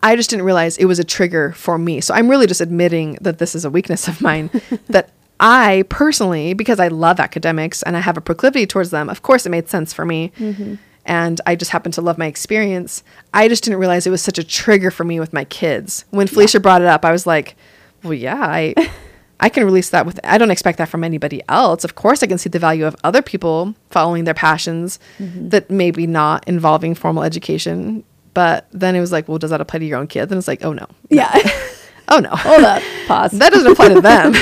I 0.03 0.15
just 0.15 0.31
didn't 0.31 0.45
realize 0.45 0.79
it 0.79 0.85
was 0.85 1.01
a 1.01 1.05
trigger 1.05 1.53
for 1.53 1.79
me. 1.79 2.01
So 2.01 2.15
I'm 2.15 2.29
really 2.29 2.47
just 2.47 2.61
admitting 2.61 3.19
that 3.21 3.39
this 3.39 3.55
is 3.55 3.65
a 3.65 3.71
weakness 3.71 4.07
of 4.07 4.21
mine 4.21 4.51
that 4.89 5.11
I 5.41 5.85
personally, 5.89 6.55
because 6.55 6.79
I 6.81 6.89
love 6.89 7.19
academics 7.19 7.83
and 7.83 7.97
I 7.97 8.01
have 8.01 8.17
a 8.17 8.21
proclivity 8.21 8.67
towards 8.67 8.91
them, 8.91 9.11
of 9.11 9.23
course 9.23 9.45
it 9.45 9.51
made 9.51 9.69
sense 9.69 9.93
for 9.93 10.05
me. 10.05 10.33
Mm-hmm. 10.39 10.77
And 11.07 11.41
I 11.47 11.57
just 11.57 11.71
happened 11.71 11.95
to 11.95 12.03
love 12.03 12.19
my 12.19 12.27
experience. 12.27 13.03
I 13.33 13.49
just 13.49 13.65
didn't 13.65 13.79
realize 13.79 14.07
it 14.07 14.11
was 14.11 14.23
such 14.23 14.39
a 14.39 14.45
trigger 14.45 14.91
for 14.91 15.05
me 15.05 15.19
with 15.21 15.33
my 15.33 15.45
kids. 15.45 16.05
When 16.11 16.27
Felicia 16.27 16.61
brought 16.61 16.83
it 16.83 16.89
up, 16.89 17.05
I 17.05 17.13
was 17.13 17.27
like, 17.27 17.57
well, 18.03 18.15
yeah, 18.15 18.37
I. 18.37 18.75
I 19.39 19.51
can 19.51 19.67
release 19.67 19.91
that 19.91 20.07
with 20.07 20.19
I 20.25 20.39
don't 20.39 20.51
expect 20.51 20.79
that 20.79 20.89
from 20.89 21.05
anybody 21.05 21.43
else. 21.51 21.85
Of 21.85 21.95
course 21.95 22.23
I 22.23 22.27
can 22.27 22.39
see 22.39 22.49
the 22.49 22.59
value 22.59 22.87
of 22.87 22.97
other 23.05 23.21
people 23.21 23.75
following 23.91 24.25
their 24.25 24.33
passions 24.33 24.99
mm-hmm. 25.19 25.51
that 25.51 25.71
maybe 25.71 26.07
not 26.07 26.49
involving 26.49 26.95
formal 26.95 27.23
education. 27.23 28.03
But 28.33 28.67
then 28.73 28.97
it 28.97 29.01
was 29.01 29.13
like, 29.13 29.29
well, 29.29 29.37
does 29.37 29.51
that 29.51 29.61
apply 29.61 29.81
to 29.81 29.85
your 29.85 29.99
own 29.99 30.07
kids? 30.07 30.33
And 30.33 30.39
it's 30.39 30.49
like, 30.49 30.65
oh 30.65 30.73
no. 30.73 30.87
Yeah. 31.11 31.37
Oh 32.09 32.21
no. 32.21 32.31
Hold 32.31 32.63
up. 32.63 32.83
Pause. 33.09 33.33
That 33.33 33.53
doesn't 33.53 33.73
apply 33.73 33.89
to 33.89 34.01
them. 34.01 34.33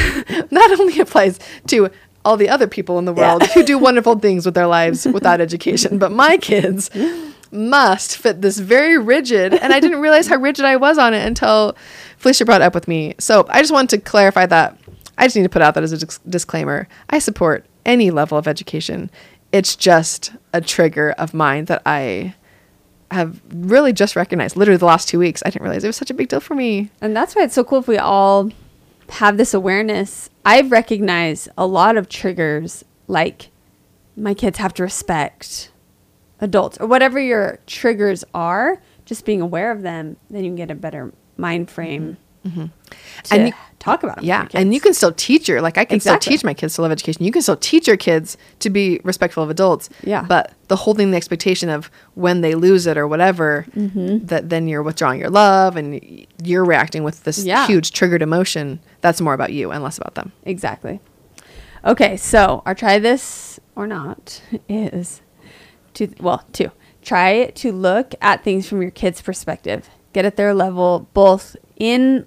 that 0.50 0.76
only 0.78 1.00
applies 1.00 1.38
to 1.68 1.90
all 2.24 2.36
the 2.36 2.48
other 2.48 2.66
people 2.66 2.98
in 2.98 3.04
the 3.04 3.12
world 3.12 3.42
Yeah. 3.42 3.48
who 3.54 3.62
do 3.64 3.78
wonderful 3.78 4.18
things 4.18 4.44
with 4.46 4.54
their 4.54 4.66
lives 4.66 5.04
without 5.12 5.40
education. 5.40 5.98
But 5.98 6.12
my 6.12 6.36
kids 6.38 6.90
must 7.50 8.16
fit 8.16 8.40
this 8.40 8.58
very 8.58 8.98
rigid, 8.98 9.54
and 9.54 9.72
I 9.72 9.80
didn't 9.80 10.00
realize 10.00 10.26
how 10.26 10.36
rigid 10.36 10.64
I 10.64 10.76
was 10.76 10.98
on 10.98 11.14
it 11.14 11.24
until 11.26 11.76
Felicia 12.18 12.44
brought 12.44 12.62
it 12.62 12.64
up 12.64 12.74
with 12.74 12.88
me. 12.88 13.14
So 13.18 13.46
I 13.48 13.60
just 13.60 13.72
wanted 13.72 13.90
to 13.96 14.02
clarify 14.10 14.46
that. 14.46 14.78
I 15.18 15.26
just 15.26 15.36
need 15.36 15.42
to 15.44 15.48
put 15.48 15.62
out 15.62 15.74
that 15.74 15.84
as 15.84 15.92
a 15.92 15.98
dis- 15.98 16.18
disclaimer. 16.28 16.88
I 17.10 17.18
support 17.20 17.64
any 17.86 18.10
level 18.10 18.36
of 18.38 18.48
education. 18.48 19.10
It's 19.52 19.76
just 19.76 20.32
a 20.52 20.60
trigger 20.60 21.12
of 21.12 21.32
mine 21.34 21.66
that 21.66 21.82
I 21.86 22.34
have 23.12 23.40
really 23.50 23.92
just 23.92 24.16
recognized. 24.16 24.56
Literally 24.56 24.78
the 24.78 24.86
last 24.86 25.08
two 25.08 25.20
weeks, 25.20 25.40
I 25.46 25.50
didn't 25.50 25.62
realize 25.62 25.84
it 25.84 25.88
was 25.88 25.96
such 25.96 26.10
a 26.10 26.14
big 26.14 26.28
deal 26.30 26.40
for 26.40 26.54
me. 26.56 26.90
And 27.00 27.14
that's 27.16 27.36
why 27.36 27.42
it's 27.44 27.54
so 27.54 27.62
cool 27.62 27.78
if 27.78 27.86
we 27.86 27.98
all 27.98 28.50
have 29.10 29.36
this 29.36 29.54
awareness. 29.54 30.30
I've 30.44 30.70
recognized 30.70 31.48
a 31.56 31.66
lot 31.66 31.96
of 31.96 32.08
triggers 32.08 32.84
like 33.06 33.50
my 34.16 34.34
kids 34.34 34.58
have 34.58 34.74
to 34.74 34.82
respect 34.82 35.70
adults 36.40 36.78
or 36.78 36.86
whatever 36.86 37.18
your 37.18 37.58
triggers 37.66 38.24
are, 38.34 38.80
just 39.04 39.24
being 39.24 39.40
aware 39.40 39.70
of 39.70 39.82
them, 39.82 40.16
then 40.30 40.44
you 40.44 40.50
can 40.50 40.56
get 40.56 40.70
a 40.70 40.74
better 40.74 41.12
mind 41.36 41.70
frame 41.70 42.16
mm-hmm. 42.46 42.60
Mm-hmm. 42.60 42.66
to 43.24 43.34
And 43.34 43.48
you- 43.48 43.54
talk 43.84 44.02
about 44.02 44.16
them. 44.16 44.24
Yeah, 44.24 44.48
and 44.54 44.72
you 44.74 44.80
can 44.80 44.94
still 44.94 45.12
teach 45.12 45.48
your 45.48 45.60
like 45.60 45.76
I 45.78 45.84
can 45.84 45.96
Exactly. 45.96 46.20
still 46.24 46.32
teach 46.32 46.44
my 46.44 46.54
kids 46.54 46.74
to 46.74 46.82
love 46.82 46.90
education. 46.92 47.24
You 47.24 47.30
can 47.32 47.42
still 47.42 47.56
teach 47.56 47.86
your 47.86 47.96
kids 47.96 48.36
to 48.60 48.70
be 48.70 49.00
respectful 49.04 49.42
of 49.42 49.50
adults. 49.50 49.88
Yeah. 50.02 50.22
but 50.28 50.52
the 50.68 50.76
holding 50.76 51.10
the 51.10 51.16
expectation 51.18 51.68
of 51.68 51.90
when 52.14 52.40
they 52.40 52.54
lose 52.54 52.86
it 52.86 52.96
or 52.96 53.06
whatever, 53.06 53.66
Mm-hmm. 53.76 54.26
that 54.26 54.48
then 54.48 54.66
you're 54.68 54.82
withdrawing 54.82 55.20
your 55.20 55.30
love 55.30 55.76
and 55.76 56.00
you're 56.42 56.64
reacting 56.64 57.04
with 57.04 57.22
this 57.24 57.44
Yeah. 57.44 57.66
huge 57.66 57.92
triggered 57.92 58.22
emotion. 58.22 58.80
That's 59.02 59.20
more 59.20 59.34
about 59.34 59.52
you 59.52 59.70
and 59.70 59.84
less 59.84 59.98
about 59.98 60.14
them. 60.14 60.32
Exactly. 60.44 61.00
Okay, 61.84 62.16
so 62.16 62.62
our 62.64 62.74
try 62.74 62.98
this 62.98 63.60
or 63.76 63.86
not 63.86 64.40
is 64.68 65.20
to 65.94 66.08
well, 66.20 66.42
two. 66.52 66.70
Try 67.02 67.50
to 67.56 67.70
look 67.70 68.14
at 68.22 68.42
things 68.42 68.66
from 68.66 68.80
your 68.80 68.90
kids' 68.90 69.20
perspective. 69.20 69.90
Get 70.14 70.24
at 70.24 70.36
their 70.36 70.54
level, 70.54 71.08
both 71.12 71.56
in 71.76 72.24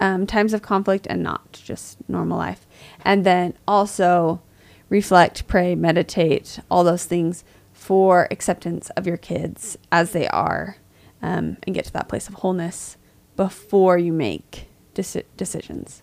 um, 0.00 0.26
times 0.26 0.52
of 0.52 0.62
conflict 0.62 1.06
and 1.08 1.22
not 1.22 1.52
just 1.52 1.96
normal 2.08 2.38
life. 2.38 2.66
And 3.04 3.24
then 3.24 3.54
also 3.68 4.40
reflect, 4.88 5.46
pray, 5.46 5.74
meditate, 5.74 6.58
all 6.70 6.82
those 6.82 7.04
things 7.04 7.44
for 7.72 8.26
acceptance 8.30 8.90
of 8.90 9.06
your 9.06 9.16
kids 9.16 9.78
as 9.92 10.12
they 10.12 10.26
are, 10.28 10.76
um, 11.22 11.58
and 11.62 11.74
get 11.74 11.84
to 11.84 11.92
that 11.92 12.08
place 12.08 12.28
of 12.28 12.34
wholeness 12.34 12.96
before 13.36 13.96
you 13.98 14.12
make 14.12 14.66
deci- 14.94 15.24
decisions. 15.36 16.02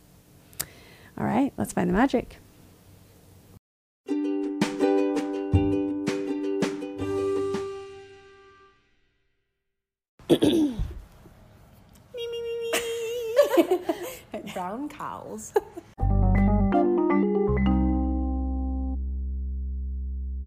All 1.17 1.25
right, 1.25 1.51
let's 1.57 1.73
find 1.73 1.89
the 1.89 1.93
magic. 1.93 2.37
Brown 14.53 14.89
cows. 14.89 15.53